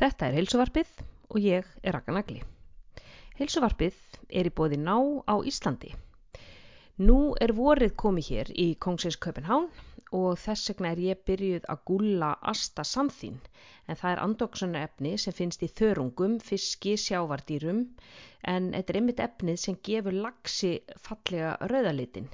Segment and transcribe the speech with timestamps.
[0.00, 0.90] Þetta er heilsuvarpið
[1.28, 2.38] og ég er Raka Nagli.
[3.36, 3.96] Heilsuvarpið
[4.40, 4.94] er í bóði ná
[5.28, 5.90] á Íslandi.
[7.08, 7.16] Nú
[7.46, 9.66] er vorið komið hér í Kongsins Köpenhán
[10.20, 13.36] og þess vegna er ég byrjuð að gúlla asta samþín
[13.92, 17.84] en það er andoksunna efni sem finnst í þörungum, fiski, sjávardýrum
[18.54, 20.72] en þetta er einmitt efnið sem gefur lagsi
[21.08, 22.32] fallega rauðalitin.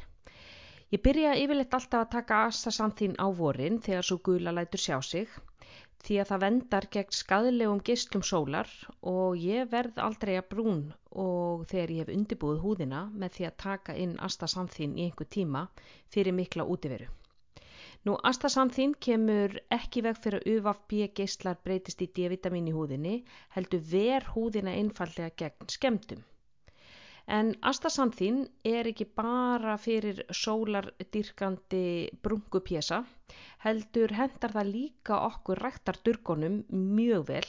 [0.95, 5.01] Ég byrja yfirleitt alltaf að taka asta samþín á vorin þegar svo gula lætur sjá
[5.03, 5.35] sig
[6.07, 8.69] því að það vendar gegn skadlegum gistlum sólar
[9.13, 10.83] og ég verð aldrei að brún
[11.23, 15.65] og þegar ég hef undibúið húðina með því að taka inn astasamþín í einhver tíma
[16.15, 17.09] fyrir mikla útiveru.
[18.07, 23.17] Nú astasamþín kemur ekki veg fyrir að UVB geistlar breytist í D-vitamin í húðinni
[23.57, 26.23] heldur ver húðina einfallega gegn skemdum.
[27.35, 28.37] En astasamþín
[28.73, 31.81] er ekki bara fyrir sólardyrkandi
[32.27, 32.99] brungupjesa,
[33.65, 36.61] heldur hendar það líka okkur ræktardurgonum
[37.01, 37.49] mjög vel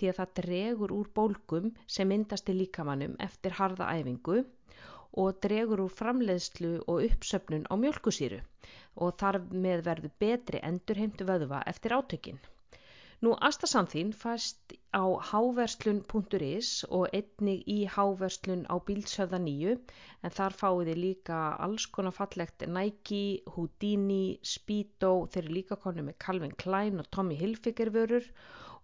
[0.00, 1.68] því að það dregur úr bólgum
[1.98, 4.38] sem myndast í líkamannum eftir harða æfingu
[5.24, 8.40] og dregur úr framleiðslu og uppsöfnun á mjölkusýru
[9.04, 12.40] og þar með verður betri endurheimtu vöðva eftir átökinn.
[13.26, 19.72] Nú astasamþín fæst á háverslun.is og einnig í háverslun á bílsöfða nýju
[20.28, 23.22] en þar fáið þið líka alls konar fallegt Nike,
[23.56, 28.28] Houdini, Speedo, þeir eru líka konið með Calvin Klein og Tommy Hilfiger vörur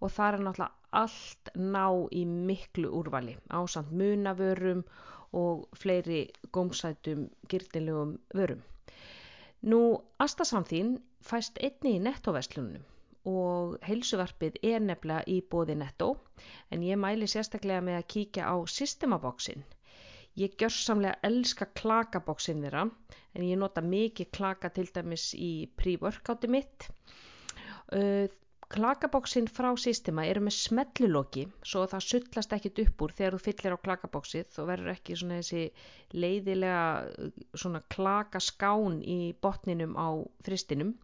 [0.01, 1.87] og það er náttúrulega allt ná
[2.23, 4.81] í miklu úrvali á samt munavörum
[5.45, 6.25] og fleiri
[6.59, 8.67] gómsætum gyrnilegum vörum.
[9.63, 9.81] Nú
[10.27, 12.83] astasamþín fæst einnig í nettoverslunum
[13.31, 16.11] og heilsuvarpið er nefnilega í bóði netto
[16.71, 19.65] en ég mæli sérstaklega með að kíkja á systemaboksin.
[20.37, 22.89] Ég gjörsamlega elska klakaboksin þeirra
[23.35, 26.89] en ég nota mikið klaka til dæmis í pre-workouti mitt.
[27.95, 28.27] Uh,
[28.75, 33.77] klakaboksin frá systema eru með smelluloki svo það sullast ekkit upp úr þegar þú fyllir
[33.77, 35.65] á klakaboksið og verður ekki svona þessi
[36.25, 40.09] leiðilega svona klakaskán í botninum á
[40.47, 40.97] fristinum.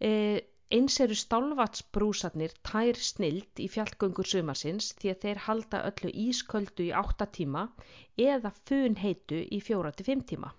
[0.00, 0.40] Uh,
[0.76, 6.92] Eins eru stálvatsbrúsarnir tær snild í fjallgöngur sumarsins því að þeir halda öllu ísköldu í
[7.00, 7.64] 8 tíma
[8.26, 10.52] eða fun heitu í 4-5 tíma.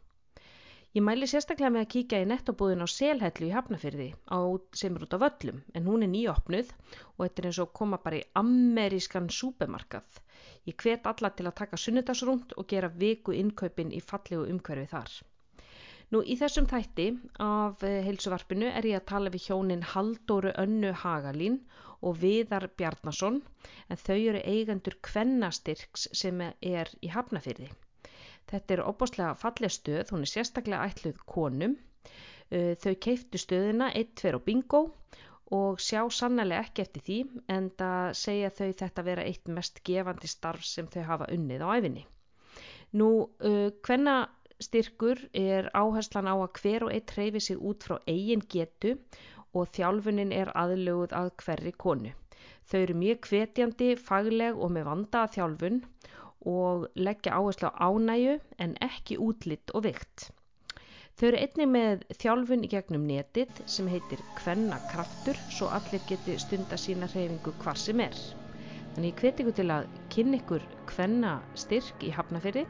[0.98, 4.40] Ég mæli sérstaklega með að kíkja í nettobúðin á Selhellu í Hafnafyrði á,
[4.82, 8.04] sem er út á völlum en hún er nýjopnuð og þetta er eins og koma
[8.04, 10.20] bara í amerískan súpemarkað.
[10.68, 15.22] Ég hvet alla til að taka sunnudagsrúnd og gera viku innkaupin í fallegu umhverfi þar.
[16.12, 17.04] Nú í þessum þætti
[17.44, 21.54] af eh, heilsuvarpinu er ég að tala við hjónin Haldóru Önnu Hagalín
[22.04, 23.38] og Viðar Bjarnason
[23.88, 27.70] en þau eru eigendur kvennastyrks sem er í Hafnafyrði.
[28.52, 31.78] Þetta er opbáslega falleg stöð, hún er sérstaklega ætluð konum.
[32.52, 34.84] Eh, þau keiftu stöðina 1-2 og bingo
[35.56, 37.22] og sjá sannlega ekki eftir því
[37.56, 41.68] en það segja þau þetta vera eitt mest gefandi starf sem þau hafa unnið á
[41.80, 42.06] æfinni.
[43.00, 43.12] Nú,
[43.88, 48.44] hvenna uh, styrkur er áherslan á að hver og eitt hreyfi sig út frá eigin
[48.56, 48.96] getu
[49.54, 52.12] og þjálfunin er aðlöguð að hverri konu.
[52.70, 55.80] Þau eru mjög hvetjandi, fagleg og með vanda að þjálfun
[56.52, 60.30] og leggja áherslu á ánægu en ekki útlitt og vikt.
[61.20, 66.38] Þau eru einnig með þjálfun í gegnum netið sem heitir Kvenna kraftur svo allir geti
[66.40, 68.16] stunda sína hreyfingu hvar sem er.
[68.96, 71.36] Þannig ég hveti ykkur til að kynna ykkur Kvenna
[71.66, 72.66] styrk í Hafnafyrri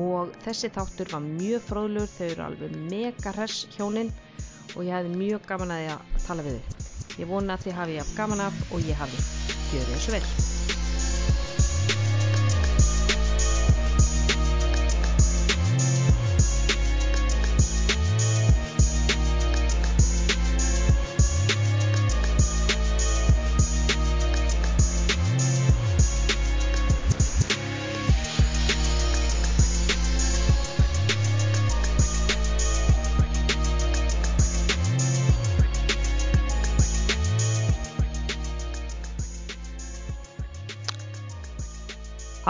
[0.00, 4.12] og þessi þáttur var mjög fróðlur, þau eru alveg mega hress hjóninn
[4.76, 6.88] og ég hefði mjög gaman að ég að tala við þau.
[7.20, 9.22] Ég vona að þið hafi ég haft gaman af og ég hafi
[9.68, 10.51] gjörðið þessu vel.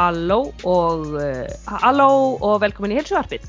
[0.03, 2.13] Halló og, uh, halló
[2.43, 3.45] og velkomin í helsuarfið.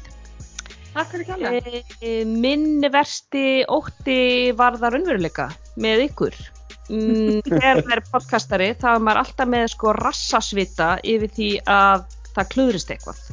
[0.93, 1.51] Takk fyrir kjalla.
[1.57, 4.17] E, e, minn versti ótti
[4.57, 5.47] varðar unnveruleika
[5.81, 6.35] með ykkur.
[6.91, 12.05] Mm, þegar það er podcastari þá er maður alltaf með sko rassasvita yfir því að
[12.35, 13.23] það klúðrist eitthvað.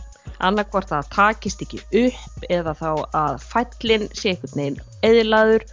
[0.40, 2.90] Annarkvort að það takist ekki upp eða þá
[3.20, 5.68] að fællin sé einhvern veginn eðilaður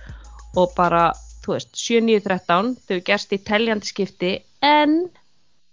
[0.59, 1.05] og bara,
[1.45, 4.35] þú veist, 7.9.13 þau gerst í teljandi skipti
[4.65, 4.99] en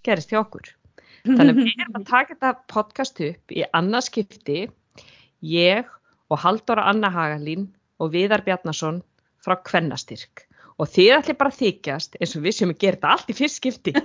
[0.06, 0.70] gerist hjá okkur.
[1.24, 4.60] Þannig að við erum að taka þetta podcast upp í annarskipti,
[5.44, 5.92] ég
[6.32, 7.68] og Haldóra Anna Hagalín
[8.02, 9.02] og Viðar Bjarnason
[9.44, 10.46] frá Kvennastyrk
[10.80, 13.60] og þið ætli bara að þykjast eins og við sem gera þetta allt í fyrst
[13.60, 13.94] skipti.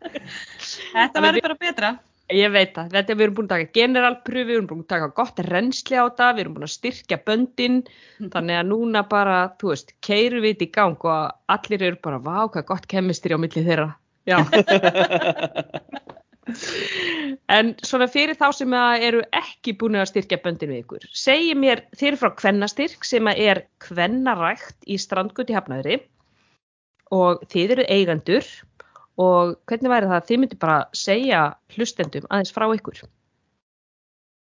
[0.00, 1.90] Þetta verður bara betra.
[2.30, 5.08] Ég veit það, þetta við erum búin að taka generalpröfi, við erum búin að taka
[5.16, 7.80] gott reynsli á það, við erum búin að styrkja böndin,
[8.34, 12.20] þannig að núna bara, þú veist, keirum við þetta í gang og allir eru bara,
[12.22, 13.88] vá, hvað gott kemistri á milli þeirra.
[14.30, 14.38] Já.
[17.56, 21.84] en svona fyrir þá sem eru ekki búin að styrkja böndin við ykkur, segi mér
[21.98, 26.00] þeir frá kvennastyrk sem er kvennarækt í strandgutti hafnaðri
[27.14, 28.46] og þið eru eigandur
[29.20, 31.42] og hvernig væri það að þið myndi bara segja
[31.74, 33.02] hlustendum aðeins frá ykkur?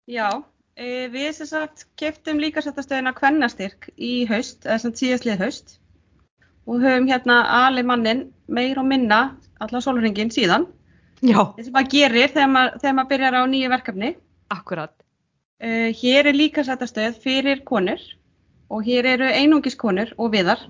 [0.09, 0.29] Já,
[0.77, 5.77] e, við sem sagt keftum líkasættastöðina kvennastyrk í haust, eða sem síðastlið haust
[6.69, 9.21] og höfum hérna alveg mannin meir og minna
[9.59, 10.67] allar sólurringin síðan
[11.19, 11.39] Já.
[11.57, 14.09] Það sem maður gerir þegar maður, þegar maður byrjar á nýju verkefni.
[14.55, 14.93] Akkurat.
[15.59, 18.03] Uh, hér er líkasættastöð fyrir konur
[18.71, 20.61] og hér eru einungiskonur og viðar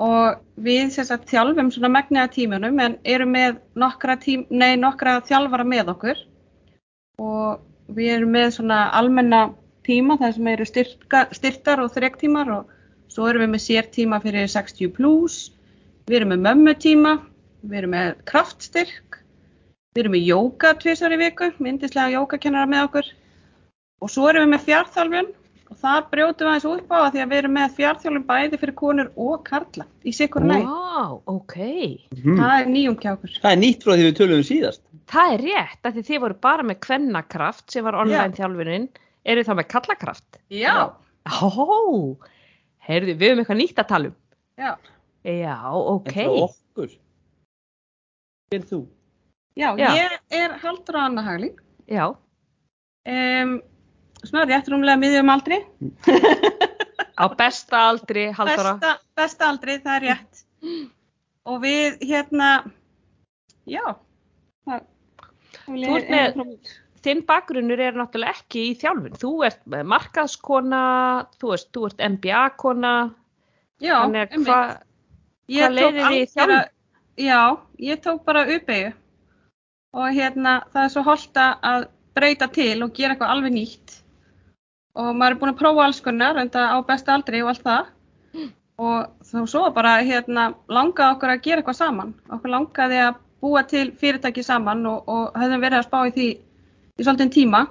[0.00, 5.66] og við sagt, þjálfum svona megniða tímunum en erum með nokkra, tím, nei, nokkra þjálfara
[5.68, 6.22] með okkur
[7.22, 7.60] og
[7.94, 9.44] við erum með svona almenna
[9.86, 12.73] tíma þar sem eru styrka, styrtar og þrektímar og
[13.14, 15.38] svo erum við með sértíma fyrir 60 plus,
[16.08, 17.14] við erum með mömmutíma,
[17.64, 19.20] við erum með kraftstyrk,
[19.94, 23.10] við erum með jóka tviðsar í viku, myndislega jókakennara með okkur
[24.02, 25.32] og svo erum við með fjárþálfjörn
[25.70, 28.76] og það brjótum við aðeins upp á því að við erum með fjárþjálfum bæði fyrir
[28.78, 30.56] konur og karla í sikkur næ.
[30.66, 31.56] Wow, ok.
[32.18, 32.36] Mm.
[32.40, 33.38] Það er nýjum kjá okkur.
[33.38, 34.84] Það er nýtt frá því við tölum síðast.
[35.14, 38.86] Það er rétt, af því þið voru bara með kvennakraft sem var online þjálfunin.
[39.24, 40.40] Eru það með kallakraft?
[40.52, 40.76] Já.
[41.24, 41.64] Ó,
[42.88, 44.16] heyrðu, við höfum eitthvað nýtt að tala um.
[44.60, 44.72] Já.
[45.24, 46.10] Já, ok.
[46.10, 46.96] En frá okkur.
[48.50, 48.80] Hver er þú?
[49.54, 49.88] Já, Já.
[49.96, 51.56] ég er Haldur Anna Hagling.
[51.90, 52.08] Já.
[53.04, 53.58] Um,
[54.24, 55.58] svona rétt rúmlega miðjum aldri
[57.22, 60.42] á besta aldri besta, besta aldri, það er rétt
[61.44, 62.50] og við hérna
[63.68, 63.84] já
[64.64, 64.86] það,
[65.66, 66.40] þú ert með
[67.04, 69.18] þinn bakgrunnur er náttúrulega ekki í þjálfun.
[69.20, 69.62] Þú ert
[69.92, 70.82] markaðskona
[71.40, 72.94] þú ert, þú ert MBA-kona
[73.84, 74.74] já, þannig að hvað
[75.54, 76.70] hva leiðir því þjálfun?
[77.20, 77.40] já,
[77.78, 78.94] ég tók bara uppeyju
[79.94, 84.00] og hérna það er svo holta að breyta til og gera eitthvað alveg nýtt.
[84.94, 87.92] Og maður er búin að prófa alls konar enda á besta aldri og allt það.
[88.84, 92.14] Og þá svo bara hérna langaði okkur að gera eitthvað saman.
[92.34, 96.28] Okkur langaði að búa til fyrirtæki saman og, og höfðum verið að spá í því
[96.98, 97.64] í svolítinn tíma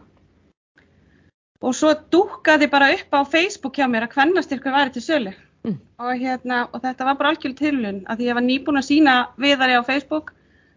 [1.64, 5.34] og svo dúkaði bara upp á Facebook hjá mér að hvernastyrku væri til sölu
[5.64, 5.78] mm.
[6.00, 9.80] og hérna og þetta var bara algjörl tilun að ég var nýbúin að sína viðari
[9.80, 10.34] á Facebook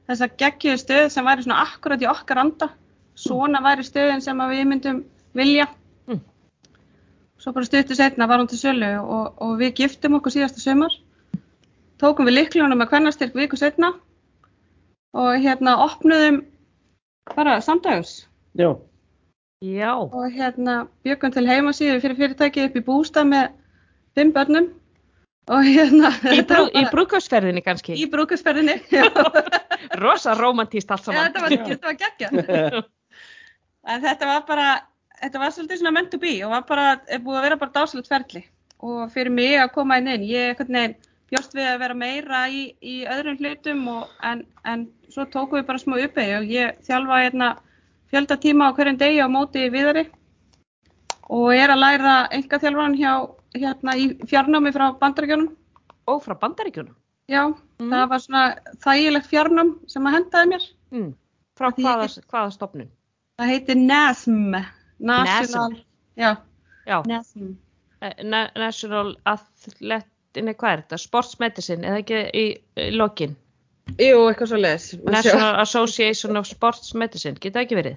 [0.07, 2.71] þess að geggiðu stöð sem væri svona akkurat í okkar anda
[3.17, 5.03] svona væri stöðin sem við myndum
[5.37, 5.67] vilja
[7.47, 10.95] Svo bara stuttu setna var hún til sölu og, og við giftum okkur síðasta sömur.
[12.01, 13.93] Tókum við likljónum með kvennastyrk viku setna
[15.17, 16.41] og hérna opnuðum
[17.37, 18.25] bara samdags.
[18.57, 18.71] Já.
[19.65, 19.93] Já.
[19.97, 23.55] Og hérna byggum til heimasíðu fyrir fyrirtæki upp í bústað með
[24.19, 24.73] fimm börnum.
[25.47, 26.11] Og hérna...
[26.33, 27.95] Í, brú, bara, í brúkasferðinni kannski?
[27.95, 29.07] Í brúkasferðinni, já.
[30.03, 31.31] Rosa romantíst allt saman.
[31.31, 32.85] Þetta var, þetta var geggja.
[33.87, 34.69] en þetta var bara
[35.21, 37.75] þetta var svolítið svona meant to be og var bara, er búið að vera bara
[37.77, 38.43] dásalegt ferli
[38.85, 40.97] og fyrir mig að koma inn inn, ég hvernig,
[41.33, 45.69] bjóst við að vera meira í, í öðrum hlutum og, en, en svo tókum við
[45.71, 47.49] bara smá uppegi og ég þjálfa hérna
[48.13, 50.07] fjölda tíma á hverjum degi á móti viðari
[51.33, 53.13] og er að læra enga þjálfan hjá
[53.57, 55.51] hérna í fjarnámi frá bandaríkjónum.
[56.07, 56.95] Og frá bandaríkjónum?
[57.27, 57.91] Já, mm.
[57.91, 58.43] það var svona
[58.85, 60.67] þægilegt fjarnám sem að hendaði mér.
[60.95, 61.09] Mm.
[61.59, 62.91] Frá hvaða, hvaða stopnum?
[63.41, 64.59] Það heitir NASM.
[64.99, 65.75] National,
[66.17, 66.37] já,
[66.87, 67.01] já.
[67.11, 67.57] NASM.
[68.01, 71.01] Eh, Na National Athletic, hvað er þetta?
[71.01, 72.47] Sports Medicine, eða ekki í,
[72.79, 73.35] í lokin?
[73.95, 74.89] Jú, eitthvað svo leiðis.
[75.07, 77.97] National Association of Sports Medicine, geta ekki verið?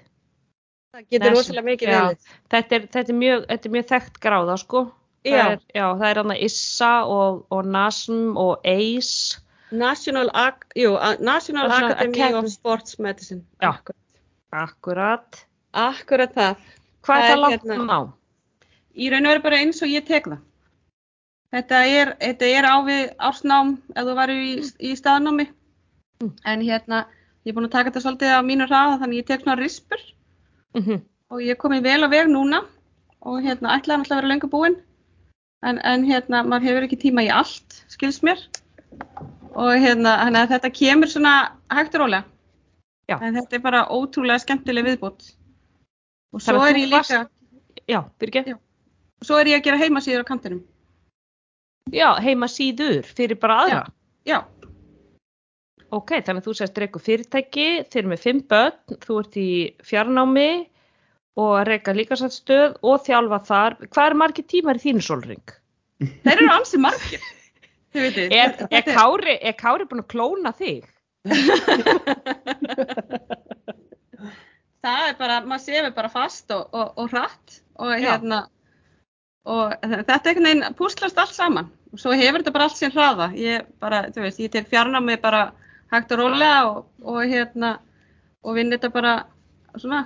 [0.93, 2.31] Það getur rosalega mikið verið.
[2.53, 4.84] Þetta er, þetta, er mjög, þetta er mjög þekkt gráða, sko.
[5.27, 5.43] Það já.
[5.43, 9.41] Er, já, það er hann að ISSA og, og NASM og ACE.
[9.69, 10.31] National,
[10.79, 13.43] jú, National Academy Acad of Sports Medicine.
[13.62, 13.74] Já,
[14.50, 15.43] akkurat.
[15.77, 16.34] Akkurat.
[16.34, 16.63] Það.
[17.05, 18.00] Hvað er það langt hérna, ná?
[19.00, 20.41] Í raun og veru bara eins og ég tek það.
[21.53, 24.51] Þetta er, þetta er á við ársnám ef þú varu í,
[24.86, 25.48] í staðnámi.
[26.20, 26.34] Mm.
[26.44, 27.06] En hérna,
[27.48, 30.02] ég er búin að taka þetta svolítið á mínu hraða þannig ég tek svona rispur.
[30.76, 31.02] Mm -hmm.
[31.32, 32.60] Og ég er komið vel á veg núna
[33.22, 34.76] og hérna ætlaði náttúrulega að vera lengur búinn.
[35.64, 38.40] En, en hérna, maður hefur ekki tíma í allt, skils mér.
[39.56, 41.34] Og hérna, hérna þetta kemur svona
[41.72, 42.24] hægt og rólega.
[43.08, 43.18] Já.
[43.22, 45.34] En þetta er bara ótrúlega skemmtileg viðbútt.
[46.34, 47.28] Og svo er ég líka...
[47.88, 48.56] Já, byrja ekki.
[49.26, 50.62] Svo er ég að gera heimasýður á kantinum.
[51.92, 53.86] Já, heima síður fyrir bara aðra.
[54.28, 54.44] Já,
[55.96, 59.50] Ok, þannig að þú sést reyku fyrirtæki, þeir eru með fimm börn, þú ert í
[59.86, 60.51] fjarnámi
[61.39, 63.77] og reyka líkasættstöð og þjálfa þar.
[63.88, 65.48] Hvað er margir tímar í þínu sólring?
[66.00, 67.22] þeir eru ansi margir.
[67.89, 70.84] Er, er, þetta Kári, er Kári búin að klóna þig?
[74.86, 78.43] það er bara, maður sefur bara fast og, og, og hratt og hérna
[79.50, 82.93] og þetta er einhvern veginn púslast allt saman og svo hefur þetta bara allt sinn
[82.93, 85.48] hraða ég bara, þú veist, ég tek fjarnámi bara
[85.91, 87.77] hægt og rólega og, og hérna
[88.43, 89.15] og vinn þetta bara
[89.75, 90.05] svona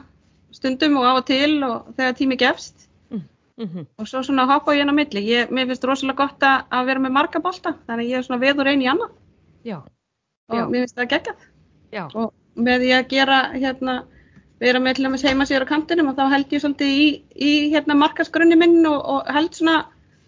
[0.54, 2.90] stundum og af og til og þegar tími gefst.
[3.12, 5.22] Mm og svo svona hoppa ég inn á milli.
[5.30, 8.26] Ég, mér finnst rosalega gott að, að vera með marga bolta þannig að ég er
[8.26, 9.12] svona veður einn í annað.
[9.64, 9.78] Já,
[10.50, 10.64] og Já.
[10.72, 11.44] mér finnst það geggjað.
[11.94, 13.96] Já, og með því að gera hérna,
[14.64, 17.52] vera með til dæmis heima sér á kantinum og þá held ég svolítið í, í
[17.74, 19.84] hérna markasgrunni minn og, og held svona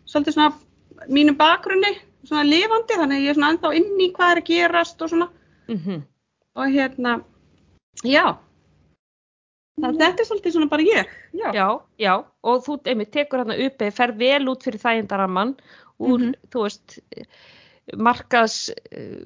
[0.05, 1.95] svolítið svona mínum bakgrunni
[2.25, 5.11] svona lifandi þannig að ég er svona ennþá inn í hvað er að gerast og
[5.11, 5.27] svona
[5.67, 6.03] mm
[6.55, 7.17] og hérna
[8.07, 8.37] já.
[9.75, 11.65] Það, þetta er svolítið svona bara ég já, já,
[11.99, 12.13] já,
[12.47, 15.51] og þú einmitt tekur hérna uppi, fer vel út fyrir þægindaramman
[15.99, 16.33] úr, Mhm.
[16.51, 16.95] þú veist,
[17.97, 19.19] markas eh,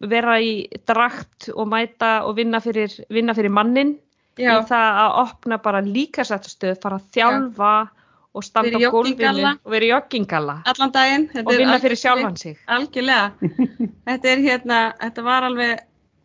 [0.00, 3.98] vera í drakt og mæta og vinna fyrir, vinna fyrir mannin
[4.38, 7.74] já, í það að opna bara líkasættastöð, fara að þjálfa
[8.34, 12.58] og standa á gólfinu og vera í joggingalla allan daginn og vinna fyrir sjálfan sig.
[12.66, 13.30] Algjörlega.
[14.08, 15.84] þetta er hérna, þetta var alveg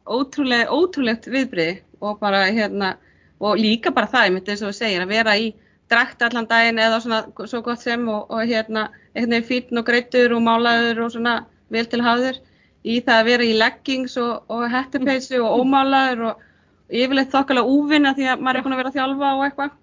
[0.10, 2.96] ótrúlega, ótrúlegt viðbriði og bara hérna,
[3.40, 5.52] og líka bara það, ég myndi eins og þú segir, að vera í
[5.90, 10.34] drakt allan daginn eða svona svo gott sem og, og hérna, veginn fítn og greittur
[10.38, 11.36] og málaður og svona
[11.74, 12.40] vel til hafður
[12.86, 16.46] í það að vera í leggings og, og hettupeysu og ómálaður og
[16.90, 19.76] yfirleitt þokkalega úvinna því að maður er búin að vera að þjálfa og eitthvað.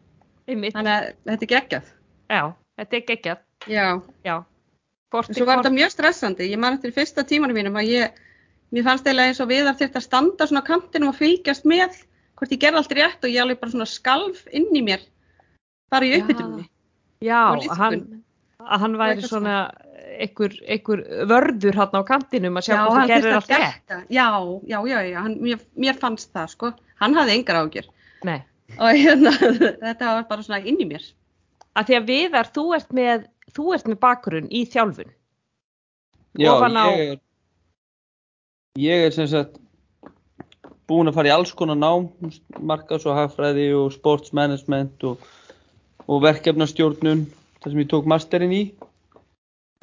[0.47, 1.93] Einmitt, Þannig að þetta er geggjað.
[2.31, 2.43] Já,
[2.81, 3.87] þetta er geggjað, Já.
[4.27, 4.37] já.
[5.17, 6.49] En svo var þetta mjög stressandi.
[6.51, 8.19] Ég man eftir fyrsta tímanum mínum að ég,
[8.75, 11.95] mér fannst eiginlega eins og við að að standa svona á kantinum og fylgjast með
[12.37, 15.05] hvort ég gerði allt rétt og ég alveg bara svona skalf inn í mér
[15.93, 16.67] bara í uppbytunni.
[17.25, 18.01] Já, og að hann,
[18.61, 19.57] að hann væri svona
[20.17, 23.79] einhver, einhver vörður hann á kantinum að sjá hvort þú gerir allt rétt.
[23.87, 24.01] þetta.
[24.13, 24.29] Já,
[24.69, 26.73] já, já, já, hann, mér, mér fannst það sko.
[27.01, 27.89] Hann hafði engar ágjör
[28.25, 28.39] Nei,
[28.77, 29.33] og hérna,
[29.85, 31.05] þetta var bara svona inn í mér.
[31.77, 35.13] Að því að viðar, þú ert með, þú ert með bakgrunn í þjálfun.
[36.37, 37.21] Já, á- ég er,
[38.81, 39.57] ég er sem sagt
[40.87, 42.11] búinn að fara í alls konar nám,
[42.61, 45.23] markas og hagfræði og sportsmanagement og,
[46.07, 47.25] og verkefnastjórnun,
[47.63, 48.65] þar sem ég tók masterinn í.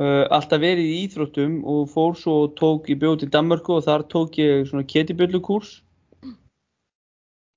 [0.01, 3.83] Uh, alltaf verið í íþróttum og fór svo og tók í bjóð til Danmörku og
[3.85, 5.75] þar tók ég svona ketibjöllukurs.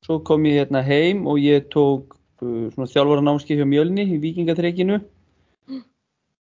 [0.05, 5.00] Svo kom ég hérna heim og ég tók svona þjálfaranámski hjá Mjölni í Víkingatreikinu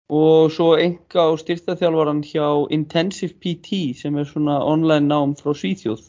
[0.09, 6.01] og svo enga á styrtaþjálfaran hjá Intensive PT sem er svona online nám frá Svíþjóð.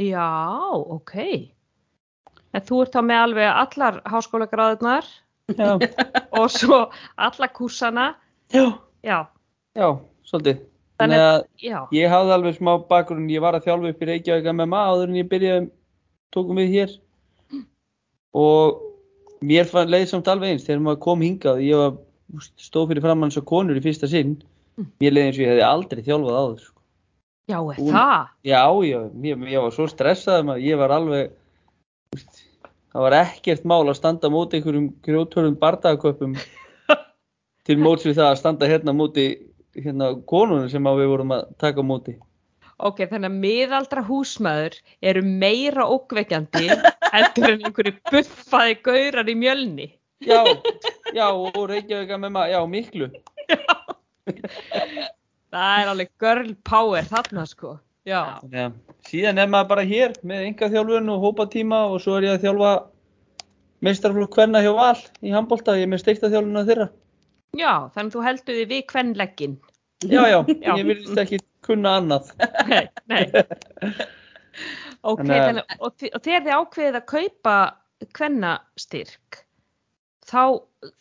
[0.00, 0.28] Já,
[0.72, 1.14] ok.
[2.56, 5.08] En þú ert þá með alveg allar háskólagráðunar
[5.52, 5.76] Já,
[6.40, 8.14] og svo alla kúrsana.
[8.52, 8.72] já,
[9.06, 9.28] Já,
[9.76, 9.92] já,
[10.26, 10.64] svolítið.
[10.96, 14.48] Þannig að já, ég hafði alveg smá bakgrunn, ég var að þjálfa upp í Reykjavík
[14.50, 15.68] MMA áður en ég byrjaði,
[16.32, 16.94] tókum við hér
[18.36, 18.80] og
[19.44, 23.32] mér fann leið samt alveg eins þegar maður kom hingað, ég var stóð fyrir framann
[23.34, 24.36] svo konur í fyrsta sinn,
[25.00, 26.60] mér leið eins og ég hefði aldrei þjálfað áður.
[26.64, 26.80] Sko.
[27.46, 28.28] já, er Hún- það?
[28.44, 31.30] Já, já, ég, ég var svo stressað að ég var alveg,
[32.16, 32.42] úst,
[32.92, 36.34] það var ekkert mál að standa móti einhverjum grjótörðum bardagaköpum
[37.66, 39.26] til móts við það að standa hérna móti
[39.76, 42.16] hérna konunum sem við vorum að taka móti.
[42.76, 46.66] Ok, þannig að miðaldra húsmaður eru meira ókveikjandi
[47.14, 49.86] heldur en einhverju buffaði gaurar í mjölni.
[50.26, 50.42] Já,
[51.16, 53.08] já, og Reykjavík með maður, já, miklu.
[54.26, 57.76] Það er alveg girl power þarna sko.
[58.06, 58.76] Já, að
[59.08, 62.44] síðan er maður bara hér með enga þjálfun og hópatíma og svo er ég að
[62.44, 62.72] þjálfa
[63.86, 66.86] meistarflokk kvenna hjá Val í handbólta, ég er með steikta þjálfuna þeirra.
[67.56, 69.56] já, þannig að þú heldur þið við kvenleggin.
[70.04, 70.72] Já, já, Já.
[70.76, 72.30] ég virðist ekki kunna annað.
[72.70, 73.24] Nei, nei.
[75.06, 77.56] Ok, Þannig að- og, og þegar þið ákveðið að kaupa
[78.16, 79.36] kvennastyrk,
[80.26, 80.40] þá,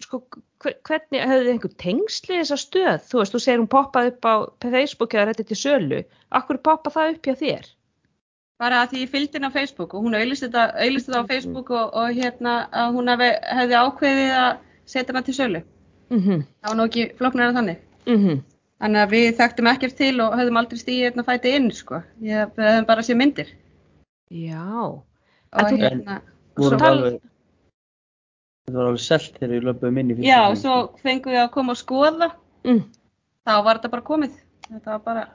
[0.04, 0.20] sko,
[0.64, 3.08] hve- hvernig höfðu þið einhver tengsli þessa stöð?
[3.10, 6.02] Þú veist, þú segir hún poppað upp á Facebook eða þetta til sölu.
[6.38, 7.72] Akkur poppa það upp hjá þér?
[8.62, 11.72] Bara að því ég fylgdi henni á Facebook og hún auðlist þetta, þetta á Facebook
[11.76, 14.52] og, og hérna að hún hefði, hefði ákveðið að
[14.86, 15.64] setja hana til sölu.
[16.14, 16.44] Mm -hmm.
[16.62, 17.82] Það var nú ekki flóknar en þannig.
[18.06, 18.44] Mm
[18.84, 22.02] Þannig að við þekktum ekkert til og höfðum aldrei stíðið hérna fæti inn, sko.
[22.26, 23.54] Ég, við höfum bara séð myndir.
[24.36, 24.66] Já,
[25.56, 26.20] Og hérna,
[26.58, 26.80] þetta
[28.76, 30.62] var alveg selt þegar við löpum inn í fyrsta já, sinn.
[30.64, 32.30] svo fengum við að koma og skoða
[32.66, 32.82] mm.
[33.46, 34.38] þá var þetta bara komið.
[34.66, 35.26] Þetta var bara,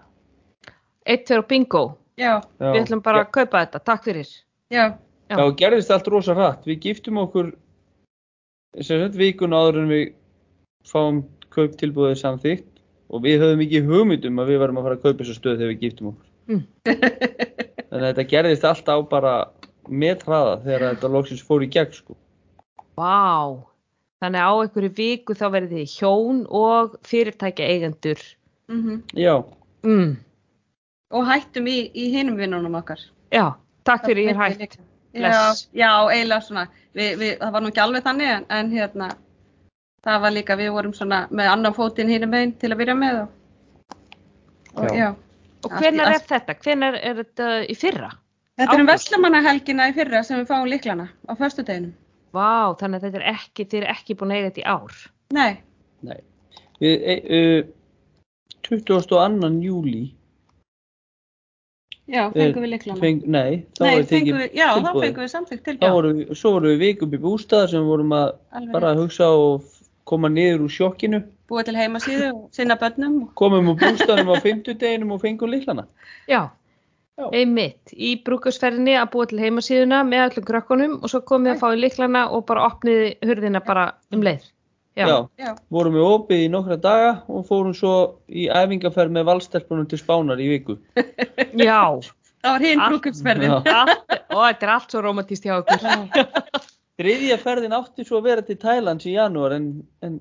[1.06, 1.84] Eitt, tveir og bingo.
[2.20, 2.66] já, Já.
[2.74, 3.82] Við ætlum bara að kaupa þetta.
[3.86, 4.32] Takk fyrir.
[4.68, 4.84] já,
[5.30, 5.36] Já.
[5.38, 6.66] Já, gerðist allt rosa hratt.
[6.66, 7.52] Við giftum okkur
[8.80, 10.04] sem sagt vikun áður en við
[10.86, 11.22] fáum
[11.54, 12.69] kauptilbúðið samþýtt
[13.10, 15.56] og við höfum ekki hugmynd um að við varum að fara að kaupa þessu stöð
[15.58, 16.28] þegar við giftum okkur.
[16.50, 16.62] Mm.
[17.90, 19.34] Þannig að þetta gerðist allt á bara
[19.90, 22.16] með hraða þegar þetta loksins fór í gegn sko.
[23.00, 23.58] Vá.
[24.20, 28.20] Þannig að á einhverju viku þá verðið þið hjón og fyrirtækja eigendur.
[28.68, 29.02] mhm.
[29.16, 29.34] Já,
[29.80, 30.18] Mm.
[31.10, 33.00] Og hættum í, í hinum vinnunum okkar.
[33.32, 33.54] Já,
[33.88, 34.76] takk fyrir ég hætt.
[35.16, 35.32] Já,
[35.74, 36.66] já, eiginlega svona.
[36.94, 39.08] Vi, vi, það var nú ekki alveg þannig en, en hérna,
[40.06, 43.20] það var líka, við vorum svona með annan fótinn hinum meginn til að byrja með
[43.24, 43.98] og,
[44.74, 44.94] og Já.
[44.96, 45.10] já.
[45.60, 46.56] Og hvenær er þetta?
[46.64, 48.12] Hvenær er þetta í fyrra?
[48.60, 48.92] Þetta er um Ágúst.
[48.92, 51.92] Vestlamannahelgina í fyrra sem við fáum líklana á föstudeginum.
[52.36, 54.96] Vá, þannig að þetta er ekki, þið er ekki búin að eiga þetta í ár.
[55.36, 55.52] Nei,
[56.06, 56.18] nei.
[56.80, 57.68] Við, e, uh,
[58.68, 59.50] 22.
[59.64, 60.02] júli,
[62.06, 63.00] já, fengum við líklana.
[63.02, 65.76] feng, nei, þá Nei, fengum við, já, þá fengum við samþykkt til.
[65.82, 69.28] Þá vorum við, svo vorum við vikum í bústað sem vorum að Alveg bara hugsa
[69.34, 69.68] og
[70.10, 71.20] koma niður úr sjokkinu.
[71.50, 73.22] Búa til heimasíðu og sinna börnum.
[73.24, 75.86] og- Komum úr bústaðnum á fimmtudeginum og fengum liklana.
[76.28, 76.48] Já,
[77.18, 77.26] Já.
[77.32, 77.92] einmitt.
[77.96, 81.80] Í brúkusferðinni að búa til heimasíðuna með öllum krökkunum og svo komið að fá í
[81.82, 84.46] liklana og bara opniði hurðina bara um leið.
[84.98, 85.06] Já.
[85.06, 85.18] Já.
[85.38, 87.92] Já, Vorum við opið í nokkra daga og fórum svo
[88.28, 90.78] í æfingaferð með valstelpunum til Spánar í viku.
[91.54, 91.84] Já.
[92.42, 92.80] það var hinn.
[92.80, 93.06] Allt,
[94.30, 96.68] og þetta er allt svo romantíst hjá okkur.
[97.00, 99.68] Þriðja ferðin átti svo að vera til Thailands í janúar en,
[100.04, 100.18] en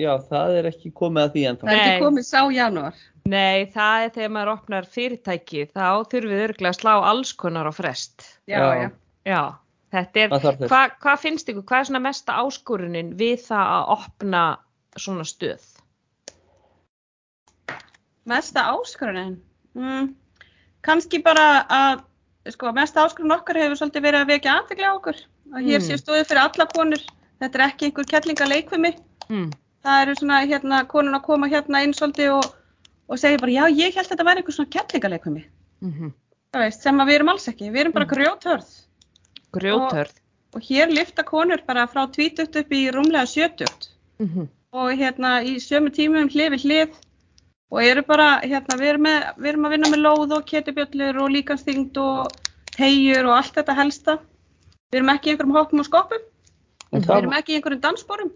[0.00, 1.66] já, það er ekki komið að því ennþá.
[1.68, 3.02] Það er ekki komið sá janúar.
[3.30, 7.70] Nei, það er þegar maður opnar fyrirtæki, þá þurfum við örgulega að slá alls konar
[7.70, 8.26] á frest.
[8.50, 8.88] Já, Já.
[9.30, 9.42] já.
[9.94, 10.32] Þetta er,
[10.66, 14.42] hvað hva finnst ykkur, hvað er svona mesta áskorunin við það að opna
[14.98, 15.68] svona stöð?
[18.26, 19.36] Mesta áskorunin?
[19.78, 20.10] Mm,
[20.84, 22.02] Kanski bara að,
[22.52, 25.22] sko, mesta áskorun okkar hefur svolítið verið að vekja aðteglega á okkur.
[25.52, 25.86] Að hér Mm.
[25.86, 27.02] sé stóðið fyrir alla konur.
[27.40, 28.92] Þetta er ekki einhver kettlinga leikfimi.
[29.28, 29.50] Mm.
[29.84, 32.54] Það eru svona, hérna, konun að koma hérna inn svolítið og,
[33.08, 35.44] og segja bara, já, ég held að þetta væri einhver svona kettlinga leikfimi.
[35.82, 36.12] Mm
[36.54, 37.70] Það veist, sem að við erum alls ekki.
[37.74, 38.68] Við erum bara grjóthörð.
[39.56, 40.20] Grjótörð.
[40.54, 43.88] Og hér lifta konur bara frá 20 upp í rúmlega 70.
[44.22, 44.48] Mm -hmm.
[44.72, 46.90] og hérna í sömu tímum hlið við hlið
[47.70, 51.18] og eru bara, hérna, við erum, með, við erum að vinna með lóð og ketubjöllur
[51.22, 52.28] og líkansþyngd og
[52.76, 54.18] tegjur og allt þetta helsta.
[54.94, 56.22] Við erum ekki í einhverjum hoppum og skoppum,
[56.94, 58.28] En við erum ekki í einhverjum danssporum.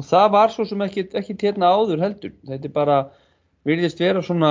[0.00, 2.32] og það var svo sem ekki, ekki hérna áður heldur.
[2.48, 2.96] Þetta er bara,
[3.68, 4.50] virðist vera svona,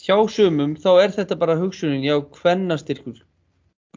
[0.00, 3.18] hjá sumum þá er þetta bara hugsunin, já, hvennastyrkur,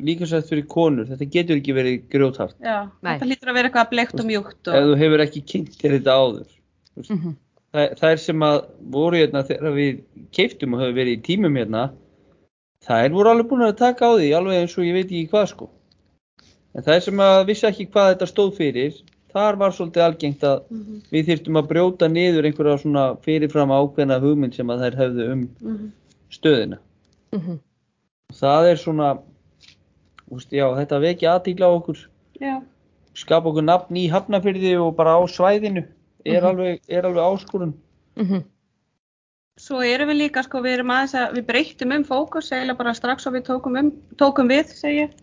[0.04, 2.58] líka sætt fyrir konur, þetta getur ekki verið grjóthart.
[2.60, 3.14] Já, Nei.
[3.14, 4.60] þetta hlýtur að vera eitthvað bleikt og mjúkt.
[4.68, 6.52] Ef Og, þú hefur ekki kynnt þér þetta áður.
[7.00, 7.38] Mm -hmm.
[7.72, 8.60] Það, það er sem að
[8.98, 11.92] voru hérna þegar við keiftum og höfum verið í tímum hérna,
[12.86, 15.30] það er voru alveg búin að taka á því, alveg eins og ég veit ekki
[15.34, 15.70] hvað sko.
[16.76, 19.00] En það er sem að vissi ekki hvað þetta stóð fyrir,
[19.34, 24.20] þar var svolítið algengt að Mhm, við þyrftum að brjóta niður einhverja svona fyrirfram ákveðna
[24.24, 25.92] hugmynd sem að þær hefðu um mhm.
[26.32, 26.80] stöðina.
[27.34, 27.60] Mhm.
[28.40, 29.20] Það er svona,
[30.32, 32.08] úst, já, þetta vekja aðtíkla á okkur,
[32.40, 32.62] Já,
[33.14, 35.84] skapa okkur nafn í hafnafyrði og bara á svæðinu,
[36.26, 36.48] er, Mhm.
[36.50, 37.74] alveg, er alveg áskorun.
[39.60, 42.96] Svo erum við líka, sko, við erum aðeins að, við breyttum um fókus, eiginlega bara
[42.96, 45.18] strax og við tókum, um, tókum við, segi ég.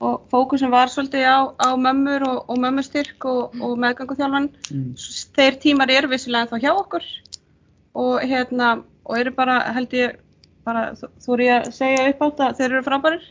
[0.00, 4.48] Og fókusin var svolítið á, á mömmur og, og mömmustyrk og, og meðganguþjálfan.
[4.72, 4.94] Mm.
[5.36, 7.06] þeir tímar eru vissilega ennþá hjá okkur
[8.00, 10.18] og hérna og eru bara held ég
[10.66, 13.26] bara þú er ég að segja upp á þetta þeir eru frábærir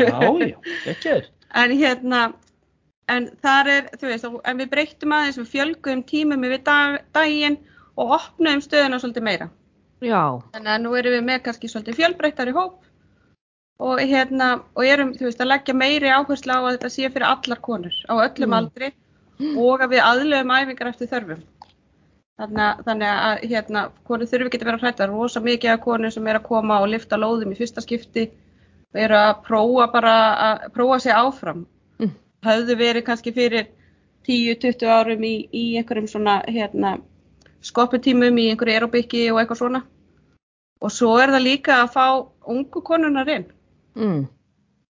[0.00, 0.56] Já, já,
[0.88, 1.14] ekki
[1.60, 2.22] en hérna
[3.12, 7.58] en þar er þú veist en við breyttum aðeins við fjölgum tímum við dag, daginn
[7.96, 9.48] og opnum stöðuna svolítið meira
[10.04, 10.22] Já.
[10.54, 12.80] þannig að nú erum við með kannski svolítið fjölbreyttari hóp
[13.84, 17.60] og hérna og erum veist að leggja meiri áherslu á að þetta sé fyrir allar
[17.64, 18.58] konur á öllum Mm.
[18.58, 18.92] aldri
[19.58, 21.42] og að við aðlöfum æfingar eftir þörfum
[22.38, 26.10] þannig að, þannig að hérna konur þurfi ekki að vera hrættar rosa mikið af konur
[26.10, 28.24] sem er að koma og lifta lóðum í fyrsta skipti
[28.94, 30.14] og eru að prófa bara
[30.48, 31.66] að prófa sig áfram
[31.98, 32.10] Mm.
[32.46, 33.66] höfðu verið kannski fyrir
[34.26, 36.98] 10-20 árum í, í einhverjum svona hérna
[37.64, 39.82] skopputímum í einhverju aerobiki og eitthvað svona
[40.84, 42.06] og svo er það líka að fá
[42.54, 43.46] ungu konunar inn
[43.94, 44.24] Mm.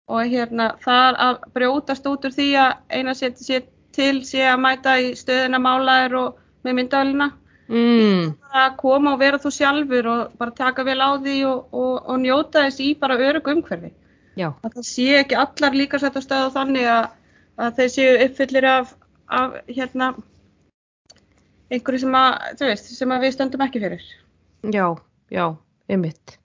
[0.07, 4.61] og hérna þar að brjótast út úr því að eina sér, sér til sé að
[4.63, 7.31] mæta í stöðina málaðir og með myndavælina
[7.67, 8.35] Mm.
[8.53, 12.19] að koma og vera þú sjálfur og bara taka vel á því og, og, og
[12.21, 13.91] njóta þess í bara örug umhverfi
[14.37, 14.53] Já.
[14.63, 17.07] að það sé ekki allar líka sett á stöðu þannig að,
[17.57, 18.95] að þeir séu uppfyllir af,
[19.27, 20.13] af hérna
[21.73, 24.07] einhverju sem að, veist, sem að við stöndum ekki fyrir.
[24.73, 24.87] Já,
[25.33, 25.45] já,
[25.91, 26.37] einmitt.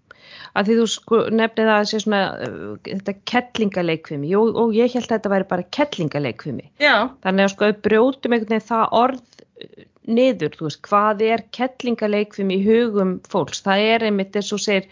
[0.54, 5.06] Að því þú sko nefnið að þessi svona uh, þetta kettlingaleikvimi Jú, og ég held
[5.06, 6.66] að þetta væri bara kettlingaleikvimi.
[6.83, 11.44] Já, Þannig að sko brjótum einhvern veginn það orð uh, niður, þú veist, hvað er
[11.56, 13.62] kettlingaleikvimi í hugum fólks?
[13.66, 14.88] Það er einmitt eins og segir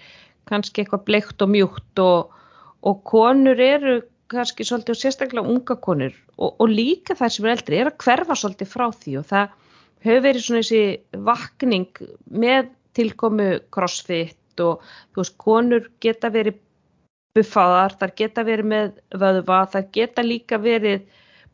[0.49, 2.39] kannski eitthvað bleikt og mjúkt og,
[2.87, 7.55] og konur eru kannski svolítið og sérstaklega unga konur og, og líka þær sem er
[7.55, 9.55] eldri er að hverfa svolítið frá því og það
[10.05, 14.83] hefur verið svona þessi vakning með tilkomu crossfit og
[15.15, 16.59] þú veist, konur geta verið
[17.39, 21.05] buffaðar, þar geta verið með vöðva, þar geta líka verið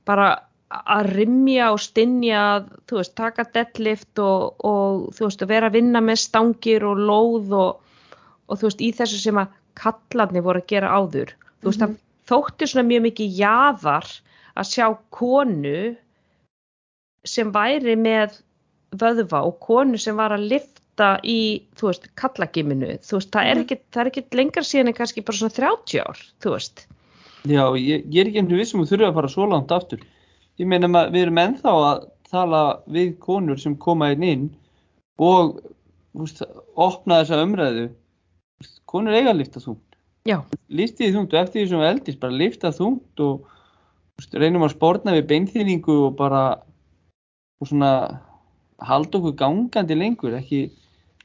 [0.09, 0.29] bara
[0.75, 2.45] að rimja og stinja,
[2.89, 7.03] þú veist, taka deadlift og, og þú veist, að vera að vinna með stangir og
[7.11, 8.17] lóð og,
[8.49, 11.35] og þú veist, í þessu sem að kallarnir voru að gera áður.
[11.61, 11.99] Þú veist, það
[12.31, 14.11] þótti svona mjög mikið jaðar
[14.55, 15.79] að sjá konu
[17.25, 18.39] sem væri með
[19.01, 22.93] vöðva og konu sem var að lifta í, þú veist, kallagiminu.
[23.03, 23.65] Þú veist, það er Mhm.
[23.65, 26.87] ekki, það er ekki lengra síðan en kannski bara svona 30 ár, þú veist.
[27.45, 30.01] Já, ég, ég er ekki einhvern vissum að þurfa að fara svo langt aftur.
[30.59, 34.51] Ég meina að við erum ennþá að tala við konur sem koma inn inn
[35.19, 35.61] og
[36.15, 36.43] úst,
[36.77, 37.91] opna þessa umræðu.
[38.87, 39.81] Konur eiga að lifta þungt.
[40.25, 40.39] Já,
[40.71, 43.45] Liftið þungt og eftir því sem við eldist bara lifta þungt og
[44.19, 46.45] úst, reynum að spórna við beinþýningu og bara
[47.63, 47.91] og svona
[48.85, 50.35] halda okkur gangandi lengur.
[50.41, 50.63] Ekki,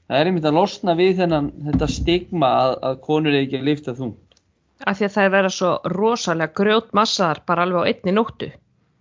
[0.07, 3.69] það er einmitt að losna við þennan þetta stigma að, að konur eiga ekki að
[3.71, 4.25] lifta þungt.
[4.87, 8.47] af því að það er verið svo rosalega grjótmassaðar bara alveg á einni nóttu.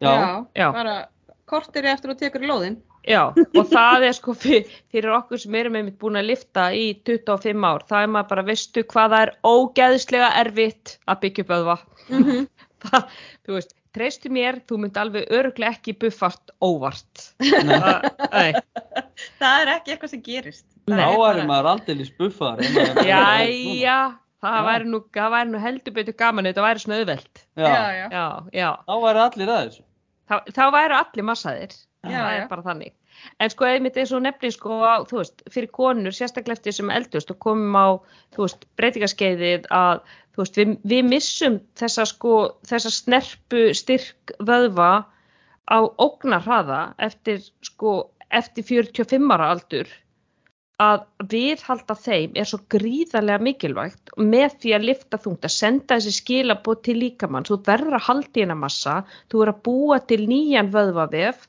[0.02, 0.12] Já,
[0.58, 0.68] Já.
[0.74, 0.96] bara
[1.46, 2.78] kortir eftir og tekur í lóðin.
[3.08, 6.90] Já, og það er sko fyr- fyrir okkur sem erum einmitt búin að lifta í
[7.06, 11.54] 25 ár, það er maður bara, veistu hvað það er ógeðslega erfitt að byggja upp
[11.60, 11.78] öðva.
[12.10, 12.46] Mm
[12.78, 13.06] Það,
[13.46, 17.26] þú veist, treystu mér, þú myndi alveg öruglega ekki buffast óvart.
[17.42, 17.78] Nei.
[17.82, 18.52] Það- Nei,
[19.40, 20.64] Það er ekki eitthvað sem gerist.
[20.88, 22.60] Er væri bara- maður aldeilis buffar.
[22.62, 23.98] jæja,
[24.42, 25.00] það væri nú,
[25.50, 27.42] nú heldur betur gaman, þetta væri svona auðvelt.
[27.58, 28.06] Já, Já, já.
[28.12, 29.82] Já, já, þá væri allir að þessu.
[30.30, 31.76] þá, þá væri allir massaðir.
[32.04, 32.42] Já, það já.
[32.44, 32.92] er bara þannig.
[33.42, 36.90] En sko einmitt eins og nefnir sko á, þú veist, fyrir konur, sérstaklega eftir sem
[36.94, 37.98] eldust og komum á,
[38.36, 40.00] þú veist, breytingaskeiðið að,
[40.38, 42.34] þú veist, við, við missum þessa sko,
[42.70, 44.90] þessa snerpu styrk vöðva
[45.66, 49.90] á ógnarhraða eftir sko, eftir 45 ára aldur.
[50.78, 56.20] Að viðhalda þeim er svo gríðarlega mikilvægt með því að lifta þungt að senda þessi
[56.20, 58.94] skilabóð til líkamann þú verður að halda í hennar massa
[59.26, 61.48] þú verður að búa til nýjan vöðvavef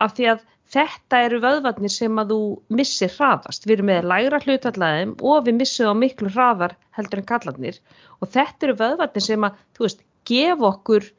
[0.00, 2.38] af því að þetta eru vöðvarnir sem að þú
[2.78, 3.66] missir hraðast.
[3.66, 7.80] Við erum með lægra hlutvallaðum og við missum á miklu hraðar heldur en kallarnir
[8.20, 11.10] og þetta eru vöðvarnir sem að þú veist, gef okkur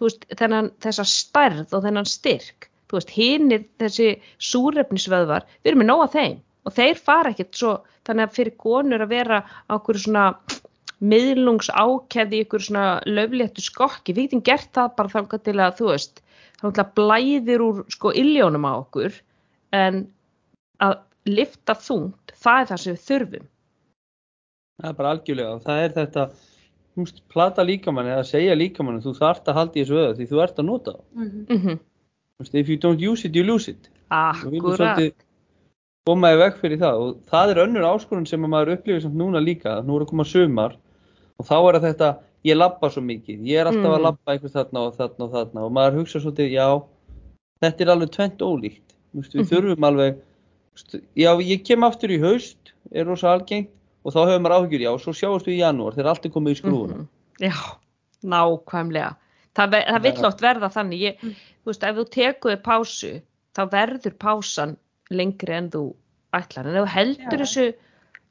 [0.00, 2.70] veist, þennan, þessa stærð og þennan styrk.
[2.86, 4.10] Þú veist, hinnir þessi
[4.50, 6.36] súrefnisvöðvar, við erum með nóga þeim.
[6.66, 7.72] Og þeir fara ekkert svo
[8.06, 9.40] þannig að fyrir konur að vera
[9.74, 10.28] okkur svona
[11.04, 15.90] miðlungs ákefði ykkur svona löfléttu skokki við getum gert það bara þangað til að þú
[15.92, 16.22] veist
[16.62, 19.18] þá blæðir úr sko illjónum á okkur
[19.76, 20.06] en
[20.80, 23.46] að lifta þungt, það er það sem við þurfum
[24.76, 26.24] Það er bara algjörlega og það er þetta,
[26.92, 30.26] þú veist, plata líkamann eða segja líkamann þú þarft að halda í þessu öða því
[30.32, 30.96] þú ert að nota.
[31.14, 31.46] Mhm.
[31.48, 31.78] mm -hmm.
[32.52, 33.88] If you don't use it, you lose it.
[34.10, 35.14] Akkurat svolítið
[36.06, 39.16] koma í veg fyrir það og það er önnur áskorun sem að maður upplifir samt
[39.16, 40.76] núna líka, nú er að koma sumar
[41.38, 42.10] og þá er þetta,
[42.46, 43.96] ég labba svo mikið, ég er alltaf Mm.
[43.98, 46.68] að labba einhvers þarna og þarna og þarna og maður hugsa svolítið, já,
[47.62, 49.50] þetta er alveg tvent ólíkt, þú veist, við Mhm.
[49.50, 53.68] þurfum alveg, þú veist, já, ég kem aftur í haust, er rosa algengt
[54.04, 56.52] og þá hefur maður áhyggjur, já, svo sjáumst við í janúar þegar allt er komið
[56.54, 56.94] í skrúfuna.
[56.96, 57.08] Mhm.
[57.40, 57.56] Já,
[58.24, 59.16] nákvæmlega.
[59.56, 61.00] Það, það vill oft verða þannig.
[61.00, 61.20] Ég,
[61.64, 63.22] þú veist, ef þú tekuði pásu,
[63.56, 64.76] þá verður pásan
[65.10, 65.94] lengri en þú
[66.36, 66.66] ætlar.
[66.66, 67.44] En ef þú heldur Já.
[67.44, 67.74] þessu,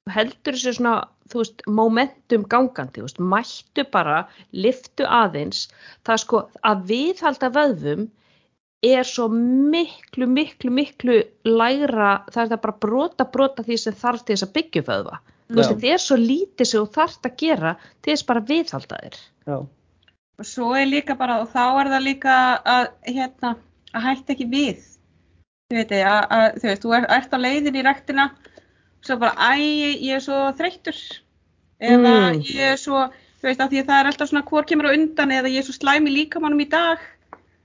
[0.09, 5.65] heldur þessu svona, þú veist, momentum gangandi, þú veist, mættu bara, liftu aðeins,
[6.07, 8.09] það sko að viðhalda vöðvum
[8.85, 14.25] er svo miklu, miklu, miklu lægra, það er það bara brota, brota því sem þarf
[14.25, 15.21] til þess að byggja vöðva.
[15.45, 19.01] Þú veist, þetta er svo lítið sem þú þarft að gera til þess bara viðhalda
[19.01, 19.17] þér.
[19.45, 19.57] Já,
[20.35, 22.35] Og svo er líka bara, og þá er það líka
[22.67, 23.53] að, hérna,
[23.95, 24.81] að hætta ekki við.
[25.71, 28.25] Þú veit, að, að, þú veist, þú er, ert á leiðin í rektina,
[29.05, 29.61] svo bara, æ,
[30.01, 30.97] ég er svo þreyttur.
[31.81, 32.41] Eða Mm.
[32.43, 33.05] ég er svo,
[33.41, 35.59] þú veist, að því að það er alltaf svona hvor kemur á undan, eða ég
[35.59, 36.99] er svo slæm í líkamannum í dag,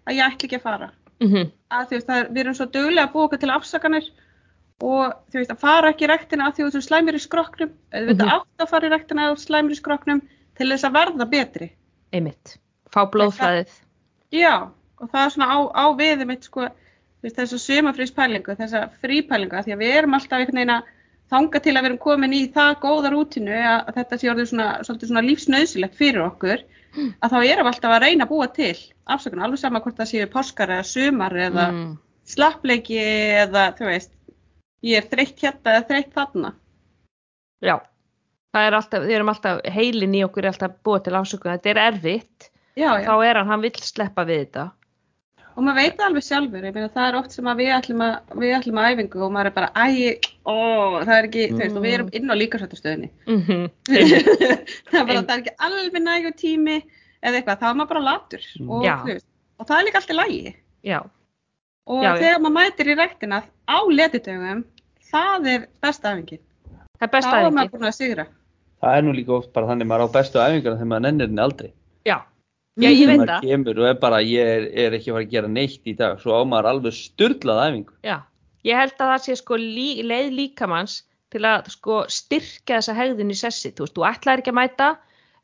[0.06, 0.90] að ég ætla ekki að fara.
[1.20, 4.06] Mm Að þú veist, það er, við erum svo duglega að búa okkur til afsakanir
[4.82, 7.70] og þú veist, að fara ekki í rektina að því að þú slæmur í skroknum,
[7.92, 8.30] eða þú veit, Mhm.
[8.34, 10.20] átt að fara í rektina að þú ert slæmur í skroknum
[10.56, 11.70] til þess að verða betri.
[12.12, 12.56] Einmitt.
[12.90, 13.70] Fá blóðflæðið.
[14.32, 14.54] Já,
[15.00, 19.64] og það er svona á, á viðum sko, þú veist, þessa sumafríspælingu, þessa frípælingu, af
[19.66, 20.82] því að við erum alltaf einhvern veginn að
[21.30, 24.68] þanga til að við erum komin í það góða rútinu að, þetta sé orðið svona,
[24.84, 26.62] svona lífsnauðsilegt fyrir okkur,
[27.22, 30.10] að þá erum við alltaf að reyna að búa til afsökun, alveg sama hvort það
[30.10, 31.92] séu páskar eða sumar eða Mm.
[32.30, 32.98] slappleiki
[33.44, 34.12] eða, þú veist,
[34.86, 36.52] ég er þreytt hérna eða þreytt þarna.
[37.62, 37.76] Já,
[38.54, 41.70] það er alltaf, við erum alltaf, heilin í okkur er alltaf búið til ásökun, þetta
[41.70, 43.06] er erfitt, Já, já.
[43.06, 44.70] þá er hann, hann vill sleppa við þetta.
[45.56, 48.02] Og maður veit það alveg sjálfur, ég meina það er oft sem að við ætlum
[48.06, 49.86] að, við ætlum að æfingu og maður er bara, æ,
[50.46, 50.56] ó,
[51.04, 53.10] það er ekki, þú veist, og við erum inn á líkasvættastöðinni.
[53.28, 53.40] Mm
[54.90, 58.04] það er bara, það er ekki alveg nægu tími eða eitthvað, þá er maður bara
[58.06, 58.94] latur og, Já.
[59.02, 60.54] þú veist, og það er líka allt í lægi.
[60.86, 61.00] Já,
[61.90, 64.60] Og Já, þegar maður mætir í rektina á letidögum,
[65.10, 66.42] það er besta æfingin.
[67.00, 68.26] það er Þá besta er sigra.
[68.80, 71.42] Það er nú líka oft bara þannig maður á bestu æfingarna þegar maður nennir henni
[71.42, 71.70] aldrei.
[72.06, 72.18] Já,
[72.78, 73.46] já, ég veit maður það.
[73.50, 76.18] kemur og er bara, ég er, er ekki að fara að gera neitt í dag,
[76.22, 77.94] svo á maður alveg styrlað æfingu.
[78.06, 78.16] Já,
[78.68, 80.98] ég held að það sé sko lí, leið líkamanns
[81.30, 83.70] til að sko styrkja þessa hegðun í sessi.
[83.74, 84.90] Þú veist, þú ætlaðir ekki að mæta,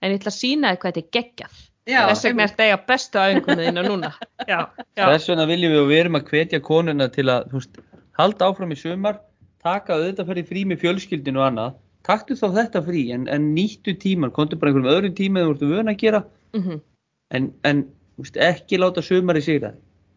[0.02, 1.64] en ég ætla að sína þig hvað þetta er geggjað.
[1.86, 4.08] Já, Þess vegna ertu að eiga bestu æfingunni þína núna.
[4.50, 4.56] Já,
[4.98, 7.78] já, Þess vegna viljum við og við erum að hvetja konuna til að, þú veist,
[8.18, 9.20] halda áfram í sumar,
[9.62, 13.94] taka auðvitað fyrir frí með fjölskyldinu og annað, taktu þá þetta frí en, en nýttu
[14.02, 16.20] tíman, kontu bara einhverjum öðrum tíma þegar þú ert vön að gera,
[16.58, 16.82] mhm,
[17.30, 17.82] en, en
[18.16, 19.72] þú veist, ekki láta sumari sigra.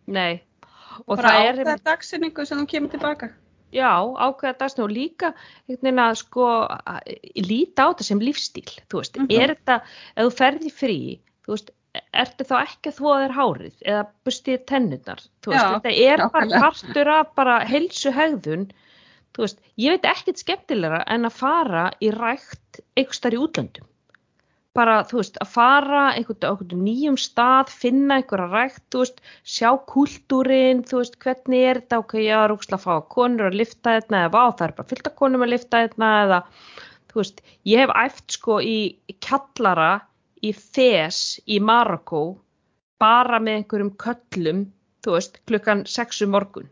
[0.08, 0.42] nei.
[1.08, 3.30] Og bara það er, ákveða dagsinningu sem þú kemur tilbaka.
[3.72, 5.34] já, ákveða dagsni og líka
[5.70, 6.46] að sko
[7.40, 9.32] líta á þetta sem lífstíl, þú veist, Mhm.
[9.32, 9.82] er þetta,
[10.18, 11.72] ef þú ferði frí, þú veist,
[12.14, 16.18] ertu þá ekki að þvoða þér hárið eða bustið tennurnar, þú veist, Já, þetta er
[16.18, 16.60] bara nákvæmlega.
[16.60, 18.72] partur af bara helsu hegðun,
[19.34, 23.86] þú veist, ég veit ekkert skemmtilegra en að fara í rækt einhvers þar í útlöndum.
[24.80, 30.86] Bara, þú veist, að fara einhvern nýjum stað, finna einhverja rækt, þú veist, sjá kúltúrin,
[30.88, 34.22] þú veist, hvernig er þetta, ok, ég er úkslega að fá konur að lifta þetta
[34.22, 36.40] eða vá, það er bara fullt af konum að lifta þetta eða,
[37.12, 38.78] þú veist, ég hef æft sko í
[39.28, 39.92] kjallara
[40.40, 42.24] í Fes í Marokko
[43.04, 44.66] bara með einhverjum köllum,
[45.04, 46.72] þú veist, klukkan 6 um morgun.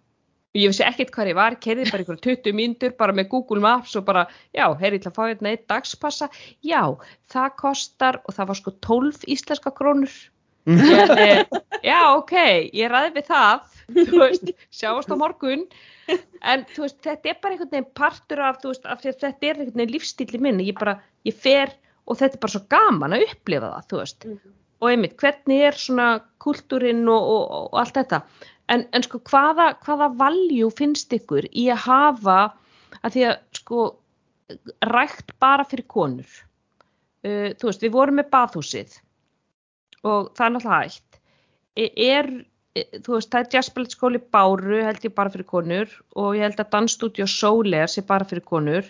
[0.56, 3.62] Og ég vissi ekkert hvað ég var, kerði bara einhverjum 20 mínútur bara með Google
[3.62, 4.24] Maps og bara,
[4.56, 6.30] já, ég ætla að fá hérna eitt dagspassa.
[6.66, 6.82] Já,
[7.34, 10.16] það kostar, og það var sko 12 íslenska krónur.
[10.68, 11.44] Ég, eh,
[11.84, 12.34] já, ok,
[12.76, 13.78] ég ræði við það,
[14.10, 15.64] þú veist, sjáast á morgun.
[16.44, 19.22] En þú veist, þetta er bara einhvern veginn partur af, þú veist, af því að
[19.24, 20.64] þetta er einhvern veginn lífstíli minn.
[20.64, 21.72] Ég bara, ég fer
[22.08, 24.28] og þetta er bara svo gaman að upplifa það, þú veist.
[24.78, 26.08] Og einmitt, hvernig er svona
[26.44, 28.22] kultúrin og, og, og allt þetta.
[28.74, 32.40] En, en sko, hvaða, hvaða valjú finnst ykkur í að hafa,
[33.00, 33.86] að því að sko,
[34.92, 36.28] rækt bara fyrir konur.
[37.26, 39.00] Uh, þú veist, við vorum með baðhúsið
[40.08, 41.20] og það er náttúrulega hægt.
[41.78, 42.30] E- Er,
[42.78, 46.62] e, þú veist, það er jazzballetskóli Báru held ég bara fyrir konur og ég held
[46.62, 48.88] að dansstúdíu Sóler sé bara fyrir konur.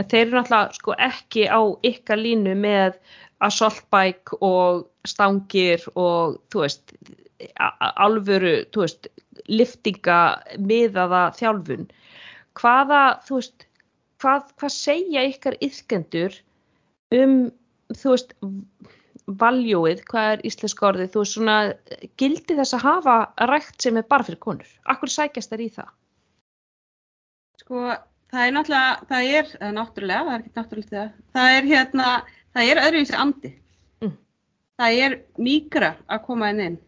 [0.00, 2.96] En þeir eru náttúrulega sko ekki á ykkar línu með
[3.44, 6.94] assault bike og stangir og þú veist,
[7.80, 9.10] alvöru, þú veist,
[9.50, 10.20] liftinga
[10.62, 11.88] miðaða þjálfun.
[12.58, 13.66] Hvaða, þú veist,
[14.22, 16.36] hvað, hvað segja ykkar yðkendur
[17.16, 17.38] um,
[17.92, 18.36] þú veist,
[19.42, 21.58] valjúið, hvað er íslensk orðið, þú veist, svona
[22.20, 23.16] gildi þess að hafa
[23.50, 24.72] rækt sem er bara fyrir konur.
[24.92, 25.92] Akkur sækjast þær í það?
[27.62, 27.84] Sko,
[28.32, 31.02] það er náttúrulega, það er, náttúrulega, það er ekki náttúrulega
[31.34, 32.06] það, er hérna,
[32.54, 33.50] það er öðruvísi andi.
[34.02, 34.14] Mm.
[34.80, 35.18] Það er
[35.48, 36.78] mýkra að koma inn inn.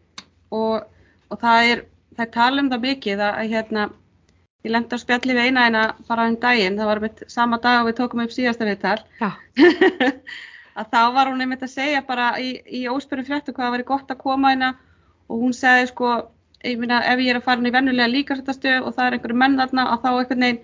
[0.55, 0.87] Og,
[1.29, 1.85] og það er,
[2.17, 3.85] það tala um það mikið að, að hérna,
[4.65, 7.83] ég lendi á spjalli við eina eina bara um daginn, það var mitt sama dag
[7.83, 8.99] og við tókum upp síðasta viðtal,
[10.79, 13.91] að þá var hún einmitt að segja bara í, í óspyrum fréttu hvað það væri
[13.93, 14.75] gott að koma hérna.
[15.25, 16.09] Og hún segði sko,
[16.65, 19.37] ég meina ef ég er að fara inn í vennulega líkastöðastöð og það er einhverju
[19.41, 20.59] menn þarna að þá einhvern veginn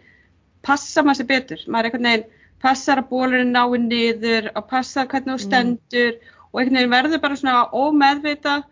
[0.65, 2.27] passa maður sér betur, maður einhvern veginn
[2.61, 6.13] passar að bólurinn nái niður, að passa hvernig þú stendur
[6.51, 8.67] og einhvern veginn verður bara svona ómeðvitað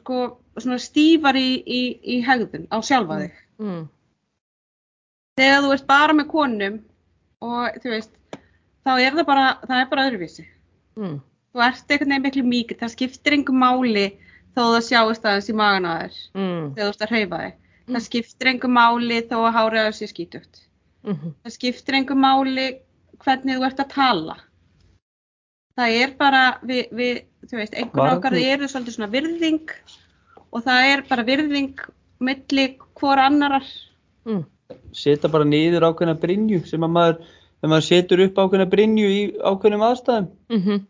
[0.00, 0.18] sko,
[0.60, 3.40] svona stífar í, í, í hegðun á sjálfa þig.
[3.62, 3.82] Mm.
[5.40, 6.78] Þegar þú ert bara með konum
[7.40, 8.12] og þú veist,
[8.84, 10.46] þá er það bara, það er bara öðruvísi.
[11.00, 11.16] Mm.
[11.50, 14.06] Þú ert einhvern veginn miklu mýkir, það skiptir einhver máli
[14.54, 16.66] þó það sjáist aðeins í magan að þér Mm.
[16.74, 17.56] þegar þú ert að hreyfa þig.
[17.90, 20.60] Það skiptir einhver máli þó að að sé skítugt.
[21.06, 21.34] Mm.
[21.44, 22.66] Það skiptir einhver máli
[23.24, 24.36] hvernig þú ert að tala.
[25.78, 29.74] Það er bara, við, við þú veist, einhvern okkar eru svolítið svona virðing
[30.50, 31.84] og það er bara virðing
[32.20, 32.66] milli
[33.00, 33.66] hvora annarar.
[34.28, 34.44] Mm.
[34.94, 37.20] Seta bara niður ákveðna brinju sem að maður,
[37.58, 40.80] þegar maður setur upp ákveðna brinju í ákveðnum aðstæðum, Mm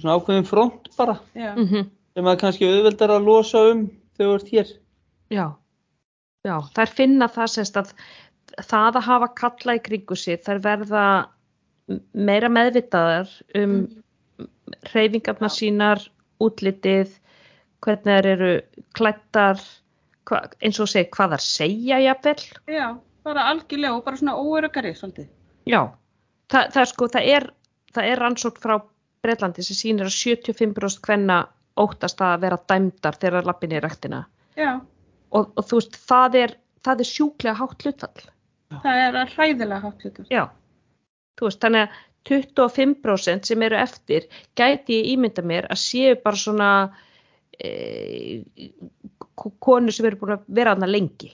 [0.00, 1.54] svona ákveðin front bara, Já.
[1.54, 1.88] -hmm.
[2.14, 4.68] sem maður kannski auðveldar að losa um þegar þú ert hér.
[5.30, 5.46] Já.
[6.46, 7.92] Já, þær finna það semst að
[8.62, 11.04] það að hafa kalla í kringu sig, þær verða
[12.12, 13.76] meira meðvitaðar um
[14.90, 16.02] hreyfingarnar sínar,
[16.42, 17.12] útlitið,
[17.84, 18.50] hvernig þær eru
[18.98, 19.60] klættar,
[20.28, 22.48] hva, eins og segi hvað þær segja jafnvel.
[22.72, 22.86] Já,
[23.26, 25.30] bara algjörlega og bara svona óörugari svolítið.
[25.70, 25.80] Já,
[26.52, 27.48] það, það er sko, það er,
[27.94, 28.76] það er rannsókn frá
[29.26, 31.40] Breitlandi sem sýnir að 75% hvenna
[31.80, 34.24] óttast að vera dæmdar þegar lappin í ræktina.
[34.56, 34.78] Já,
[35.34, 36.54] Og, og þú veist, það er,
[36.86, 38.26] það er sjúklega hátt hlutfall.
[38.74, 40.28] Það er að hræðilega hátt hlutur.
[40.32, 40.44] Já,
[41.38, 44.26] þú veist, þannig að 25% sem eru eftir
[44.58, 46.70] gæti ég ímynda mér að séu bara svona
[47.54, 48.42] e,
[49.62, 51.30] konur sem eru búin að vera aðna lengi,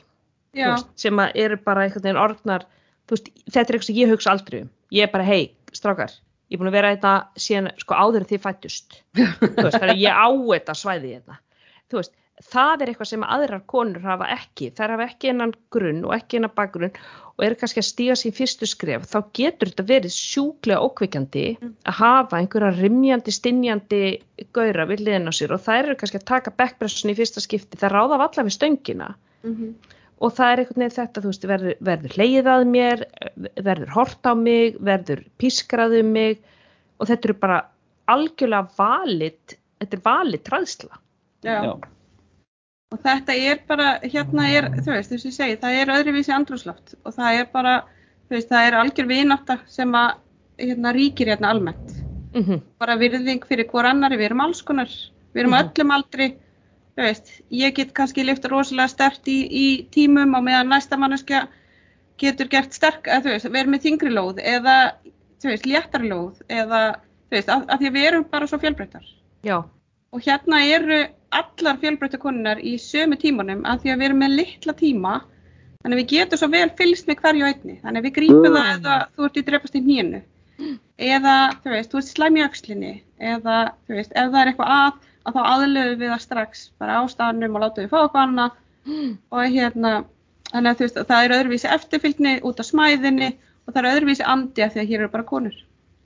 [0.56, 2.66] veist, sem eru bara einhvern veginn orðnar,
[3.10, 4.70] veist, þetta er eitthvað sem ég hugsa aldrei um.
[4.92, 6.12] Ég er bara, hei, strákar,
[6.52, 8.98] ég er búin að vera þetta síðan, sko, áður en þið fættust.
[9.72, 11.38] þannig að ég á þetta svæði þetta.
[11.88, 12.14] Þú veist,
[12.50, 14.70] það er eitthvað sem aðrar konur hafa ekki.
[14.76, 16.92] Þær hafa ekki einan grunn og ekki einan bakgrunn
[17.33, 19.07] og eru kannski að stíga sín fyrstu skref.
[19.09, 24.02] Þá getur þetta verið sjúklega ókvikjandi að hafa einhverja rimjandi, stinjandi
[24.57, 27.81] gaura við liðin á sér og þær eru kannski að taka backpressun í fyrsta skipti.
[27.81, 29.11] Það ráða af alla við stöngina
[29.46, 29.72] mhm,
[30.22, 33.07] og það er einhvern veginn þetta, þú veist, verður, verður leið að mér,
[33.59, 36.37] verður hort á mig, verður pískrað um mig
[37.00, 37.62] og þetta eru bara
[38.12, 41.00] algjörlega valit, þetta er valit træðsla.
[41.42, 41.57] já.
[41.66, 41.74] Já.
[42.92, 46.33] Og þetta er bara, hérna er, þú veist, þess að ég segi, það er öðruvísi
[46.37, 47.74] andrúsloft og það er bara,
[48.28, 50.11] þú veist, það er algjör vinátta sem að,
[50.61, 51.94] hérna, ríkir hérna almennt.
[52.37, 54.88] Mm Bara virðing fyrir hvor annari, við erum alls konar,
[55.35, 55.70] við erum Mhm.
[55.72, 56.28] öllum aldri,
[56.96, 61.46] þú veist, ég get kannski lifta rosalega stert í, í tímum og meðan næsta manneskja
[62.18, 64.92] getur gert sterk, eða þú veist, verið með þingri lóð eða,
[65.42, 66.96] þú veist, léttari lóð eða,
[67.31, 69.05] þú veist, af, því að við erum bara svo fjölbreyttar.
[69.42, 69.64] Já,
[70.12, 71.07] Og hérna eru
[71.40, 75.14] allar fjölbreyttu konunar í sömu tímanum að því að við erum með litla tíma.
[75.82, 77.78] Þannig að við getum svo vel fylgst með hverju einni.
[77.82, 80.22] Þannig að við grípum það eða þú ert í drepast í hnínu
[81.02, 82.92] eða þú veist, þú ert slæm í öxlinni.
[83.22, 86.98] Eða þú veist, ef það er eitthvað að að þá aðlöfum við það strax bara
[86.98, 88.56] á staðnum og látum við fá eitthvað annað.
[89.30, 89.92] Og hérna
[90.50, 94.26] þannig að þú veist, það er öðruvísi eftirfylgni út af smæðinni og það er öðruvísi
[94.26, 95.58] andi af því að hér eru bara konur.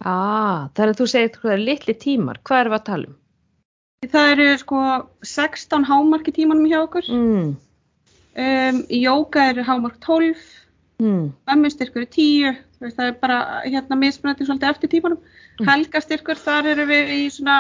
[0.04, 3.16] Ah, það er að þú segir er litli tímar, hvað erum við að tala um?
[4.12, 4.81] Það eru sko
[5.23, 7.57] 16 hámark í tímanum hjá okkur Mm,
[8.37, 10.37] Um, jóka er hámark 12,
[11.01, 15.23] mm, mömmustyrkur er 10, þú veist, það er bara hérna mismunandi svolítið eftir tímanum.
[15.59, 15.66] Mm.
[15.71, 17.55] Helgastyrkur, þar eru við í svona,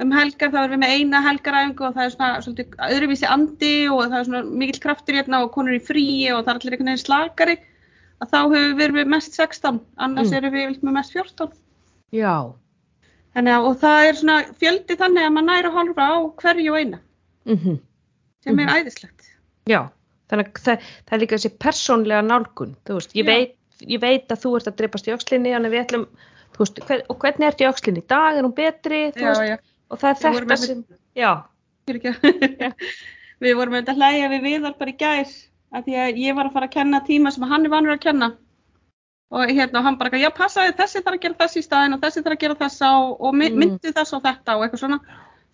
[0.00, 3.74] um helgar, þá erum við með eina helgaræfingu og það er svona svolítið öðruvísi andi
[3.92, 6.72] og það er svona mikill kraftur hérna og konur í fríi og það er allir
[6.78, 7.58] einhvern veginn slakari.
[8.24, 10.36] Að þá hefur við verið mest 16, annars Mm.
[10.40, 11.52] erum við með mest 14.
[12.12, 12.54] já,
[13.36, 16.78] Þannig að, það er svona fjöldi þannig að maður næri að horfa á hverju og
[16.80, 16.98] eina,
[17.46, 17.78] mm
[18.44, 18.74] sem er Mhm.
[18.80, 19.26] æðislegt.
[19.68, 19.80] já,
[20.30, 23.54] þannig að það, það er líka þessi persónlega nálgun, þú veist, ég veit,
[23.86, 25.12] ég veit að þú ert að dreipast í
[26.88, 28.02] hver, og hvernig ertu í öxlinni?
[28.02, 29.56] Í dag, er hún betri, Já, veist, já.
[29.90, 31.32] og það er þetta sem, já,
[33.40, 35.30] við vorum auðvitað að hlæja við viðar bara í gær
[35.72, 35.88] að
[36.18, 38.28] ég var að fara að kenna tíma sem hann er vanur að kenna
[39.30, 42.00] og hérna og hann bara, já passaði þessi þarf að gera þessi í staðinn og
[42.02, 43.58] þessi þarf að gera þessa og, og my, Mm.
[43.64, 45.00] myndu þess og þetta og eitthvað svona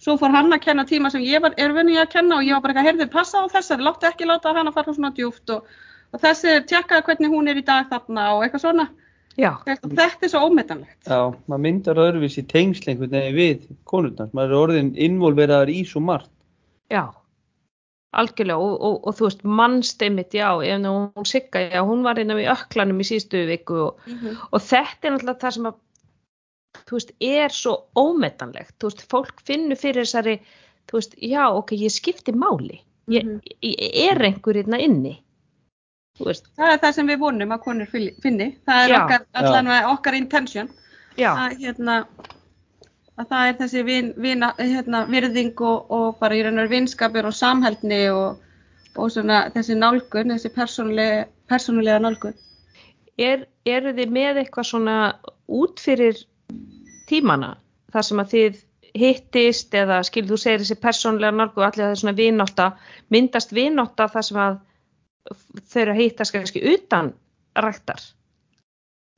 [0.01, 2.53] svo fór hann að kenna tíma sem ég var, er vunni að kenna og ég
[2.57, 5.51] var bara eitthvað, heyrðu, passa á þessari láttu ekki láta hann að fara svona djúft
[5.51, 5.65] og,
[6.12, 8.89] og þessi, tjekkaði hvernig hún er í dag þarna og eitthvað svona,
[9.37, 14.29] já, þetta er svo ómetanlegt Já, maður myndar öðruvísi tengsl einhvern veginn við konurnar.
[14.33, 16.31] Maður er orðin involveraðar í svo margt.
[16.93, 17.05] já,
[18.16, 22.37] algjörlega, og, og, og þú veist, mannstemmit, já, ef hún sigga, já, hún var innan
[22.38, 24.07] við öklanum í síðustu viku og,
[24.53, 25.75] og þetta er náttúrulega það sem að
[26.87, 30.38] þú veist, er svo ómetanlegt þú veist, fólk finnur fyrir þessari
[30.87, 32.81] þú veist, já, ok, ég skipti máli.
[33.09, 33.40] Ég, Mhm.
[33.62, 35.23] ég, ég er einhver hérna inni.
[36.19, 38.57] Það er það sem við vonum að konur finni.
[38.66, 38.97] Það er Já.
[39.05, 40.71] okkar, allan okkar intention
[41.19, 42.07] já, að, hérna,
[43.17, 46.75] að það er þessi vin, vina, hérna, virðing og, og bara í raun og veru
[46.75, 48.43] vinskapur og samhældni og,
[48.97, 52.37] og svona þessi nálgun, þessi persónulega, persónulega nálgun.
[53.17, 54.97] er, eru þið með eitthvað svona
[55.49, 56.19] út fyrir
[57.09, 57.55] tímana
[57.95, 58.62] þar sem að þið
[58.97, 62.67] hittist eða skil þú segir þessi persónlega nálgu allir að það er svona vinátta
[63.12, 64.59] myndast vinátta þar sem að
[65.73, 67.12] þau eru að hittast kannski utan
[67.57, 68.05] ræktar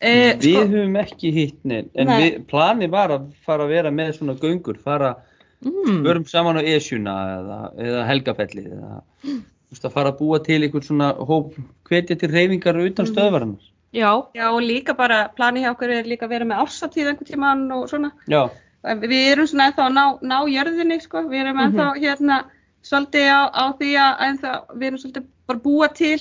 [0.00, 2.18] Eh, við sko, höfum ekki hitt neinn, en Nei.
[2.22, 5.16] við, planið var að fara að vera með svona göngur, fara,
[5.64, 6.04] mm.
[6.06, 10.86] förum saman á Esjuna eða, eða Helgafellið eða veist, að fara að búa til einhvern
[10.86, 11.56] svona hóp,
[11.90, 13.12] hvetja til reyfingar utan Mhm.
[13.14, 13.66] stöðvarinnar.
[13.92, 17.26] já, já, og líka bara, plani hjá okkur er líka að vera með ársatíð einhvern
[17.32, 18.12] tímann og svona.
[18.28, 18.48] Já,
[18.84, 22.00] Við erum svona ennþá að ná, ná jörðinni, sko, við erum ennþá Mhm.
[22.04, 22.44] hérna
[22.84, 26.18] svolítið á, á því að ennþá, við erum svolítið bara búa til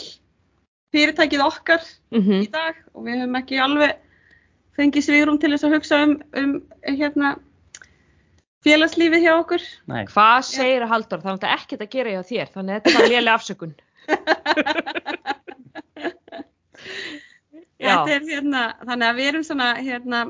[0.97, 1.83] fyrirtækið okkar
[2.15, 3.97] mhm, í dag og við höfum ekki alveg
[4.77, 6.51] fengið svigrúm til þess að hugsa um, um
[6.85, 7.35] hérna,
[8.65, 9.63] félagslífið hjá okkur.
[9.89, 10.03] Nei.
[10.11, 11.23] Hvað segir að Halldór?
[11.23, 13.75] Það er náttúrulega ekkert að gera hjá þér, þannig að þetta er lélega afsökun.
[17.77, 20.21] Er hérna, þannig að við erum svona, hérna,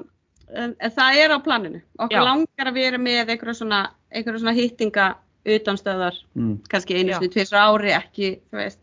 [0.51, 1.79] en, en það er á planinu.
[1.95, 2.23] Okkur Já.
[2.27, 3.79] langar að vera með einhverja svona,
[4.11, 5.05] einhverja svona hýttinga
[5.47, 6.57] utanstöðar, Mm.
[6.67, 8.81] kannski einu sinni tvisar ári, ekki, þú veist,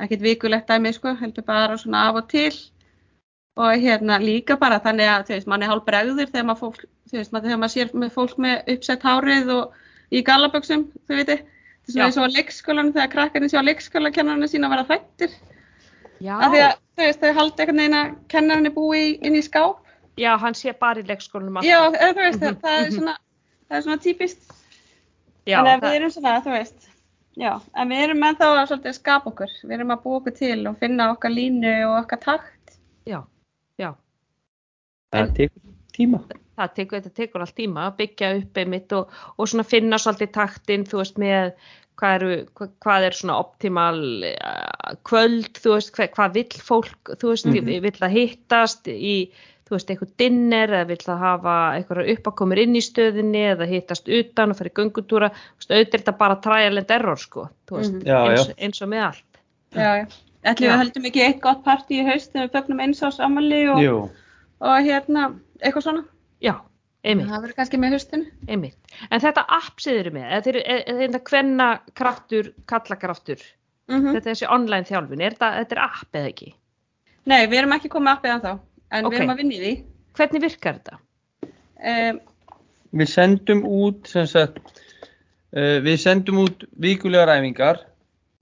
[0.00, 2.52] ekkert vikulegt dæmi, sko, heldur bara svona af og til.
[3.60, 6.84] Og hérna líka bara þannig að, þú veist, mann er hálf bregður þegar maður fólk,
[7.10, 9.74] þú veist, maður, þegar maður sér með fólk með uppsett hárið og
[10.10, 12.06] í gallaböksum, þú veit, þetta er svona Já.
[12.06, 15.34] eins og á leikskólanum þegar krakkarnir sjá leikskólakennarinn sína að vera hrættir.
[16.20, 16.34] Já.
[16.38, 19.42] Af því að, þú veist, þau haldi einhvern veginn að kennarinn er búið inn í
[19.44, 19.82] skáp.
[20.20, 21.68] Já, hann sé bara í leikskólanum alltaf.
[21.70, 21.78] Já,
[22.14, 22.96] þú veist, Mhm, það er mhm.
[22.98, 23.16] svona,
[23.68, 24.40] það er svona típist.
[25.46, 26.89] Já, að það- við erum svona, þú veist,
[27.36, 29.52] já, en við erum ennþá að svolítið skapa okkur.
[29.64, 32.78] Við erum að búa okkur til og finna okkar línu og okkar takt.
[33.06, 33.20] já,
[33.78, 33.94] já.
[35.12, 36.20] Það tekur tíma.
[36.60, 40.32] það tekur, þetta tekur allt tíma að byggja upp einmitt og, og svona finna svolítið
[40.36, 41.52] taktinn, þú veist, með
[42.00, 47.14] hvað, eru, hvað, hvað er svona optimal uh, kvöld, þú veist, hvað, hvað vill fólk,
[47.20, 47.72] þú veist, Mhm.
[47.86, 49.16] vill það hittast í,
[49.70, 54.08] þú veist, eitthvað dinner eða vill það hafa eitthvað uppákomur inn í stöðinni eða hittast
[54.10, 57.76] utan og fyrir göngutúra, þú veist, auðvitað er þetta bara trial and error, sko, þú
[57.78, 58.04] veist, Mhm.
[58.10, 58.54] Já, eins, já.
[58.66, 59.40] eins og með allt.
[59.74, 60.06] Já, já.
[60.42, 60.72] Ætlum Já.
[60.72, 63.78] við höldum ekki eitt gott partí í haust þegar við fögnum eins ás ammali og,
[63.84, 64.10] Jú.
[64.60, 66.04] og hérna, eitthvað svona.
[66.40, 66.54] Já,
[67.04, 67.28] einmitt.
[67.28, 68.26] Það verður kannski með haustinu.
[68.48, 68.76] Einmitt.
[69.10, 73.38] En þetta app sem þið eru með, eða þeir eru- þetta hvenna kraftur, kallakraftur,
[73.90, 76.54] Mm þetta er þessi online þjálfun, er þetta, þetta er app eða ekki?
[77.26, 78.58] Nei, við erum ekki komið appið ennþá,
[78.90, 79.12] en Ok.
[79.12, 79.72] við erum að vinna í því.
[80.18, 80.98] Hvernig virkar þetta?
[81.80, 82.20] Um,
[82.90, 84.58] Við sendum út, sem sagt,
[85.54, 87.84] uh, við sendum út vikulegar æfingar.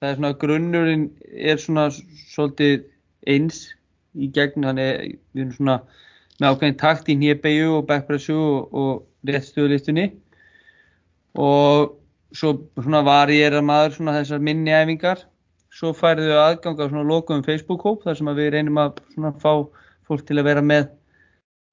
[0.01, 1.89] Það er svona, grunnurinn er svona
[2.33, 2.87] svolítið
[3.29, 3.75] eins
[4.17, 5.77] í gegn, þannig við erum svona
[6.39, 8.93] með ákveðin takt í hnébegju og backpressu og, og
[9.29, 10.13] réttstöðulistunni.
[11.37, 11.99] Og
[12.33, 15.27] svo svona varierar maður svona þessar minni æfingar.
[15.75, 19.53] Svo færðu aðgang á svona lokuðum Facebook-hóp þar sem að við reynum að svona fá
[20.09, 20.89] fólk til að vera með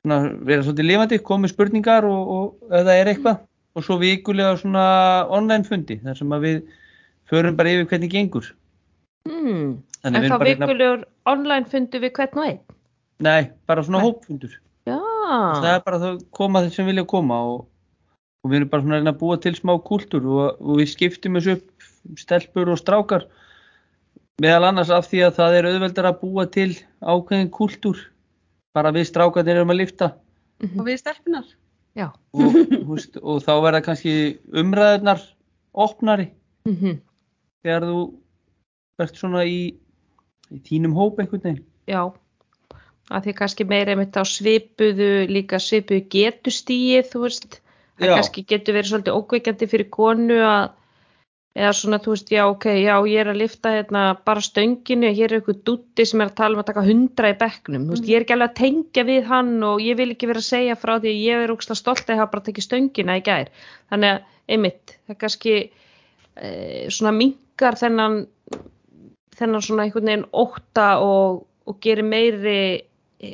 [0.03, 3.41] svona, vera svolítið lifandi, komið spurningar og, og ef það er eitthvað
[3.75, 4.85] og svo vikulega svona
[5.33, 6.61] online fundi þar sem að við
[7.31, 8.51] förum bara yfir hvernig gengur.
[9.25, 12.59] Þannig En þá vikulegur online fundu við hvern og einn?
[13.25, 14.09] Nei, bara svona Nei.
[14.09, 14.99] hópfundur Já.
[14.99, 17.63] það er bara að koma þeir sem vilja koma og,
[18.43, 21.55] og við erum bara svona að búa til smá kúltúr og, og við skiptum þessu
[21.57, 23.25] upp stelpur og strákar
[24.43, 26.69] meðal annars af því að það er auðveldar að búa til
[27.01, 28.03] ákveðin kúltúr
[28.75, 30.11] bara við strákarnir erum að lifta
[30.63, 30.79] Mhm.
[30.79, 31.47] og við stelpunar.
[32.35, 32.55] Og,
[32.91, 34.13] veist, og þá verða kannski
[34.51, 35.21] umræðunar
[35.73, 36.29] opnari
[36.67, 36.97] Mm
[37.63, 37.99] þegar þú
[38.99, 39.73] ert svona í,
[40.53, 41.63] í þínum hóp einhvern veginn.
[41.87, 42.13] Já.
[43.09, 47.59] Að því kannski meira einmitt á svipuðu, líka svipuðu getustíið, þú veist.
[47.99, 50.69] Það kannski getur verið svolítið ókveikjandi fyrir konu að
[51.55, 55.31] eða svona, þú veist, já, ok, já, ég er að lifta hérna bara stönginu, hér
[55.31, 58.09] er eitthvað dútti sem er að tala um að taka hundra í bekknum, þú veist,
[58.11, 60.75] ég er ekki alveg að tengja við hann og ég vil ekki vera að segja
[60.81, 63.51] frá því að ég er úkslega stolt að hafa bara tekið stöngina í gær.
[63.93, 64.25] Þannig að,
[64.57, 65.55] einmitt, það kannski
[66.35, 66.49] e,
[66.91, 68.17] svona minkar þennan,
[69.39, 72.57] þennan svona einhvern veginn ótta og, og gerir meiri
[73.23, 73.31] e,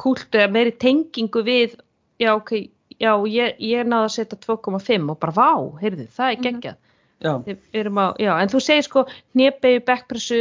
[0.00, 1.76] kúltu eða meiri tengingu við,
[2.20, 2.56] já, ok,
[2.96, 5.52] já, ég, ég náði að setja 2,5 og bara vá,
[5.84, 6.44] heyrðu, það er Mhm.
[6.48, 6.76] geggjað.
[6.76, 6.85] Já, Við
[7.24, 10.40] erum á, já, en þú segir sko hnébegu, backpressu,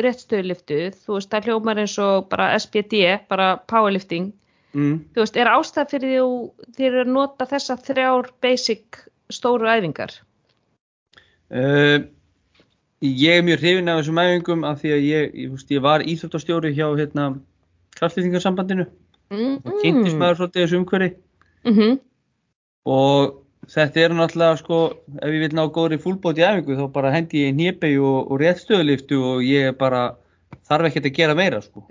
[0.00, 4.32] réttstöðuliftu, þú veist, það hljómar eins og bara SPD, bara powerlifting,
[4.74, 10.16] mm, þú veist, er ástæð fyrir því þér að nota þessa þrjár basic stóru æfingar?
[11.54, 12.00] uh,
[13.04, 16.02] ég er mjög hrifin af þessum æfingum af því að ég, ég, veist, ég var
[16.02, 17.34] íþjóttastjóri hjá hérna,
[17.94, 18.88] kraftlýtingarsambandinu
[19.32, 21.14] Mm, og kynntist maður svolítið þessu umhverfi.
[21.68, 21.94] Mm
[22.84, 24.80] og þetta er náttúrulega sko,
[25.20, 28.42] ef ég vil ná góðri fullbót í æfingu þá bara hendi ég hnébegi og, og
[28.42, 30.04] réttstöðuliftu og ég er bara
[30.68, 31.84] þarf ekkert að gera meira sko.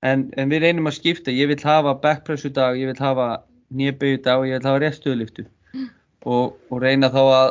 [0.00, 4.22] En, en við reynum að skipta, ég vil hafa backpressu dag, ég vil hafa hnébegi
[4.24, 5.46] dag og ég vil hafa réttstöðuliftu.
[6.28, 7.50] Og, og reyna þá að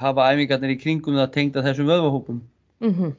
[0.00, 2.40] hafa æfingarnir í kringum það tengda þessum vöðvahópum.
[2.84, 3.12] -hmm.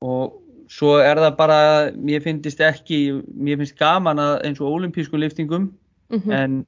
[0.00, 0.38] og
[0.70, 1.58] svo er það bara,
[1.96, 5.72] mér finnst ekki, mér finnst gaman að eins og olimpískum liftingum
[6.08, 6.66] Mm en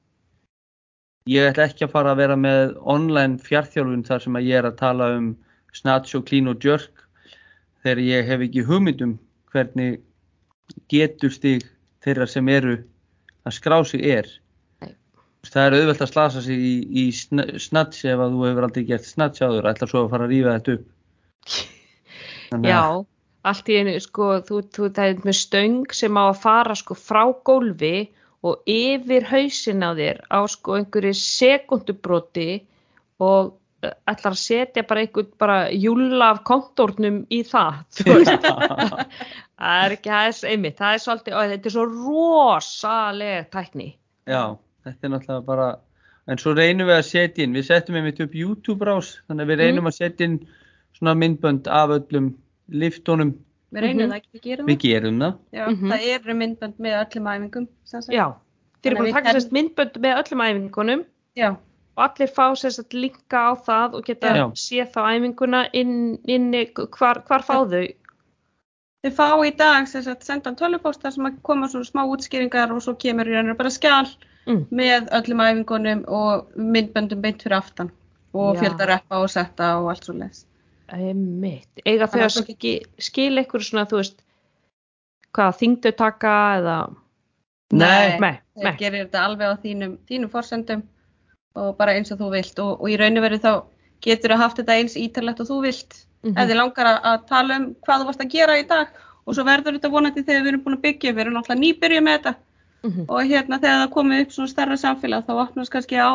[1.29, 4.69] ég ætla ekki að fara að vera með online fjartþjálfun þar sem að ég er
[4.69, 5.27] að tala um
[5.75, 7.03] snatch og clean og jerk
[7.83, 9.17] þegar ég hef ekki hugmyndum
[9.53, 9.99] hvernig
[10.91, 11.65] getur stig
[12.01, 12.77] þeirra sem eru
[13.45, 14.27] að skrá sig er.
[14.81, 14.93] Nei.
[15.45, 18.85] það er auðvelt að slasa sig í, í sn- snatch ef að þú hefur aldrei
[18.89, 19.69] gert snatch áður.
[19.71, 20.87] Ætla svo að fara að rífa þetta upp.
[22.67, 22.81] Já,
[23.49, 26.97] allt í einu, sko, þú, þú það er með stöng sem á að fara sko
[26.97, 27.95] frá gólfi
[28.41, 32.49] og yfir hausin á þér á sko einhverju sekundubróti
[33.21, 33.53] og
[33.85, 37.83] eh, ætlar að setja bara einhvern bara júla af kontórnum í það,
[39.61, 43.89] það er ekki aðeins einmitt, það er svolítið, og þetta er svo rosaleg tækni.
[44.29, 44.43] Já,
[44.87, 45.69] þetta er náttúrulega bara,
[46.25, 49.53] en svo reynum við að setja inn, við settum einmitt upp YouTube rás, þannig að
[49.53, 50.41] við reynum að setja inn
[50.97, 52.33] svona myndbönd af öllum
[52.71, 53.35] liftunum,
[53.71, 54.11] Við reynum Mhm.
[54.11, 54.81] það ekki, við gerum við það.
[54.81, 55.35] gerum það.
[55.53, 55.91] Já, Mhm.
[55.91, 57.67] það eru myndbönd með öllum æfingum.
[58.11, 58.25] Já,
[58.83, 61.05] þeir eru búin að taka við sérst myndbönd með öllum æfingunum
[61.35, 61.49] Já,
[61.97, 64.45] og allir fá sérst linka á það og geta Já.
[64.51, 67.87] séð þá æfinguna inn, inni, hvar, hvar fá þau?
[69.09, 73.25] fá í dag sagt sendan tölvupósta sem að koma svona smá útskýringar og svo kemur
[73.25, 74.07] í rauninu bara skjál
[74.47, 74.65] Mm.
[74.71, 77.91] með öllum æfingunum og myndböndum beint fyrir aftan
[78.33, 78.61] og Já.
[78.61, 80.45] fjölda reppa og setta og allt svo leis.
[80.91, 81.81] Einmitt.
[81.85, 84.17] Eiga þau að að þú ski, skila ykkur svona, þú veist,
[85.35, 86.77] hvað þingdu taka eða,
[87.71, 88.17] Nei.
[88.19, 88.73] nei, nei.
[88.79, 90.81] gerir þetta alveg á þínum, þínum forsendum
[91.55, 93.53] og bara eins og þú vilt og, og í rauninu verið þá
[94.03, 96.37] getur þú haft þetta eins ítarlegt og þú vilt Mhm.
[96.37, 98.87] ef þið langar að, að tala um hvað þú varst að gera í dag
[99.25, 102.03] og svo verður þetta vonandi þegar við erum búin að byggja, við erum náttúrulega nýbyrjuð
[102.05, 102.33] með þetta
[102.83, 103.05] Mhm.
[103.09, 106.11] og hérna þegar það komið upp svona stærra samfélag þá opnast kannski á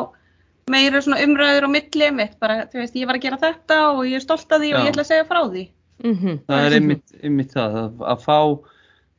[0.70, 4.00] meira svona umræður á milli mitt, bara þú veist ég var að gera þetta og
[4.08, 4.82] ég er stolt af því og Já.
[4.82, 5.62] ég ætla að segja frá því.
[6.04, 6.32] Mhm.
[6.48, 8.38] Það er einmitt, einmitt það, að, að fá,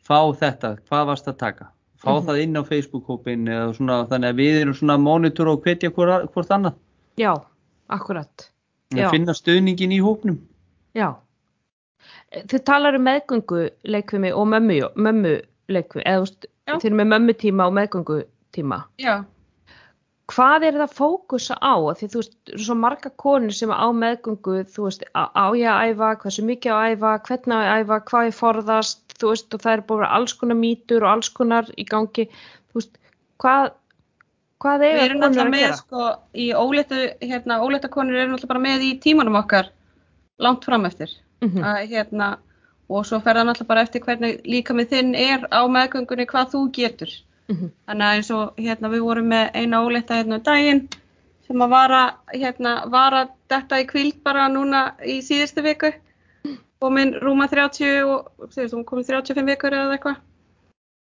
[0.07, 1.69] fá þetta, hvað varst að taka,
[2.03, 2.25] fá Mhm.
[2.27, 5.89] það inn á Facebook-hópin eða svona, þannig að við erum svona að monitora og hvetja
[5.91, 6.75] hvort, hvort annað,
[7.17, 7.33] Já,
[7.89, 8.49] akkurat.
[8.91, 9.09] að Já.
[9.11, 10.37] finna stöðningin í hópnum.
[10.95, 11.15] Já.
[12.33, 17.11] Þið talar um meðgöngu leikfimi og mömmu, mömmu leikfimi, eða þú veist, þið erum með
[17.15, 18.83] mömmutíma og meðgöngutíma.
[18.99, 19.23] Já,
[20.27, 21.75] Hvað er það fókusa á?
[21.95, 26.09] Því þú veist, svo marga konur sem á meðgöngu, þú veist, á, ég að æfa,
[26.23, 29.55] hversu mikið á að æfa, hvernig á ég að æfa, hvað ég forðast, þú veist,
[29.55, 32.27] og það er búin að alls konar mýtur og alls konar í gangi,
[32.67, 32.99] þú veist,
[33.39, 33.69] hvað,
[34.65, 35.79] hvað eiga erum konur að með gera?
[35.79, 39.71] sko í óléttu, hérna ólétta konur eru náttúrulega bara með í tímanum okkar
[40.43, 41.15] langt fram eftir.
[41.41, 41.63] Mhm.
[41.63, 42.27] að hérna
[42.89, 46.61] og svo fer það náttúrulega bara eftir hvernig líkamið þinn er á meðgöngunni hvað þú
[46.73, 47.11] getur.
[47.49, 47.71] Mhm.
[47.87, 50.81] Þannig að eins og hérna við vorum með eina óleita hérna um daginn
[51.47, 52.01] sem að vara
[52.33, 55.93] hérna vara þetta í kvíld bara núna í síðustu viku
[56.81, 60.17] komin rúma 30 og þú veist hún komin 35 vikur eða eitthvað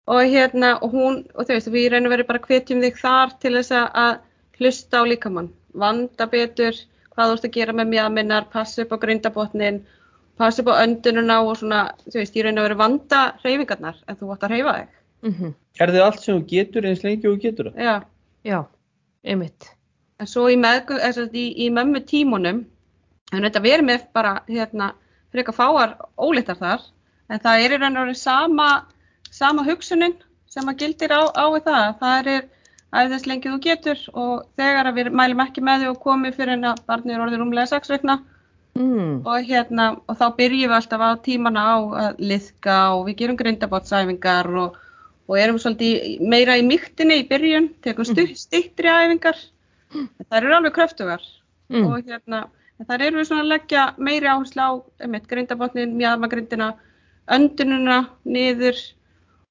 [0.06, 3.54] og hérna og hún og þú veist við og veru bara hvetjum þig þar til
[3.58, 4.18] þess að-
[4.60, 6.76] hlusta á líkamann vanda betur
[7.16, 9.80] hvað þú ert að gera með mjöðminnar passa upp á grindabotnin
[10.38, 14.32] passa upp á öndununa og svona þú veist raun og veru vanda hreyfingarnar en þú
[14.34, 14.88] átt að hreyfa þig
[15.22, 15.54] Mhm.
[15.80, 17.84] Gerðu allt sem þú getur eins lengi og þú getur það.
[17.86, 17.94] Já.
[18.44, 18.58] Já,
[19.24, 19.70] einmitt.
[20.20, 22.62] En svo í, í, í mömmu tímunum,
[23.32, 24.92] en þetta verið með bara hérna,
[25.32, 26.84] frekar fáar ólítar þar,
[27.30, 28.68] en það er í raun og veru sama,
[29.30, 30.16] sama hugsunin
[30.50, 31.86] sem að gildir á, á við það.
[32.00, 32.48] Það er
[32.90, 36.36] að þess lengi þú getur og þegar að við mælum ekki með því og komið
[36.40, 38.20] fyrir en að barnið er orðið rúmlega sex vekna
[38.78, 39.26] Mm.
[39.26, 43.38] og, hérna, og þá byrjum við alltaf á tímana á að liðka og við gerum
[43.40, 44.76] grindabótsæfingar og,
[45.30, 49.36] og erum svolítið meira í mýktinni í byrjun, tekum stittri æfingar,
[49.94, 51.22] en það eru alveg kröftugar
[51.70, 51.84] Mm.
[51.86, 52.38] og hérna,
[52.88, 54.70] þar erum við svona að leggja meiri áherslu á
[55.06, 56.72] einmitt, grindabotnin, mjadmagrindina,
[57.30, 58.74] öndununa niður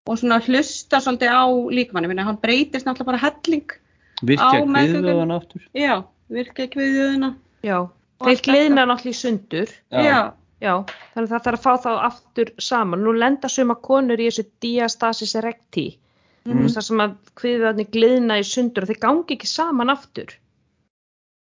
[0.10, 3.72] og svona hlusta svolítið á líkmanni, minna hann breytist náttúrulega bara helling,
[4.20, 5.00] Virkja Á meðgöngunni.
[5.00, 5.62] kviðvöðan aftur.
[5.74, 7.30] já, við þjóðuna,
[7.64, 7.78] Já,
[8.20, 9.70] þeir gliðna náttúrulega í sundur.
[9.92, 10.04] já.
[10.04, 13.04] Já, þannig að það þarf að fá þá aftur saman.
[13.04, 15.98] Nú lenda suma konur í þessu diastasis recti,
[16.46, 16.58] Mhm.
[16.60, 16.70] mm.
[16.76, 20.34] þar sem að kviðarnir gliðna í sundur og þeir gangi ekki saman aftur.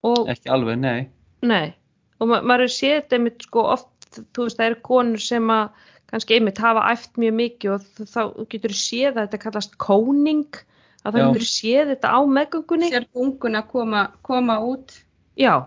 [0.05, 1.09] Og, Ekki alveg, nei.
[1.43, 1.75] nei,
[2.21, 3.89] og ma maður er séð þetta einmitt sko oft,
[4.35, 5.71] þú veist, það eru konur sem að
[6.11, 10.59] kannski einmitt hafa æft mjög mikið og þá getur þú séð að þetta kallast kóning,
[11.07, 11.29] að það Já.
[11.33, 12.91] getur séð þetta á meðgöngunni.
[12.93, 14.93] sér bunguna koma, koma út
[15.39, 15.67] Já,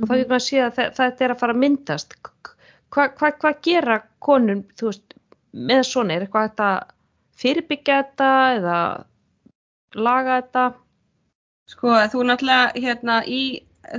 [0.00, 2.16] og þá getur maður að þe- þetta er að fara að myndast.
[2.90, 5.14] Hvað hva, hva gera konur, þú veist,
[5.54, 6.80] með svona, er eitthvað að
[7.40, 8.78] fyrirbyggja þetta eða
[9.94, 10.64] laga þetta?
[11.70, 13.42] Sko, þú náttúrulega hérna í,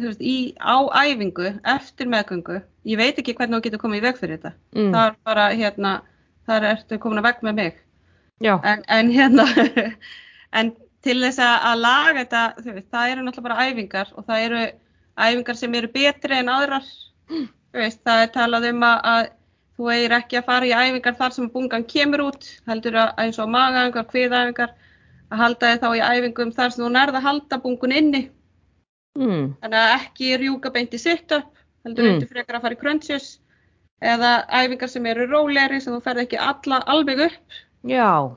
[0.03, 2.59] veist, í á æfingu eftir meðgöngu,
[2.91, 4.53] ég veit ekki hvernig þú getur komið í veg fyrir þetta.
[4.75, 4.91] Mm.
[4.91, 5.93] Það er bara, hérna,
[6.49, 7.79] þar ertu komin að veg með mig.
[8.65, 9.45] En, en hérna,
[10.59, 10.73] en
[11.05, 14.63] til þess að, að laga þetta, veist, það eru náttúrulega bara æfingar og það eru
[15.17, 16.85] æfingar sem eru betri en aðrar.
[17.73, 19.29] Veist, það er talað um að, að
[19.77, 23.39] þú eigir ekki að fara í æfingar þar sem bungan kemur út, heldur að eins
[23.39, 24.73] og magaæfingar, kviðæfingar,
[25.31, 28.21] að halda þið þá í æfingum þar sem þú nærða að halda bungun inni.
[29.17, 29.45] mm.
[29.61, 31.49] Þannig að ekki rjúka beint í sit-up,
[31.85, 32.19] heldur Mm.
[32.19, 33.39] viltu frekar að fara í crunches
[34.01, 38.35] eða æfingar sem eru rólegri sem þú ferð ekki alla alveg upp Já,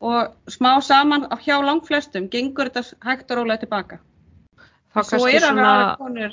[0.00, 3.98] og smá saman hjá langflestum gengur þetta hægt og rólega tilbaka.
[4.94, 6.30] Þá Svo kannski er alveg svona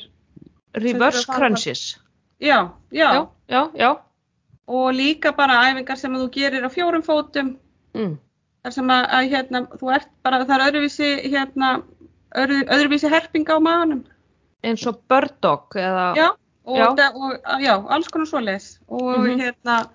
[0.73, 1.81] reverse crunches.
[2.39, 3.97] já, já, Já, já, já.
[4.67, 7.57] og líka bara æfingar sem þú gerir á fjórum fótum
[7.95, 8.17] Mm.
[8.63, 11.83] þar sem að, að hérna, þú ert bara, það er öðruvísi, hérna,
[12.35, 14.03] öðru, öðruvísi herping á maganum.
[14.63, 16.15] Eins og bird dog eða...
[16.17, 16.29] Já,
[16.65, 16.97] og,
[17.61, 17.75] Já.
[17.87, 18.79] alls konar svoleiðis.
[18.89, 19.39] Og Mhm.
[19.39, 19.89] hérna,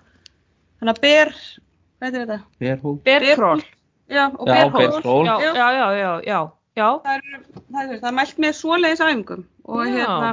[0.81, 1.29] hérna ber,
[2.01, 2.39] hvað er þetta?
[2.59, 2.97] Berhól.
[3.03, 3.61] Bear crawl.
[4.09, 5.25] Já, og Já, ber bear crawl.
[5.25, 5.53] Já, Já.
[5.53, 6.51] já, já, já, já, já.
[7.05, 7.43] Það er,
[7.73, 10.31] það er, það er mælt með svoleiðis æfingum og hérna,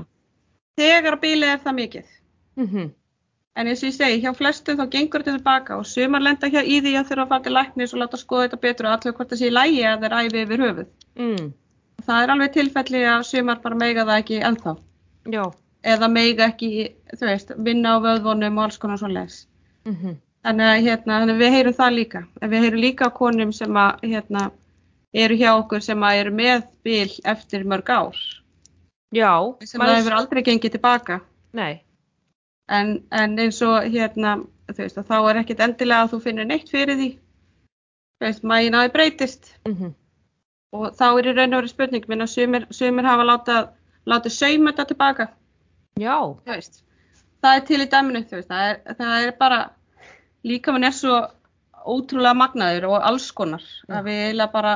[0.78, 2.16] þegar bílið er það mikið.
[2.60, 2.88] Mm
[3.58, 6.68] En eins og ég segi, hjá flestum þá gengur þetta tilbaka og sumar lenda hér
[6.68, 9.16] í því að þurfa að fara til læknis og láta skoða þetta betur og allir
[9.16, 10.92] hvort það sé í lægi að þeir æfi yfir höfuð.
[11.18, 11.48] mm.
[12.06, 14.74] Það er alveg tilfelli að sumar bara meiga það ekki ennþá.
[15.34, 15.42] Já.
[15.94, 16.70] Eða meiga ekki,
[17.16, 19.42] þú veist, vinna á vöðvonum og alls konar svoleiðis.
[19.88, 19.96] Mm
[20.46, 22.20] Þannig að hérna, við heyrum það líka.
[22.40, 24.44] En við heyrum líka konum sem að hérna,
[25.14, 28.18] eru hjá okkur sem að eru með bíl eftir mörg ár.
[29.14, 29.32] Já.
[29.64, 31.20] Sem það hefur aldrei gengið tilbaka.
[31.56, 31.80] Nei.
[32.68, 36.48] En, en eins og hérna, þú veist, að þá er ekkit endilega að þú finnir
[36.48, 37.08] neitt fyrir því.
[38.18, 39.50] Þú veist, mægin aðeins breytist.
[39.68, 39.94] Mm
[40.76, 43.70] Og þá er í raun og verið spurning, minna sumir, sumir hafa látað,
[44.04, 45.26] látið sauma þetta tilbaka.
[45.96, 46.16] Já.
[46.44, 46.82] Þú veist,
[47.40, 49.60] það er til í dæminu, þú veist, það er, það er bara,
[50.44, 51.22] líka mann er svo
[51.88, 53.64] ótrúlega magnaður og alls konar.
[53.88, 54.74] Að við eiginlega bara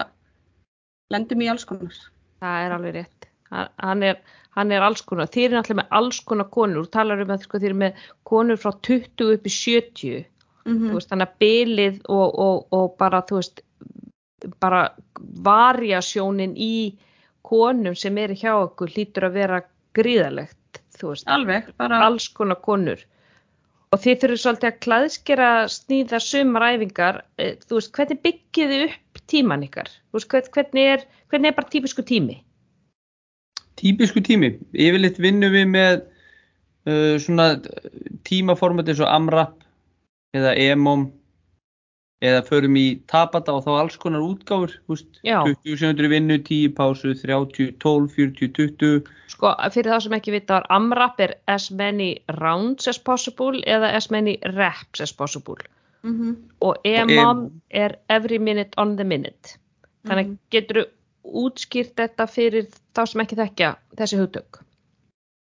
[1.13, 1.99] lendum í alls konar.
[2.43, 3.29] Það er alveg rétt.
[3.53, 4.21] Hann- er,
[4.57, 5.31] hann er alls konar.
[5.33, 6.87] Þið eru náttúrulega með alls konar konur.
[6.87, 10.25] Þú talar um að sko, þið eru með konur frá 20 upp í 70.
[10.63, 13.63] Mm Þú veist, þannig að bylið og, og, og bara, þú veist,
[14.63, 14.83] bara
[15.47, 16.75] variasjónin í
[17.47, 19.63] konum sem eru hjá okkur hlýtur að vera
[19.97, 23.03] gríðalegt, veist, Alveg, bara, alls konar konur.
[23.93, 28.85] Og þið þurfum svolítið að klæðskera sníða sumar æfingar, eh, þú veist, hvernig byggið þið
[28.87, 29.89] upp tíman ykkar?
[30.15, 32.39] Veist, hvern- hvernig er, hvernig er bara típisku tími?
[33.81, 34.53] Típisku tími.
[34.77, 35.97] Yfirleitt vinnum við með
[36.87, 37.55] uh, svona
[38.29, 39.59] tímaformat eins og AMRAP
[40.37, 41.09] eða EMOM
[42.23, 45.41] eða förum í Tabata og þá alls konar útgáfur, þú veist, Já.
[45.43, 49.09] 20 sekundur í vinnu, 10 pásu, 30, 12, 40, 20.
[49.33, 54.07] Sko, fyrir það sem ekki vita, AMRAP er as many rounds as possible eða as
[54.15, 55.59] many reps as possible.
[56.03, 59.57] Mm Og EMOM er every minute on the minute.
[60.07, 60.39] Þannig Mhm.
[60.51, 60.87] getur þú
[61.45, 64.63] útskýrt þetta fyrir þá sem ekki þekkja þessi hugtök.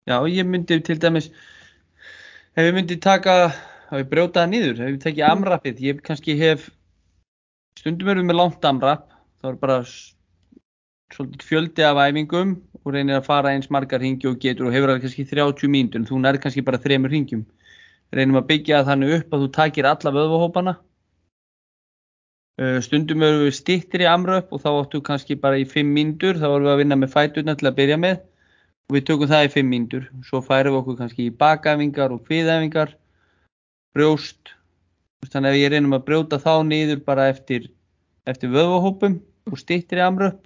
[0.08, 1.28] Já, ég myndi til dæmis,
[2.56, 3.52] ef ég myndi taka,
[3.92, 6.70] ef ég brjóta það niður, ef ég teki AMRAPið, ég kannski hef,
[7.78, 9.04] stundum erum við með langt AMRAP,
[9.42, 9.82] þá er bara
[11.12, 14.88] svolítið fjöldi af æfingum og reynir að fara eins margar ringi og getur og hefur
[14.94, 17.44] það kannski 30 mínútur, en þú nær kannski bara þremur ringjum.
[18.14, 20.74] Reynum að byggja þannig upp að þú takir alla vöðvahópana.
[22.58, 26.40] Uh, Stundum erum við stittir í AMRAP og þá áttu kannski bara í 5 mínútur,
[26.40, 28.16] þá erum við að vinna með fæturna til að byrja með
[28.88, 30.08] og við tökum það í 5 mínútur.
[30.26, 32.96] Svo færum við okkur kannski í bakæfingar og kviðæfingar,
[33.94, 34.54] brjóst.
[35.28, 37.68] Þannig að ég reynum að brjóta þá niður bara eftir,
[38.26, 39.18] eftir vöðvahópum
[39.52, 40.40] og stittir í amröp.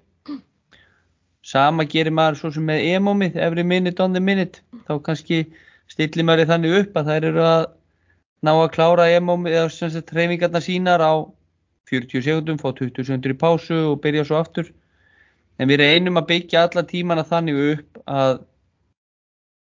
[1.42, 4.62] Sama gerir maður svo sem með emómið, every minute on the minute.
[4.86, 5.44] Þá kannski
[5.90, 7.64] stillir maður þannig upp að þær eru að
[8.42, 11.12] ná að klára emómið eða sem sagt hreyfingarnar sínar á
[11.90, 14.70] 40 sekundum, fá 20 sekundur í pásu og byrja svo aftur.
[15.60, 18.44] En við reynum að byggja alla tímana þannig upp að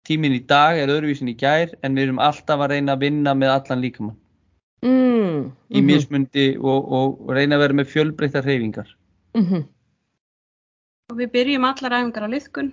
[0.06, 3.34] tíminn í dag er öðruvísin í gær en við erum alltaf að reyna að vinna
[3.38, 4.22] með allan líkamann
[4.86, 8.92] Mm, í mismundi og, og reyna að vera með fjölbreyttar hreyfingar.
[9.38, 9.64] mm
[11.06, 12.72] Og við byrjum allar æfingar á liðkun,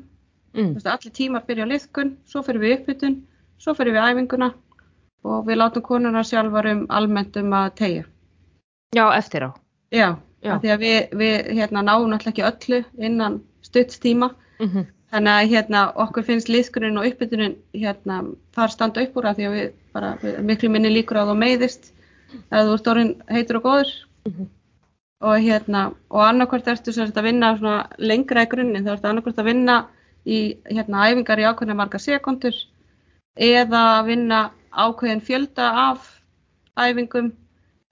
[0.54, 3.16] mm, allir tímar byrja á liðkun, svo fyrir við uppbytun,
[3.58, 4.52] svo fyrir við æfinguna
[5.24, 8.04] og við látum konuna sjálfar um almennt um að tegja.
[8.94, 9.50] Já, eftir á.
[9.92, 10.08] Já,
[10.42, 10.58] Já.
[10.58, 15.80] því að við, við hérna, náum náttúrulega ekki öllu innan stuttstíma, Mm þannig að hérna,
[16.00, 18.22] okkur finnst liðkunin og uppbytunin hérna,
[18.56, 21.34] þar standa upp úr að því að við bara við, miklu minni líkur á þá
[21.36, 21.90] meiðist
[22.48, 23.90] eða þú ert orðin heitur og góður
[24.24, 24.46] Mhm.
[25.20, 27.50] og hérna og annarkvort ertu að vinna
[27.98, 29.76] lengra í grunninn, þá ertu annarkvort að vinna
[30.26, 32.54] í hérna æfingar í ákveðna marga sekundur
[33.36, 36.20] eða vinna ákveðin fjölda af
[36.78, 37.32] æfingum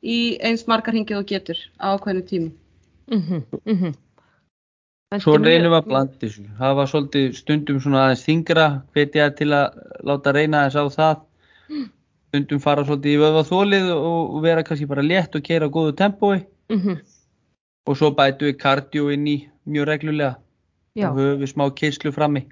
[0.02, 2.50] í eins margar hringið og getur á ákveðinu tíma.
[3.10, 3.42] -hmm.
[3.64, 3.94] Mm -hmm.
[5.18, 6.44] Svo reynum við að blanda þessu.
[6.58, 11.16] Það var svolítið stundum svona aðeins þingra, hvetja til að láta reyna þess á það.
[12.28, 15.96] Stundum fara svolítið í vöða þólið og vera kannski bara létt og keira á góðu
[15.98, 16.46] tempói.
[16.70, 16.96] Mm -hmm.
[17.88, 20.36] Og svo bætu við kardió inn í mjög reglulega.
[21.08, 22.44] Og höfum við smá keislu frammi.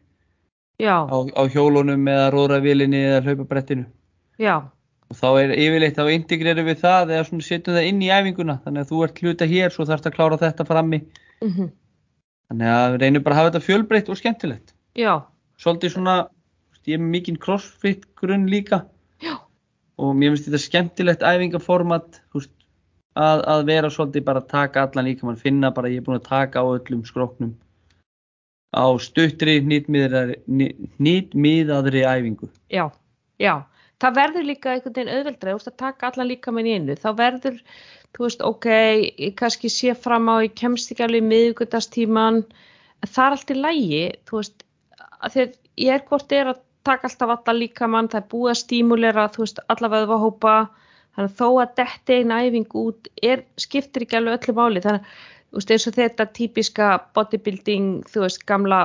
[1.11, 3.87] á, á hjólunum eða róðravílinni eða hlaupabrettinu.
[4.39, 4.57] Já,
[5.09, 8.59] og þá er yfirleitt þá integrerum við það eða setjum það inn í æfinguna.
[8.65, 11.01] Þannig að þú ert hluta hér svo þarfst að klára þetta frammi.
[11.43, 11.73] Mhm,
[12.51, 14.75] þannig að við reynum bara að hafa þetta fjölbreytt og skemmtilegt.
[14.95, 15.15] Já,
[15.59, 16.17] svolítið svona,
[16.87, 18.85] ég er mikinn crossfit grunn líka.
[19.23, 19.35] Já.
[19.99, 22.53] og mér finnst þetta skemmtilegt æfingaformat veist,
[23.19, 26.21] að, að vera svolítið bara að taka allan líka mann finna bara ég er búin
[26.21, 27.57] að taka á öllum skroknum
[28.75, 32.91] á stuttri nýtmiðaðri, æfingu já,
[33.41, 33.55] já.
[33.99, 36.95] Það verður líka einhvern veginn auðveldra, þú veist, að taka allan líka með í einu.
[37.03, 37.57] Þá verður,
[38.15, 38.69] þú veist, ok,
[39.19, 41.25] ég kannski sé fram á, ég kemst ekki alveg
[42.99, 44.65] en það er allt í lægi, þú veist,
[45.23, 45.39] að
[45.79, 49.27] ég er hvort er að taka alltaf allan líka mann, það er búið að stímulera,
[49.35, 50.55] þú veist, allavega að hópa,
[51.15, 55.05] þannig að þó að detti einn æfing út, er, skiptir ekki alveg öllu máli, þannig
[55.05, 58.85] að, þú veist, eins og þetta típiska bodybuilding, þú veist, gamla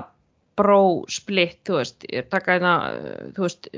[0.59, 3.69] bró splitt, þú veist, ég taka hérna, uh, þú veist,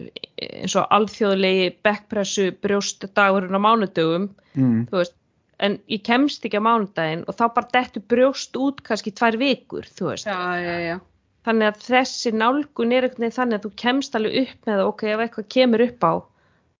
[0.43, 4.85] eins og alþjóðlegi backpressu brjóstdagurinn á mánudögum, mm.
[4.91, 5.15] þú veist,
[5.63, 9.87] en ég kemst ekki á mánudaginn og þá bara dettu brjóst út kannski tvær vikur,
[9.87, 10.27] þú veist.
[10.27, 10.97] Já, já, já.
[11.45, 15.03] Þannig að þessi nálgun er veginn þannig að þú kemst alveg upp með það, ok,
[15.13, 16.13] ef eitthvað kemur upp á,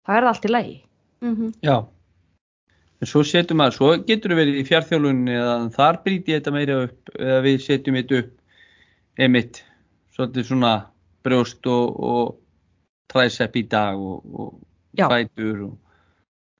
[0.05, 0.79] það er það allt í lagi.
[1.23, 1.77] Mm Já
[3.05, 6.53] en svo setjum maður, svo getur við verið í fjárþjálfunni eða þar brýti ég þetta
[6.55, 8.31] meira upp eða við setjum þetta upp
[9.21, 9.59] einmitt,
[10.15, 10.71] svolítið svona
[11.25, 12.31] brjóst og, og
[13.13, 14.55] træsepp í dag og, og
[14.97, 15.75] fætur og,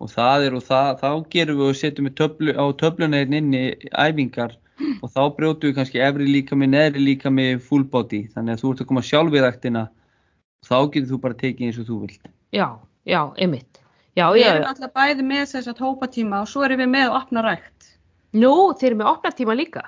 [0.02, 3.41] og það er og það, þá gerum við og setjum við töflu, á töfluna hérna
[3.41, 4.54] inn í æfingar
[5.02, 8.26] og þá brjótum við kannski efri líka með neðri líka með full body.
[8.36, 11.70] Þannig að þú ert að koma sjálf í ræktina og þá getur þú bara tekið
[11.70, 12.30] eins og þú vilt.
[12.54, 12.68] Já,
[13.08, 13.85] já, einmitt.
[14.16, 14.68] Já, Við erum já.
[14.72, 17.89] alltaf bæði með þess að hópatíma og svo erum við með opna rækt.
[18.36, 19.82] Nú, þeir eru með opna tíma líka.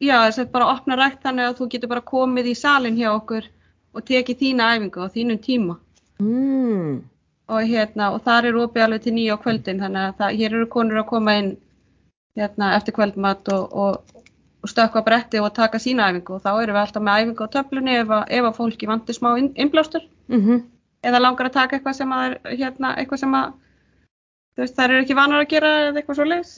[0.00, 3.10] Já, þess að bara opna rækt þannig að þú getur bara komið í salin hjá
[3.16, 3.44] okkur
[3.96, 5.76] og tekið þína æfingu á þínum tíma.
[6.20, 6.96] Mm.
[7.48, 10.54] Og hérna, og þar er opið alveg til nýja á kvöldin, þannig að það, hér
[10.56, 11.52] eru konur að koma inn
[12.36, 14.22] hérna eftir kvöldmat og, og,
[14.64, 17.54] og stökkva bretti og taka sína æfingu og þá erum við alltaf með æfingu á
[17.54, 20.64] töflunni ef, að- ef að fólki vantir smá inn, innblástur Mm
[21.06, 23.52] eða langar að taka eitthvað sem að hérna, eitthvað sem að
[24.56, 26.54] þú veist, þær eru ekki vanar að gera eða eitthvað svo leis.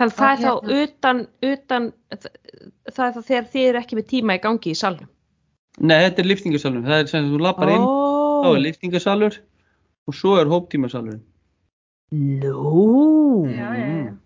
[0.00, 1.88] Þannig að það er Og þá utan, utan,
[2.90, 5.10] það er þá þegar þið eru ekki með tíma í gangi í salnum.
[5.80, 9.36] Nei, þetta er liftingasalur, það er sem þú lappar inn þá Ó, er liftingasalur
[10.08, 11.20] og svo er hóptímasalurinn
[12.10, 13.46] nú.
[13.50, 14.16] Já, já, já.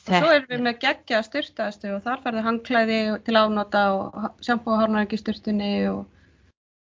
[0.00, 4.14] Og Þetta- svo erum við með geggja styrtaðastu og þar færðu hangklæði til afnota og
[4.14, 6.06] og hárnæringi styrtunni og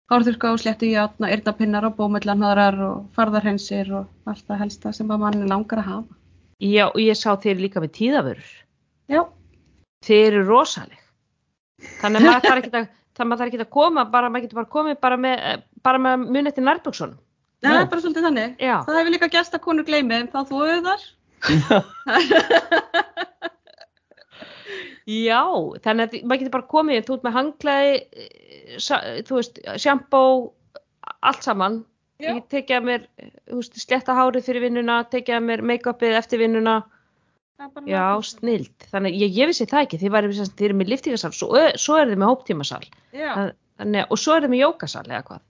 [0.10, 5.12] hárþurka og sléttu játn og eyrnapinnar og bómullanhöðrar og farðarhensir og allt það helsta sem
[5.14, 6.18] að manni langar að hafa.
[6.60, 8.50] Já, og ég sá þeir líka með tíðavörur.
[9.10, 9.22] Já,
[10.06, 11.00] Þeir eru rosaleg.
[12.00, 12.86] Þannig að maður þarf ekki að,
[13.16, 16.02] þannig að maður þarf ekki að koma, bara maður getur bara komið bara með, bara
[16.06, 17.18] með mun eftir nærbuksunum.
[17.64, 17.80] það Já.
[17.82, 18.54] er bara svolítið þannig.
[18.64, 18.76] Já.
[18.88, 20.58] Það hefur líka gæst að konur gleymi en þá þú
[20.88, 21.02] þar.
[21.50, 21.80] Já,
[25.84, 27.94] þannig að maður getur bara komið, þú ert með hanglaði,
[29.28, 30.22] þú veist, sjampó,
[31.26, 31.82] allt saman.
[32.20, 32.34] Já.
[32.36, 33.04] Ég tekið að mér,
[33.48, 36.78] þú veist, sletta hárið fyrir vinnuna, tekið að mér make-upið eftir vinnuna.
[37.60, 38.88] Er Já, snild.
[38.92, 41.50] Þannig ég, ég vissi það ekki, þið væri sem sagt, þið eru með liftingasal, svo,
[41.80, 42.86] svo er þið með hóptímasal.
[43.16, 43.32] Já,
[43.80, 45.42] Þannig, og svo er þið með jókasal eða hvað,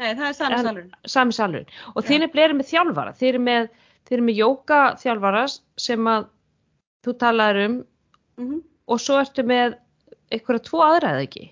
[0.00, 0.90] nei, það er sami salurinn.
[1.08, 1.70] sami salurinn.
[1.94, 2.08] Og Já.
[2.08, 3.68] þið eru með þjálfara, þið eru með,
[4.10, 5.44] með jókaþjálfara
[5.80, 6.26] sem að
[7.04, 7.78] þú talaður um
[8.40, 9.76] Mm og svo ertu með
[10.34, 11.44] einhverja tvo aðra eða ekki?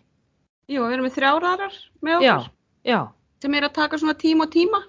[0.69, 2.51] Jú, við erum með þrjáraðar með Já, okkur
[2.91, 2.99] já.
[3.43, 4.83] sem er að taka svona tíma og tíma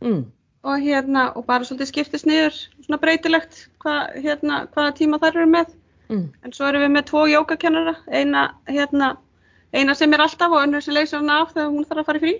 [0.00, 0.20] Mm.
[0.62, 5.46] og hérna, og bara svolítið skiptist niður svona breytilegt hvað, hérna, hvaða tíma þær eru
[5.50, 5.72] með.
[6.08, 6.28] Mm.
[6.44, 9.08] En svo erum við með tvo jógakennara, eina, hérna,
[9.74, 12.18] eina sem er alltaf og önnur sem leysir hana af þegar hún þarf að fara
[12.18, 12.34] í frí.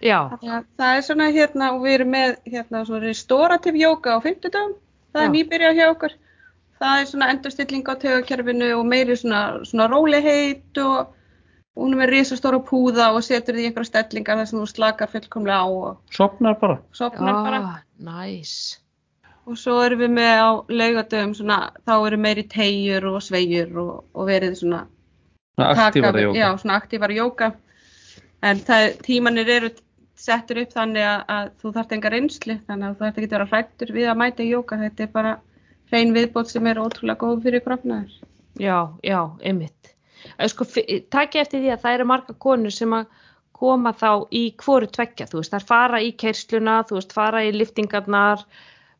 [0.00, 4.14] Já, Þannig að Það er svona hérna, og við erum með hérna svona restorative jóga
[4.14, 4.74] á fimmtudagum,
[5.12, 5.34] það er Já.
[5.36, 6.12] nýbyrjað hjá okkur.
[6.76, 11.12] Það er svona endurstilling á taugakerfinu og meiri svona, svona róliheit og
[11.76, 15.60] hún er með risastóra púða og setur því einhverja stellingar þar sem þú slakar fullkomlega
[15.60, 17.62] á og Sopnar bara sopnar bara.
[17.62, 18.52] ah, næs.
[19.46, 23.92] Og svo erum við með á laugadöfum svona, þá eru meiri tegjur og sveigjur og,
[24.12, 24.86] og verið svona
[25.56, 27.52] aktífara jóga Já, svona aktífara jóka.
[28.42, 29.70] En það, tímanir eru
[30.16, 33.36] settur upp þannig að, að þú þarft enga reynsli, þannig að þú þarft ekki að
[33.36, 34.80] vera hrættur við að mæta í jóka.
[34.82, 35.32] Þetta er bara
[35.90, 38.12] hrein viðbót sem er ótrúlega góð fyrir kroppnaður.
[38.58, 39.92] Já, já, einmitt.
[40.38, 40.64] Eh, Sko,
[41.10, 43.06] takk eftir því að það eru marga konur sem að
[43.56, 47.52] koma þá í hvoru tveggja, þú veist, þær fara í keirsluna, þú veist, fara í
[47.56, 48.42] liftingarnar,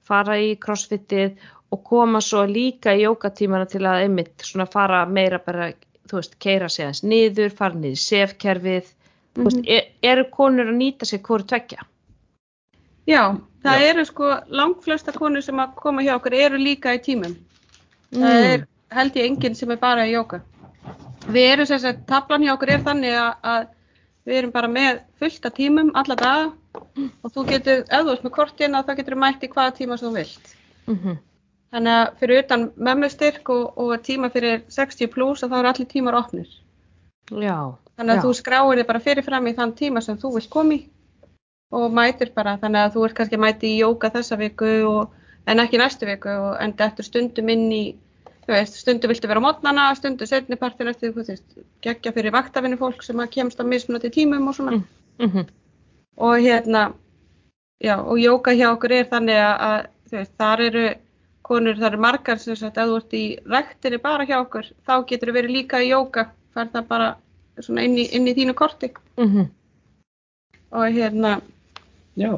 [0.07, 1.35] fara í crossfitið
[1.75, 5.73] og koma svo líka í jókatímana til að einmitt svona fara meira bara,
[6.09, 8.93] þú veist, keira sig aðeins niður, fara niður í sefkerfið
[9.37, 9.65] Þú veist, Mhm.
[9.69, 11.83] er, eru konur að nýta sér hvort tvekja?
[13.07, 13.37] Já,
[13.67, 13.87] það Já.
[13.91, 17.35] eru sko langflesta konur sem að koma hjá okkur eru líka í tímum.
[18.15, 20.41] Það er held ég enginn sem er bara í jóka.
[21.27, 23.67] Við erum sem sagt, tablan hjá okkur er þannig að, að
[24.27, 26.53] við erum bara með fullt af tímum alla daga
[27.25, 30.19] og þú getur, ert með kortina þá getur þú mætt í hvaða tíma sem þú
[30.21, 30.53] vilt.
[30.87, 31.17] Mm
[31.77, 36.15] Þannig að fyrir utan mömmustyrk og, og tíma fyrir 60 pluss þá eru allir tímar
[36.15, 36.47] opnir.
[37.27, 37.75] Já.
[37.99, 38.23] Þannig að já.
[38.23, 40.79] þú skráir þig bara fyrirfram í þann tíma sem þú vilt komi
[41.75, 42.57] og mætir bara.
[42.63, 45.15] Þannig að þú ert kannski að mæti í jóka þessa viku og,
[45.47, 47.83] en ekki næstu viku og enda eftir stundum inn í,
[48.47, 51.47] veist, stundum viltu vera á mótnana, stundum setnipartin eftir, þú veist,
[51.85, 54.81] geggja fyrir vaktafinu fólk sem að kemst á mismunandi tímum og svona.
[54.81, 55.31] Mm.
[55.31, 55.55] Mm
[56.17, 56.95] Og hérna,
[57.77, 60.85] já, og jóka hjá okkur er þannig að, að þú veist, þar eru
[61.45, 64.95] konur, þar eru margar sem sagt, ef þú ert í rektinni bara hjá okkur, þá
[65.11, 67.11] getur þú verið líka í jóka, fær það bara
[67.61, 68.91] svona inn í, inn í þínu korti
[70.73, 71.37] og hérna,
[72.17, 72.31] Já.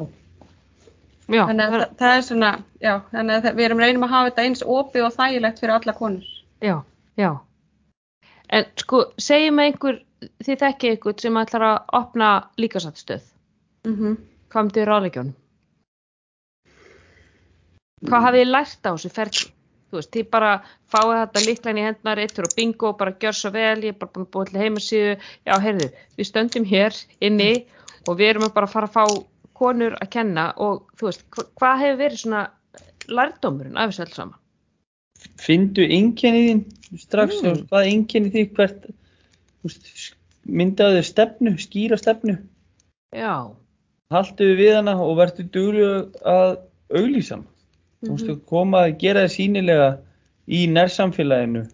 [1.29, 2.49] Já, þannig að það- það, það er svona,
[2.81, 5.93] já, þannig að við erum reynum að hafa þetta eins opið og þægilegt fyrir alla
[5.93, 6.23] konur.
[6.61, 6.75] já,
[7.17, 7.29] já.
[8.49, 9.99] En sko, segjum einhver,
[10.43, 13.21] þið þekkið einhvern sem ætlar að opna líkasattstöð.
[13.85, 14.17] Mm
[14.49, 15.35] Hvað myndið ráðleikjónum?
[18.07, 19.47] Hvað hafið þið lært á þessu ferli?
[19.89, 20.49] Þú veist, þið bara
[20.93, 24.11] fáið þetta líklan í hendnar, eittur og bingo, bara gjör svo vel, ég er bara
[24.13, 25.15] búin að búið til heimasíðu,
[25.49, 27.49] já, heyrðu, við stöndum hér inni
[28.07, 29.05] og við erum að bara fara að fá
[29.59, 32.43] konur að kenna og þú veist, hva, hvað hefur verið svona
[33.09, 34.37] lærdómurinn af þessu öll saman?
[35.39, 36.61] Findu einkenni þín
[37.03, 37.49] strax, Mm.
[37.49, 37.65] mm.
[37.69, 38.89] hvað einkenni því hvert,
[40.59, 42.37] myndaðu stefnu, skýra stefnu,
[43.15, 43.51] Já,
[44.13, 46.51] haldu við hana og verður duglega að
[46.93, 47.49] auglýsa hana.
[47.99, 49.89] Þú veist, að koma að gera þér sínilega
[50.47, 51.65] í nærsamfélaginu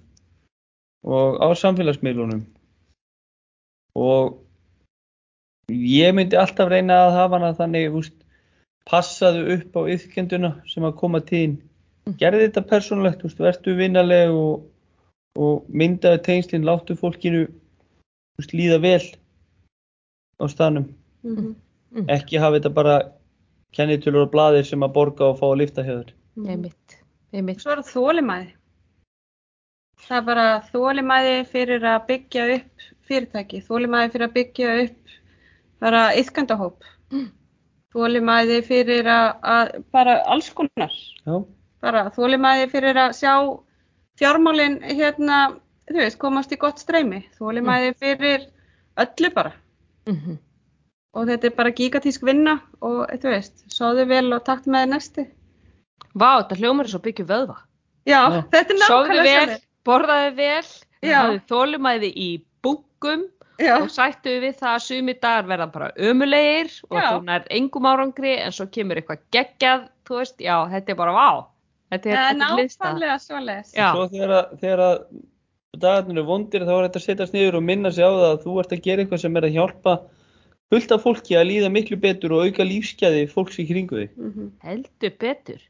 [1.05, 2.41] og á samfélagsmiðlunum.
[3.95, 4.39] Og
[5.71, 8.15] ég myndi alltaf reyna að hafa hana þannig, veist,
[8.85, 11.55] passaðu upp á yðkenduna sem að koma til þín.
[12.19, 14.65] Gerði þetta persónulegt, þú veist, verðu vinnaleg og,
[15.41, 17.47] og myndaðu tengslinn, láttu fólkinu
[18.37, 19.05] veist, líða vel
[20.37, 20.91] á staðnum.
[21.23, 22.09] -hmm.
[22.11, 22.95] Ekki hafa þetta bara
[23.75, 26.13] kennitölur og blaðir sem að borga og fá að lifta hjá þér.
[26.47, 26.97] einmitt,
[27.33, 27.61] einmitt.
[27.61, 28.49] Svo er það þólimæði.
[30.05, 35.15] Það er bara þólimæði fyrir að byggja upp fyrirtæki, þólimæði fyrir að byggja upp
[35.81, 37.27] bara yðkandahóp, Mm.
[37.93, 40.91] þólimæði fyrir að, að bara alls konar,
[41.25, 41.35] Já.
[41.81, 43.33] bara þólimæði fyrir að sjá
[44.19, 45.55] fjármálin hérna,
[45.91, 48.47] þú veist, komast í gott streymi, þólimæði fyrir
[48.97, 49.53] öllu bara
[50.07, 50.37] Mm
[51.15, 55.23] og þetta er bara gigatísk vinna og þú veist, sóðu vel og takt með næsti.
[56.11, 57.55] Vá, þetta hljómar er svo byggju vöðva.
[58.03, 58.41] Já, Já.
[58.51, 59.55] þetta er nákvæmlega vel,
[59.87, 60.65] borðaðu vel,
[61.07, 61.15] Já.
[61.21, 62.27] hafðu þólumæði í
[62.61, 63.23] búkum
[63.59, 63.75] Já.
[63.81, 67.05] og sættu við það að sumi dagar verða bara ömulegir og Já.
[67.13, 71.13] þú nær engum árangri en svo kemur eitthvað geggjað, þú veist, já, þetta er bara
[71.15, 71.29] vá.
[71.91, 72.17] Þetta er,
[72.89, 72.99] þetta.
[73.77, 73.91] Já.
[73.93, 74.97] Svo þegar, að- þegar að
[75.75, 78.43] dagarnir eru vondir þá er þetta að setjast niður og minna sig á það að
[78.45, 79.93] þú ert að gera eitthvað sem er að hjálpa
[80.73, 84.11] fullt af fólki að líða miklu betur og auka lífsgæði fólks í kringu þig.
[84.17, 84.51] Mhm.
[84.63, 85.61] Heldur betur.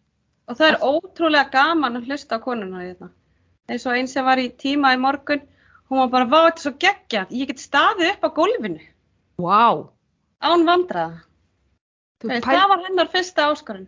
[0.48, 3.10] Og það er ótrúlega gaman að hlusta á konuna hérna.
[3.68, 5.42] Eins og einn sem var í tíma í morgun,
[5.90, 8.82] hún var bara, vá, þetta er svo geggjað, ég get staðið upp á gólfinu,
[9.38, 9.90] Vá,
[10.42, 11.22] án vandraða.
[12.24, 13.88] pæl, það var hennar fyrsta áskorun.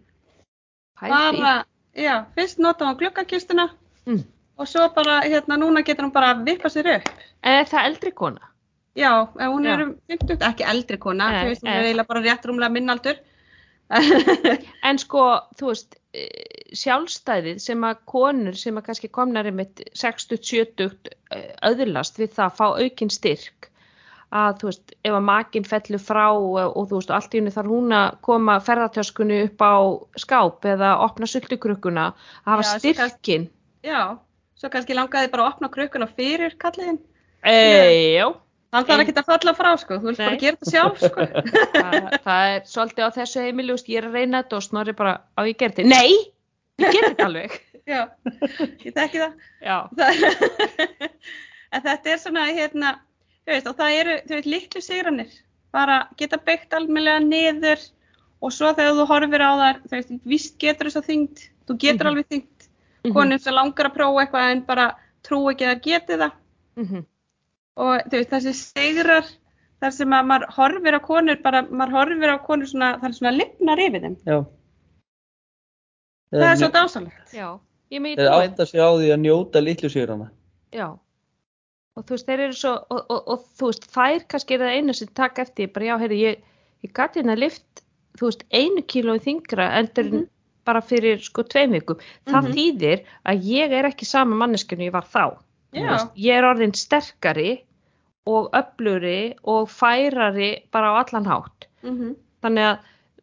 [1.02, 1.64] Bara,
[1.96, 3.70] já, fyrst notaði hún gluggakistuna
[4.08, 4.24] Mm.
[4.58, 7.10] og svo bara, hérna, núna getur hún bara vippa sér upp.
[7.44, 8.40] Er það eldri kona?
[8.96, 9.74] Já, hún Já.
[9.74, 11.76] er um 50, ekki eldri kona, Nei, þú veist, hún eh.
[11.80, 13.18] er eiginlega bara rétt rúmlega minnaldur.
[14.84, 21.14] En sko, þú veist, eh, sjálfstæðið sem að konur sem að kannski komnar einmitt 60-70
[21.70, 23.70] öðlast við það að fá aukinn styrk
[24.36, 27.54] að þú veist, ef að makinn fellur frá og, og þú veist, allt í henni
[27.56, 29.76] þarf hún að koma ferðartöskunni upp á
[30.20, 33.46] skáp eða opna sultukrukkuna að hafa Já, svo kannski- styrkin.
[33.88, 34.02] já,
[34.60, 37.00] svo kannski langaði bara að opna krukkuna fyrir kalliðin.
[37.48, 38.34] Ejó,
[38.76, 41.28] Hann þarf En- ekki að falla frá, sko, þú vilt bara gera þetta sjálf, sko.
[41.78, 43.44] það, það er svolítið á þessu
[43.78, 45.86] veist, ég er að reyna þetta og snorri bara á ég gerði.
[45.88, 46.12] Nei,
[46.82, 47.58] ég gerði þetta alveg.
[47.88, 48.02] Já,
[48.84, 49.36] ég þekki það.
[49.64, 50.24] Já, það
[51.78, 52.90] en þetta er svona, hérna,
[53.48, 55.32] þú veist, og það eru, þú veist, litlu sigranir.
[55.76, 57.86] Bara geta byggt almennilega niður
[58.44, 61.78] og svo þegar þú horfir á þar, þú veist, víst getur þess að þyngd, þú
[61.84, 62.12] getur Mhm.
[62.12, 62.68] alveg þyngd.
[63.08, 63.14] Mhm.
[63.16, 64.86] Konum sem langar að prófa eitthvað en bara
[65.24, 66.32] trú ekki að geti það.
[66.78, 67.06] mhm,
[67.78, 69.26] Og þú veist, þessi sigrar,
[69.82, 73.14] þar sem að maður horfir á konur, bara, maður horfir á konur svona, það er
[73.20, 74.16] svona lifnar yfir þeim.
[74.26, 74.38] Já.
[76.32, 77.34] Það er svo dásalegt.
[77.34, 77.48] já,
[77.92, 80.30] ég megi Þeir átta sig á því að njóta litlu sigrana.
[80.76, 80.88] Já,
[81.96, 84.76] og þú veist, þeir eru svo og, og, og þú veist, þær kannski er það
[84.78, 86.42] einu sem taka eftir, bara já, heyrðu, ég,
[86.84, 87.84] ég gati hérna lift,
[88.20, 90.28] þú veist, einu kílói þingra endur Mhm.
[90.68, 91.96] bara fyrir sko tveim vikum,
[92.28, 92.54] það Mhm.
[92.58, 95.38] þýðir að ég er ekki sama manneskjörnu ég var þá
[95.72, 97.62] veist, ég er orðin sterkari
[98.28, 102.16] og öfluri og færari bara á allan hátt Mhm.
[102.44, 102.80] þannig að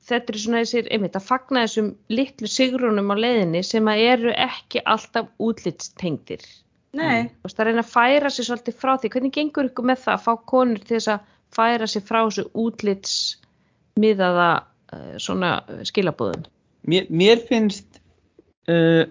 [0.08, 4.34] þetta er svona þessir, einmitt, að fagna þessum litlu sigrunum á leiðinni sem að eru
[4.46, 6.44] ekki alltaf útlitstengdir.
[6.94, 9.10] Nei, Þú veist, að reyna að færa sig svolítið frá því.
[9.14, 12.44] Hvernig gengur ykkur með það að fá konur til þess að færa sig frá þessu
[12.64, 16.44] útlitsmiðaða uh, svona uh, skilabúðum
[16.88, 18.00] mér, mér finnst
[18.70, 19.04] uh,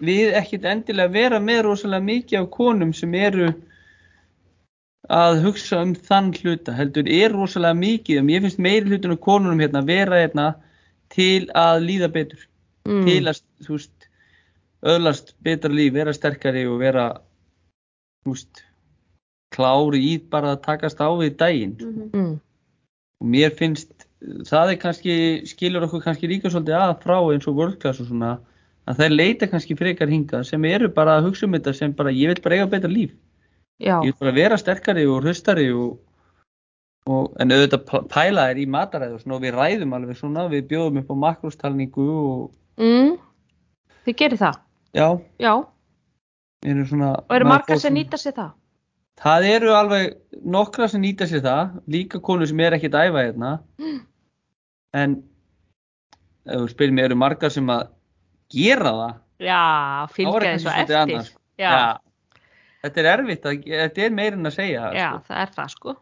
[0.00, 3.50] við ekkit endilega vera með rosalega mikið af konum sem eru
[5.10, 9.22] að hugsa um þann hluta heldur er rosalega mikið og mér finnst meiri hlutin af
[9.24, 10.46] konunum hérna vera hérna
[11.10, 12.44] til að líða betur
[12.86, 13.06] mm.
[13.08, 14.06] til að þú veist
[14.80, 17.08] öðlast betra líf, vera sterkari og vera
[18.24, 18.62] þú veist
[19.50, 22.12] klári í bara að takast á við daginn Mhm.
[22.14, 22.36] mm.
[23.20, 24.06] og mér finnst
[24.46, 25.14] það er kannski,
[25.48, 28.38] skilur okkur kannski líka svolítið að frá eins og world class og svona
[28.86, 32.14] að þær leita kannski frekar hingað sem eru bara að hugsa um þetta sem bara
[32.14, 33.10] ég vil bara eiga betra líf
[33.80, 35.98] Já, ég vil bara vera sterkari og hrustari og,
[37.08, 41.12] og en auðvitað pæla er í mataræðu og við ræðum alveg svona, við bjóðum upp
[41.12, 42.42] á makrostalningu og
[42.82, 43.14] mm.
[44.06, 44.60] þið gerir það
[44.96, 45.08] já,
[45.40, 45.54] Já,
[46.66, 48.56] eru svona og eru margar sem nýta sér það
[49.20, 50.14] Það eru alveg
[50.48, 53.56] nokkra sem nýta sér það, líka konur sem er ekkert æfa hérna.
[54.96, 55.12] En
[56.50, 57.92] ef þú spyrir mig, eru margar sem að
[58.50, 59.18] gera það?
[59.46, 59.58] Já,
[60.16, 61.38] fylgja þessu eftir annað, sko.
[61.60, 61.74] Já,
[62.82, 64.94] Þetta er erfitt, að, þetta er meira en að segja það.
[64.96, 65.24] Já, Sko.
[65.28, 65.94] það er það sko.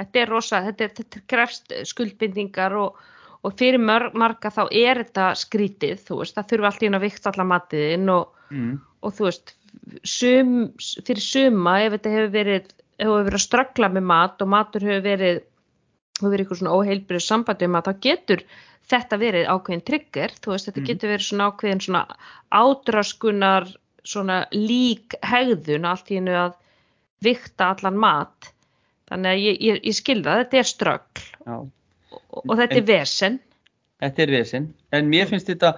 [0.00, 2.96] Þetta er rosa, þetta, þetta krefst skuldbindingar og,
[3.44, 7.30] og fyrir marga þá er þetta skrítið, þú veist, það þurfa alltaf inn að vikta
[7.34, 8.74] alla matiðinn og, Mm.
[9.02, 9.54] og þú veist,
[10.06, 10.50] sum,
[11.06, 12.66] fyrir suma ef þetta hefur verið,
[13.00, 15.40] hefur verið að ströggla með mat og matur hefur verið,
[16.20, 18.44] hefur verið eitthvað svona óheilbyrðu sambandi um að þá getur
[18.92, 20.86] þetta verið ákveðin trigger, þú veist, þetta Mhm.
[20.92, 22.04] getur verið svona ákveðin svona
[22.52, 23.66] ádraskunar
[24.04, 26.52] svona lík hegðun allt í hennu að
[27.24, 28.52] vikta allan mat
[29.08, 31.68] þannig að ég, ég, ég skilða þetta er ströggl og,
[32.44, 33.40] og þetta er vesen
[34.04, 34.68] þetta er vesinn.
[34.92, 35.74] En mér finnst þetta,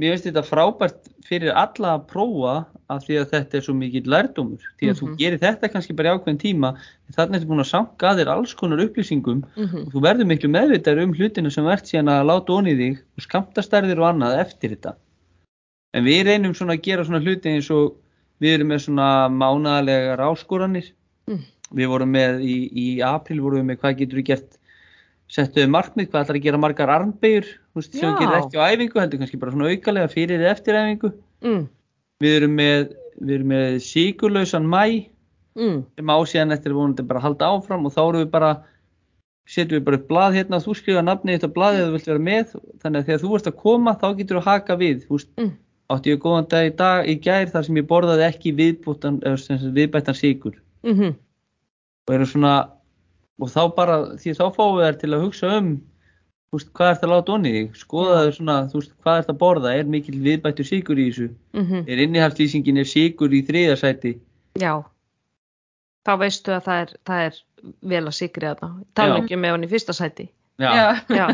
[0.00, 2.54] mér finnst þetta frábært fyrir alla að prófa
[2.92, 4.66] af því að þetta er svo mikill lærdómur.
[4.78, 5.16] Því að þú Mhm.
[5.18, 6.68] gerir þetta kannski bara í ákveðin tíma,
[7.08, 9.86] en þannig ertu búin að sanga að þér alls konar upplýsingum mm -hmm.
[9.86, 13.22] og þú verður miklu meðvitað um hlutina sem ert síðan að láta onni þig og
[13.26, 14.94] skamtastærðir og annað eftir þetta.
[15.96, 17.94] En við reynum svona að gera svona hluti eins og
[18.42, 20.90] við erum með svona mánaðalegar áskoranir.
[21.30, 21.40] Mm.
[21.80, 24.58] Við vorum með í, í april vorum við með hvað getur við gert
[25.32, 28.66] settuðu markmið, hvað ætlar að gera margar armbegjur, þú veist, sem við gerum ekki á
[28.70, 31.10] æfingu, heldur kannski bara svona aukalega fyrir eða eftir æfingu.
[31.42, 31.64] mm,
[32.22, 34.84] Við erum með, við erum með síkurlausan mæ,
[35.58, 38.52] mm, sem á síðan eftir vonandi bara að halda áfram og þá erum við bara
[39.46, 42.22] setjum við bara upp blað hérna þú skrifa nafnið þetta blaðið að þú vilt vera
[42.30, 45.28] með þannig að þegar þú ert að koma þá getur þú haka við þú veist,
[45.36, 45.52] Mm.
[45.92, 49.20] Átti ég góðan dag í dag í gær þar sem ég borðaði ekki viðbúttan,
[49.76, 50.56] viðbættan síkur
[50.86, 51.14] mm
[52.06, 52.50] og eru svona
[53.42, 55.70] og þá bara, því þá fáum við þær til að hugsa um
[56.54, 57.72] veist, hvað ert að láta onni þig?
[57.80, 59.72] Skoða þau svona, veist, hvað ert að borða?
[59.74, 61.26] Er mikill viðbættur síkur í þessu?
[61.58, 64.14] Mm er innihaldslýsingin er síkur í þriðasæti
[64.62, 64.72] já.
[66.06, 67.38] Þá veistu að það er, það er
[67.90, 68.68] vel að sigri þarna.
[68.94, 69.22] Tala Já.
[69.24, 70.28] ekki með hann í fyrsta sæti.
[70.62, 70.70] Já,
[71.10, 71.26] Já.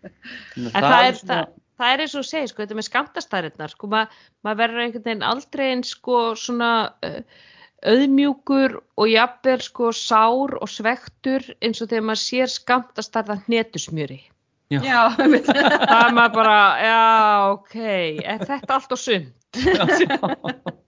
[0.58, 2.88] En að það er, svona- það, það er eins og þú segir, sko, þetta með
[2.88, 4.02] skamtastæriðnar, sko, ma,
[4.46, 6.72] maður verður einhvern veginn aldrei eins, sko, svona
[7.06, 7.46] uh,
[7.90, 14.20] auðmjúkur og jafnvel, sko, sár og svektur eins og þegar maður sér skamtastærða hnetusmjöri.
[14.70, 14.80] Já.
[14.86, 15.00] Já.
[15.18, 17.00] Það er maður bara, já,
[17.56, 17.76] ok,
[18.22, 19.32] er þetta allt og sund?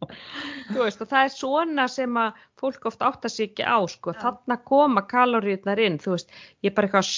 [0.72, 4.12] Þú veist, og það er svona sem að fólk oft átta sig ekki á, sko,
[4.14, 6.30] þarna koma kaloríunar inn, þú veist,
[6.62, 7.10] ég er bara eitthvað að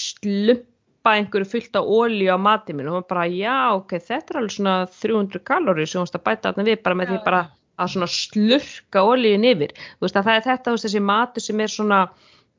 [1.05, 4.39] slumpa einhverju fullt af ólíu á matið minn og maður bara, já, ok, þetta er
[4.41, 7.41] alveg svona 300 kaloríu sem að bæta þarna við bara með því Já, bara
[7.77, 11.45] að svona slurka ólíun yfir, þú veist, að það er þetta, þú veist, þessi matur
[11.45, 12.01] sem er svona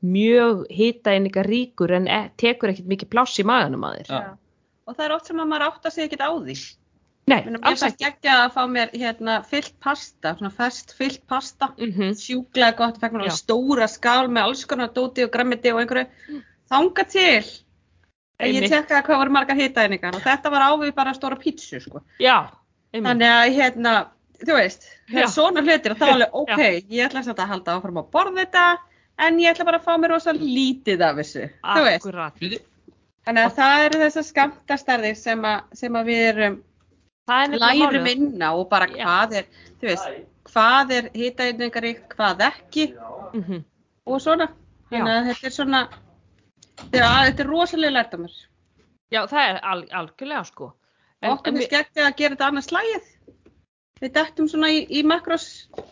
[0.06, 4.26] mjög hita eininga ríkur en e tekur ekkert mikið pláss í maganum að þér.
[4.86, 6.58] Og það er oft sem að maður átta sig ekkert á því.
[7.26, 8.30] Nei, Mér alls fannst ekki.
[8.30, 11.72] að fá mér hérna fyllt pasta, svona fest fyllt pasta.
[11.80, 16.44] Mm Sjúklega gott, fekk mér stóra skál með alls konar dóti og grammiti og einhverju.
[16.70, 17.65] Þanga til.
[18.44, 22.02] Ég tekkaði hvað voru margar hitaeiningar og þetta var ávið bara stóra pítsu sko.
[22.20, 22.50] Já,
[22.92, 23.08] einmitt.
[23.08, 23.94] Þannig að hérna,
[24.42, 25.22] þú veist, Já.
[25.22, 26.62] er svona hlutir og þá er alveg, ok,
[26.92, 28.64] ég ætla að halda áfram að borða þetta,
[29.26, 32.04] en ég ætla bara að fá mér rosa lítið af þessu, þú veist.
[32.04, 32.62] Akkurat.
[33.26, 36.58] Þannig að það eru þessar skamtastarðir sem, að- sem að við erum,
[37.32, 39.02] er lærum inn á og bara Já.
[39.08, 39.48] hvað er,
[39.80, 40.20] þú veist,
[40.52, 42.90] hvað er hitaeiningaríkt, hvað ekki
[43.32, 43.64] mhm,
[44.06, 44.50] og svona.
[44.92, 45.80] Þannig að þetta er svona,
[46.92, 48.34] er, þetta er rosalega lærtamur.
[49.14, 50.72] Já, það er al algjörlega sko.
[51.22, 53.12] En, Okkur er við- skeggt að gera þetta annars slægið.
[54.02, 55.46] Við dettum svona í, í makros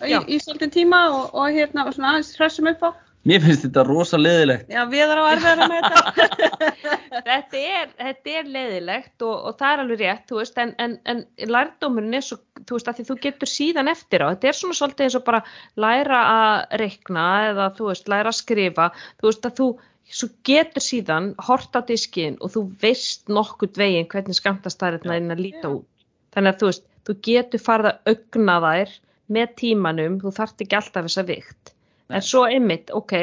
[0.05, 0.19] í, Já.
[0.29, 2.91] í svolítinn tíma og, og hérna og svona aðeins hressum upp á.
[3.25, 4.67] Mér finnst þetta rosa leðilegt.
[4.69, 6.67] Já, við erum á erfiðara með þetta.
[7.31, 10.99] þetta er, þetta er leiðilegt og, og það er alveg rétt, þú veist, en, en,
[11.09, 14.59] en lærdómurinn er svo, þú veist, að því þú getur síðan eftir á, þetta er
[14.61, 15.41] svona svolítið eins og bara
[15.87, 18.91] læra að reikna eða þú veist, læra að skrifa,
[19.23, 19.71] þú veist að þú
[20.11, 25.45] svo getur síðan hort á diskinn og þú veist nokkurt veginn hvernig skamtastæðirna inn að
[25.47, 25.89] líta út.
[26.35, 28.97] Þannig að þú veist, þú getur farið að augna þær
[29.35, 31.73] með tímanum, þú þarft ekki alltaf þessa vikt.
[32.13, 33.15] En svo einmitt, ok,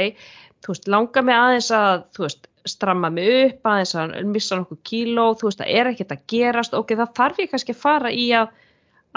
[0.66, 5.28] þú veist, langar mig aðeins að, veist, stramma mig upp, aðeins að missa nokkuð kíló,
[5.38, 8.28] þú veist, það er ekkert að gerast, ok, það þarf ég kannski að fara í
[8.38, 8.52] að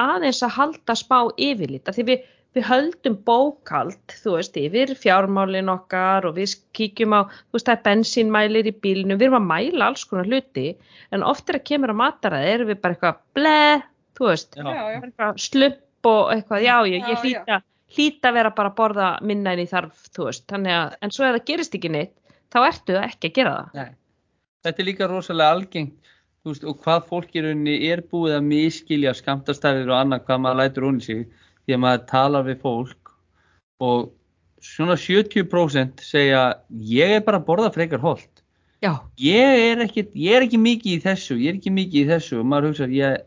[0.04, 6.28] aðeins að halda spá yfirlita, því við, við höldum bókald, þú veist, yfir fjármálin okkar
[6.28, 9.88] og við kíkjum á, þú veist, það er bensínmælir í bílnum, við erum að mæla
[9.90, 10.68] alls konar hluti,
[11.10, 14.70] en oft er að kemur að mataræði, erum við bara eitthvað bleð, þú veist, Já.
[14.94, 17.60] Já, slupp og eitthvað, já, ég, Já, ég hlýta,
[17.96, 21.14] hlýta að vera bara að borða minna en í þarf, þú veist, þannig að, en
[21.16, 22.16] svo ef það gerist ekki neitt,
[22.54, 23.78] þá ertu ekki að gera það.
[23.80, 24.00] Nei.
[24.64, 26.12] Þetta er líka rosalega algengt
[26.44, 30.42] þú veist, og hvað fólk í rauninni er búið að miskilja skamtastærðir og annað hvað
[30.44, 31.22] maður lætur onni sig
[31.64, 33.12] því að maður talar við fólk
[33.84, 34.06] og
[34.64, 38.30] svona 70% segja ég er bara að borða frekar holt
[38.84, 42.08] Já, ég er ekki, ég er ekki mikið í þessu ég er ekki mikið í
[42.10, 43.22] þessu og maður hugsa ég,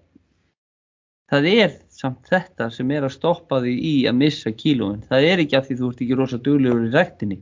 [1.31, 5.01] það er samt þetta sem er að stoppa því í að missa kílóin.
[5.09, 7.39] Það er ekki af því þú ert ekki rosa duglegur í ræktinni.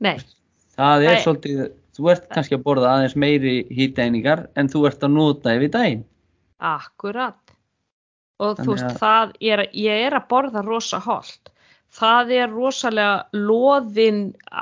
[0.00, 0.16] Nei,
[0.76, 1.22] það er Nei.
[1.24, 1.62] svolítið,
[1.98, 6.04] þú ert kannski að borða aðeins meiri hýtæningar en þú ert að nota yfir daginn.
[6.70, 7.49] Akkurat.
[8.40, 11.50] Og þú Þannig veist, að- það, ég er, ég er að borða rosa holt.
[11.90, 14.20] Það er rosalega loðin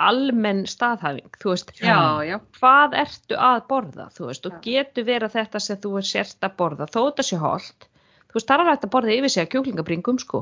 [0.09, 2.39] almenn staðhæfing, þú veist, Já, já.
[2.59, 6.55] hvað ertu að borða, þú veist, og getur verið þetta sem þú er sért að
[6.62, 7.87] borða, þó þetta sé holt,
[8.31, 10.41] þú veist, það er að borða yfir sig að kjúklingabringum, sko.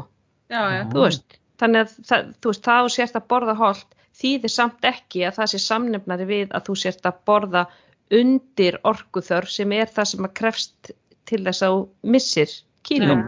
[0.48, 0.78] Já, já.
[0.78, 0.84] Já.
[0.94, 4.86] þú veist, þannig að það, þú veist, það þú sért að borða holt þýðir samt
[4.88, 7.66] ekki að það sé samnefnari við að þú sért að borða
[8.14, 10.92] undir orkuþörf sem er það sem að krefst
[11.26, 12.54] til þess að þú missir
[12.86, 13.22] kílum,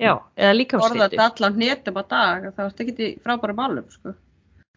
[0.00, 3.88] já, eða Borða líkamsfýttu þetta allan hnetum á dag, það varst ekki í frábæra málum,
[3.92, 4.14] sko.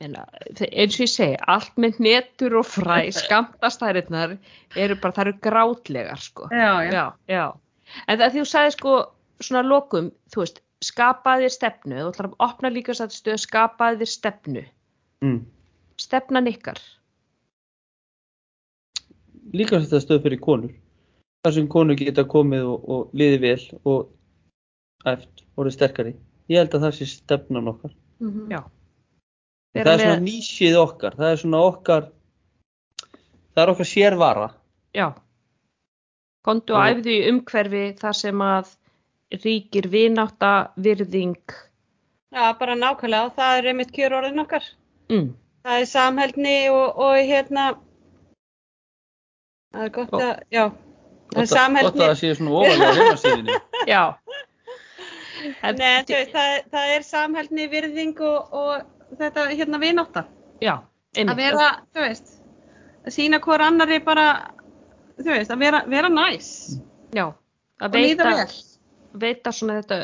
[0.02, 4.38] eins og ég segi, allt með netur og fræ, skamtastæriðnar
[4.78, 6.94] eru bara, það eru grátlegar sko, Já, já.
[6.94, 7.46] já, já.
[8.08, 8.96] En það því þú sagði sko
[9.42, 13.16] svona að lokum, þú veist, skapaði þér stefnu, þú ætlar að opna líka þess að
[13.16, 14.64] stöð, skapaði þér stefnu.
[15.26, 15.40] Mm.
[15.98, 16.78] stefnan ykkar.
[19.58, 20.76] Líka þetta stöð fyrir konur.
[21.46, 24.12] Þar sem konur geta komið og, og liði vel og
[25.06, 26.14] æft, orðið sterkari
[26.50, 28.48] ég held að það sé stefnan okkar Mhm.
[28.52, 28.64] Já.
[29.76, 32.08] En Vera það er svona nýsið okkar það er svona okkar
[33.54, 34.48] það er okkar sérvara
[34.96, 35.08] Já.
[36.48, 38.76] Og Og- æfðu í umhverfi þar sem að
[39.44, 41.36] ríkir vinátta, virðing.
[42.32, 44.64] Já, bara nákvæmlega, það er einmitt kjör orðin okkar.
[45.10, 45.34] Mm.
[45.66, 47.78] Það er samhældni og, og hérna,
[49.74, 52.02] það er gott Og- að, já, það er að, gott að samhældni.
[52.08, 54.04] það sé svona ofalega heimasíðinni Já.
[55.78, 60.26] Nei, veist, það, það er samhældni, virðing og, og þetta hérna vinátta.
[60.64, 60.78] Já,
[61.18, 62.34] Að vera, þú veist,
[63.08, 64.26] að sína hver annari bara,
[65.18, 66.50] þú veist, að vera, vera næs
[67.16, 67.30] Já,
[67.82, 68.34] að veita,
[69.18, 70.00] veita svona þetta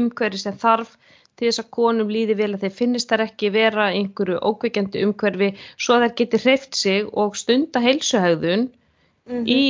[0.00, 0.94] umhverfi sem þarf
[1.36, 5.50] til þess að konum líði vel að þeir finnist þær ekki vera einhverju ókveikjandi umhverfi
[5.76, 8.68] svo að þær geti hreift sig og stunda heilsuhegðun
[9.26, 9.42] Mhm.
[9.50, 9.60] í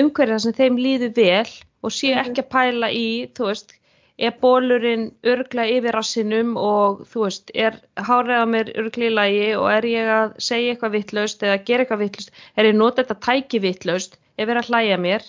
[0.00, 1.52] umhverfi þar sem þeim líður vel
[1.84, 2.24] og séu Mhm.
[2.24, 3.06] ekki að pæla í,
[3.36, 3.74] þú veist,
[4.18, 9.46] er bólurinn örglega yfir rassinum og þú veist, er hárið á mér örglega í lagi
[9.56, 13.16] og er ég að segja eitthvað vittlaust eða gera eitthvað vittlaust, er ég nota þetta
[13.26, 15.24] tæki vittlaust, er verið að hlæja mér,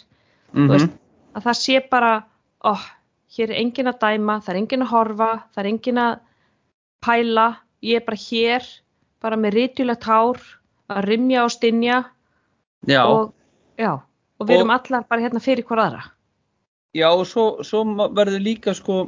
[0.53, 0.93] mm þú veist,
[1.33, 2.11] að það sé bara,
[2.63, 2.73] ó,
[3.37, 6.19] hér er enginn að dæma, það er enginn að horfa, það er enginn að
[7.03, 7.47] pæla,
[7.83, 8.67] ég er bara hér,
[9.23, 10.41] bara með rítjulegt hár,
[10.93, 12.03] að rimja og stinja
[12.85, 13.31] já, og,
[13.79, 13.93] já,
[14.37, 16.03] og við Og- erum allar bara hérna fyrir hver aðra.
[16.93, 17.83] Já og svo, svo
[18.15, 19.07] verður líka sko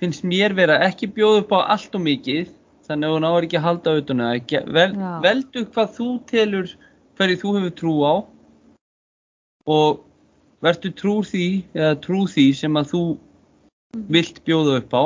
[0.00, 2.50] finnst mér vera ekki bjóð upp á allt og mikið
[2.86, 4.72] þannig að hún áður ekki að halda auðvitað það.
[4.76, 4.90] Vel,
[5.24, 6.74] veldu hvað þú telur
[7.16, 8.14] hverju þú hefur trú á
[9.66, 10.04] og
[10.62, 13.02] verður trú því eða trú því sem að þú
[14.12, 15.04] vilt bjóða upp á.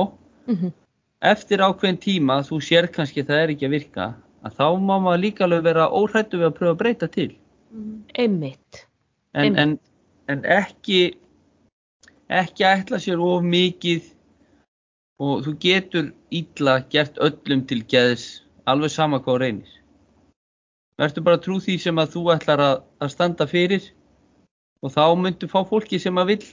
[0.51, 0.73] Mm
[1.21, 4.07] eftir ákveðin tíma þú sér kannski að það er ekki að virka
[4.41, 7.31] að þá má maður líka alveg vera óhrættu við að pröfa að breyta til.
[8.17, 8.87] Einmitt.
[9.37, 9.75] en, en,
[10.33, 11.01] en ekki
[12.31, 14.07] ekki ætla sér of mikið
[15.21, 19.73] og þú getur illa gert öllum til geðs alveg sama hvað reynir.
[21.01, 23.91] Vertu bara trú því sem að þú ætlar að, að standa fyrir
[24.85, 26.47] og þá myndu fá fólki sem að vill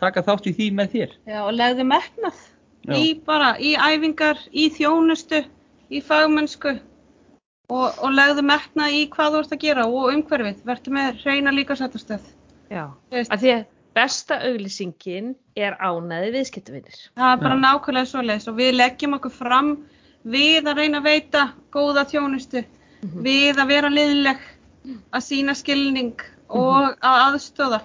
[0.00, 1.16] taka þátt í því með þér.
[1.28, 2.38] Já, og legðu metnað
[2.86, 2.94] Já.
[2.96, 5.42] í bara, í æfingar, í þjónustu,
[5.92, 6.76] í fagmennsku
[7.72, 10.62] og, og legðu metnað í hvað þú ert að gera og umhverfið.
[10.70, 12.24] Vertu með reyna líka sættastöð.
[12.70, 12.86] Já,
[13.26, 16.98] af því að besta auglýsingin er ánæði viðskiptavinnir.
[17.18, 17.62] Það er bara Já.
[17.64, 19.70] nákvæmlega svoleiðis og við leggjum okkur fram
[20.24, 22.64] við að reyna að veita góða þjónustu,
[23.24, 24.42] við að vera liðleg,
[25.12, 27.80] að sína skilning og að aðstóða.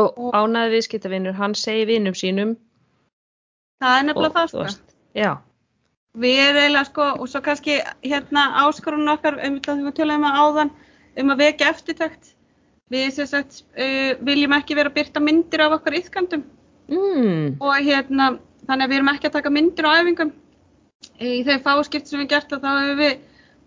[0.00, 2.56] Og ánæði viðskiptavinnur, hann segir vinnum sínum
[3.80, 4.62] Það er nefnilega og, það sko.
[4.64, 5.30] veist, já,
[6.16, 10.24] Við erum eiginlega sko, og svo kannski hérna áskorun okkar um það sem við töluðum
[10.24, 10.70] að áðan,
[11.20, 12.30] um að vekja eftirtækt.
[12.92, 16.44] Við sagt uh, viljum ekki vera að byrta myndir af okkar yðkandum
[16.86, 18.36] mm, og hérna,
[18.68, 20.30] þannig að við erum ekki að taka myndir á æfingum.
[21.18, 23.16] Í þeim fáskipt sem við gert þá hefur við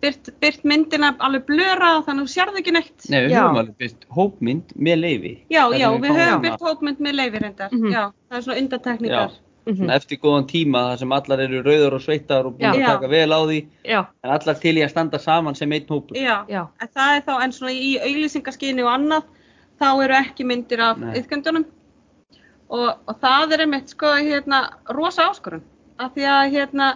[0.04, 2.96] byrt, byrt myndina alveg blöra þannig að þú sérð ekki neitt.
[3.10, 3.41] Nei, við Já.
[3.41, 5.34] höfum alveg byrst hópmynd með leifi.
[5.52, 7.76] Já, já, við höfum byrt hópmynd með leifi reyndar.
[7.76, 7.94] Mhm.
[7.94, 9.38] Já, það er svona undantekningar.
[9.70, 12.72] Mhm, Svona eftir góðan tíma þar sem allar eru rauður og sveittar og búin Já.
[12.74, 15.88] að taka vel á því já, en allar til í að standa saman sem einn
[15.90, 16.16] hópur.
[16.18, 19.24] Já, já, en það er þá, en svona í auglýsingaskyni og annað,
[19.80, 21.14] þá eru ekki myndir af Nei.
[21.22, 21.66] yðkendunum
[22.70, 24.64] og, og það er einmitt sko hérna
[24.94, 25.64] rosa áskorun.
[26.00, 26.90] Af því að hérna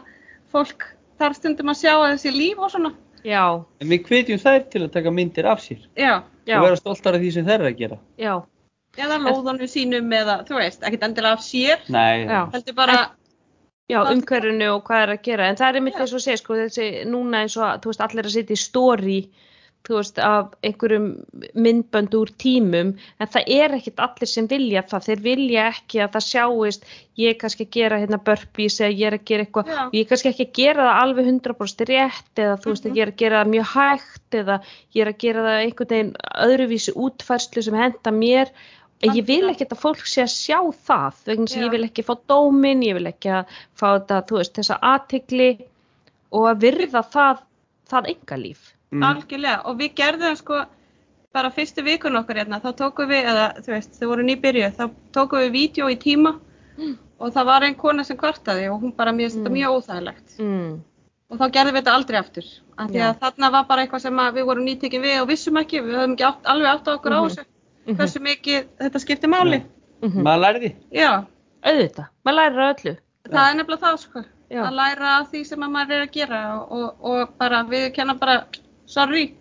[0.54, 0.86] fólk
[1.20, 2.94] þarf stundum að sjá að þessi líf og svona.
[3.24, 5.80] já, En við hvetjum þær til að taka myndir af sér.
[5.98, 7.98] Já, já, og vera stoltar af því sem þær eru að gera.
[8.20, 8.34] já,
[8.98, 12.98] eða lóðanum sínum eða þú veist, ekkert endilega af sér, heldur bara,
[13.90, 15.48] já, umhverfinu og hvað er að gera.
[15.50, 16.04] En það er einmitt Já.
[16.06, 19.18] þess að segja, sko, þessi núna eins og, þú veist, allir að sitja í story,
[19.84, 21.08] þú veist, af einhverjum
[21.60, 25.04] myndbönd úr tímum, en það er ekkit allir sem vilja það.
[25.10, 26.86] Þeir vilja ekki að það sjáist,
[27.20, 30.08] ég er kannski að gera hérna burpees eða ég er að gera eitthvað, ég er
[30.14, 32.96] kannski ekki að gera það alveg 100% rétt eða þú veist, Mhm.
[32.96, 34.56] ég er að gera það mjög hægt eða
[34.96, 36.16] ég er að gera það einhvern veginn
[36.48, 38.48] öðruvísi útfærslu sem henda mér
[39.18, 42.14] ég vil ekki að fólk sé að sjá það vegna sem ég vil ekki fá
[42.30, 45.50] dómin ég vil ekki að fá þetta, þú veist, þessa athygli
[46.32, 47.44] og að virða það
[47.90, 49.02] það engalíf Mm.
[49.10, 50.58] algjörlega og við gerðum sko
[51.34, 54.84] bara fyrstu vikun okkar hérna, þá tókum við, eða þú veist, þau voru nýbyrjuð, þá
[55.18, 56.36] tókum við vídeo í tíma
[57.20, 59.54] og það var einn kona sem kvartaði og hún bara þetta Mm.
[59.58, 60.40] mjög óþægilegt.
[60.40, 60.84] Mm.
[61.32, 62.46] og þá gerðum við þetta aldrei aftur
[62.78, 65.82] af því að þarna var bara eitthvað sem við vorum nýtekin við og vissum ekki,
[65.82, 67.22] við höfum ekki alveg átt á okkur á
[67.86, 67.96] Mhm.
[67.96, 69.64] þessu hversu mikið þetta skiptir máli?
[70.04, 70.76] Mm Maður lærði.
[70.92, 71.26] já,
[71.64, 72.98] auðvitað, maður lærir af öllu.
[73.30, 74.24] Það er nefnilega það sko.
[74.54, 74.62] Já.
[74.68, 77.94] að læra af því sem að maður er að gera og, og, og bara við
[77.96, 78.44] kenna bara
[78.86, 79.34] sorry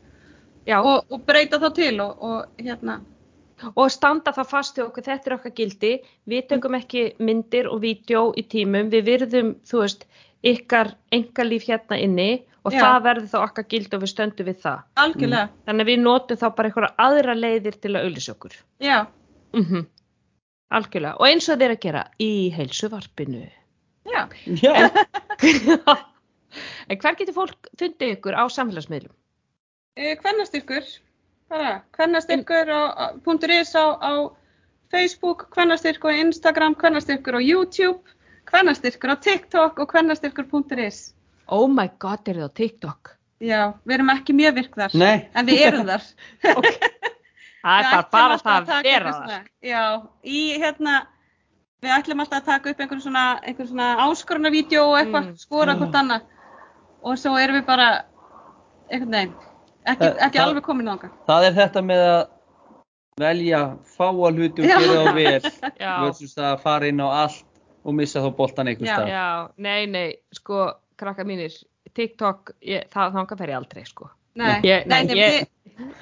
[0.67, 3.01] Já, og, og breyta þá til og, og hérna.
[3.75, 5.91] Og standa það fast í okkur, þetta er okkar gildi.
[6.31, 10.07] Við tökum ekki myndir og vídeo í tímum, við virðum, þú veist
[10.47, 12.31] ykkar engalíf hérna inni
[12.65, 12.81] og Já.
[12.85, 14.83] það verður þá okkar gildi og við stöndum við það.
[15.03, 18.55] Algjörlega, þannig að við notum þá bara einhverja aðra leiðir til að auðlýsa okkur.
[18.81, 18.99] Já,
[19.57, 19.83] mm
[20.73, 23.43] algjörlega, og eins og þeir að gera í heilsuvarpinu.
[24.09, 24.23] Já.
[24.57, 24.73] Já.
[26.89, 29.13] en hver getur fólk fundið ykkur á samfélagsmiðlum?
[30.01, 30.87] Eh, Kvennastyrkur,
[31.53, 34.33] bara kvennastyrkur á- á- punktur is á, á
[34.93, 38.01] Facebook, kvennastyrkur á Instagram, kvennastyrkur á YouTube,
[38.49, 41.13] kvennastyrkur á TikTok og kvennastyrkur.is.
[41.49, 43.17] Oh my god, er það á TikTok?
[43.43, 45.29] Já, við erum ekki mjög virk þar, Nei.
[45.35, 46.03] en við erum þar.
[47.63, 49.83] Það er bara, bara það að vera svona- Já,
[50.27, 50.95] í hérna,
[51.83, 55.37] við ætlum alltaf að taka upp einhvern svona, einhvern svona áskorunarvídeó og eitthvað, Mm.
[55.39, 55.79] skora Mm.
[55.79, 56.23] hvort annað.
[57.05, 58.05] Og svo erum við bara,
[58.91, 59.35] einhvern veginn,
[59.87, 61.11] ekki, Það- ekki það- alveg komin ánga.
[61.29, 62.29] Það er þetta með að
[63.21, 65.41] velja fáa hluti og gera þá vel
[65.81, 66.01] Já.
[66.05, 67.45] versus að fara inn á allt
[67.85, 68.97] og missa þá boltan einhvers Já.
[68.97, 69.09] stað.
[69.09, 71.55] Já, nei, nei, sko, krakka mínir,
[71.95, 74.11] TikTok, ég, það þangað fer ég aldrei, sko.
[74.35, 75.49] Nei, Ég- nei, nei, ég- við-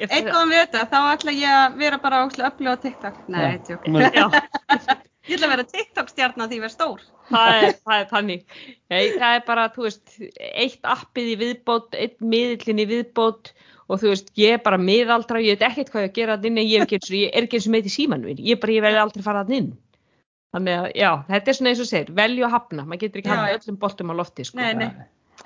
[0.00, 3.20] Ég, Eitt góðan við þetta, þá ætla ég að vera bara öflug á TikTok.
[3.28, 3.86] Nei, tjók.
[3.88, 4.26] Men- já,
[5.30, 7.00] Ég ætla að vera TikTok-stjarnar því ég verð stór.
[7.30, 8.42] það er, það er þannig.
[8.90, 13.52] Nei, það er bara, þú veist, eitt appið í viðbót, eitt miðillin í viðbót
[13.90, 16.66] og þú veist, ég er bara miðaldra, ég veit ekkert hvað ég að gera þannig
[16.66, 16.80] ég,
[17.30, 19.62] er ekki eins og með í símanum minn, ég bara, ég verði aldrei fara þannig
[19.62, 19.70] inn.
[20.50, 23.30] Þannig að, já, þetta er svona eins og segir, velju að hafna, maður getur ekki
[23.30, 23.58] Já, hafna já.
[23.60, 24.58] öllum boltum á lofti, sko.
[24.58, 24.88] Nei, nei.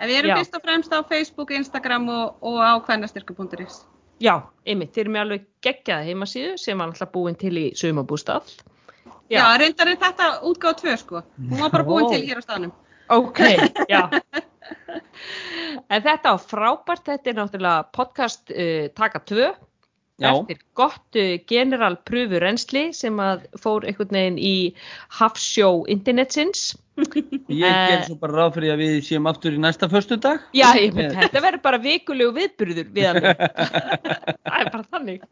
[0.00, 0.36] En við erum Já.
[0.40, 3.82] fyrst og fremst á Facebook, Instagram og, og á kvennastyrku.is.
[4.24, 8.54] Já, einmitt, þeir eru með alveg geggjaða heimasíðu sem var alltaf búin til í sumabústað.
[9.32, 11.22] Já, reyndar er þetta útgáð tvö, sko.
[11.36, 12.10] Hún var bara búin Ó.
[12.14, 12.72] til hér á staðnum.
[13.12, 13.40] Ok,
[13.92, 14.08] já.
[15.92, 19.50] En þetta var frábært, þetta er náttúrulega podcast uh, taka tvö
[20.22, 24.52] Já, eftir gott uh, general pröfu reynsli sem að fór einhvern veginn í
[25.18, 26.76] hafsjó internetsins.
[27.50, 27.88] ég Eh.
[27.90, 30.44] ger svo bara ráð fyrir að við séum aftur í næsta föstudag.
[30.54, 33.26] Já, ég myndi, þetta verður bara vikulegu viðburður við hann.
[34.46, 35.24] það er bara þannig.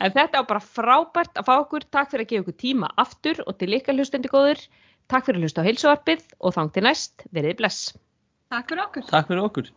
[0.00, 1.84] En þetta er bara frábært að fá okkur.
[1.92, 4.64] Takk fyrir að gefa okkur tíma aftur og til ykkar hlustendi góður.
[5.12, 7.28] Takk fyrir að hlusta á heilsuvarpið og þang til næst.
[7.36, 7.92] Verið bless.
[8.52, 9.06] Takk fyrir okkur.
[9.12, 9.70] Takk fyrir okkur.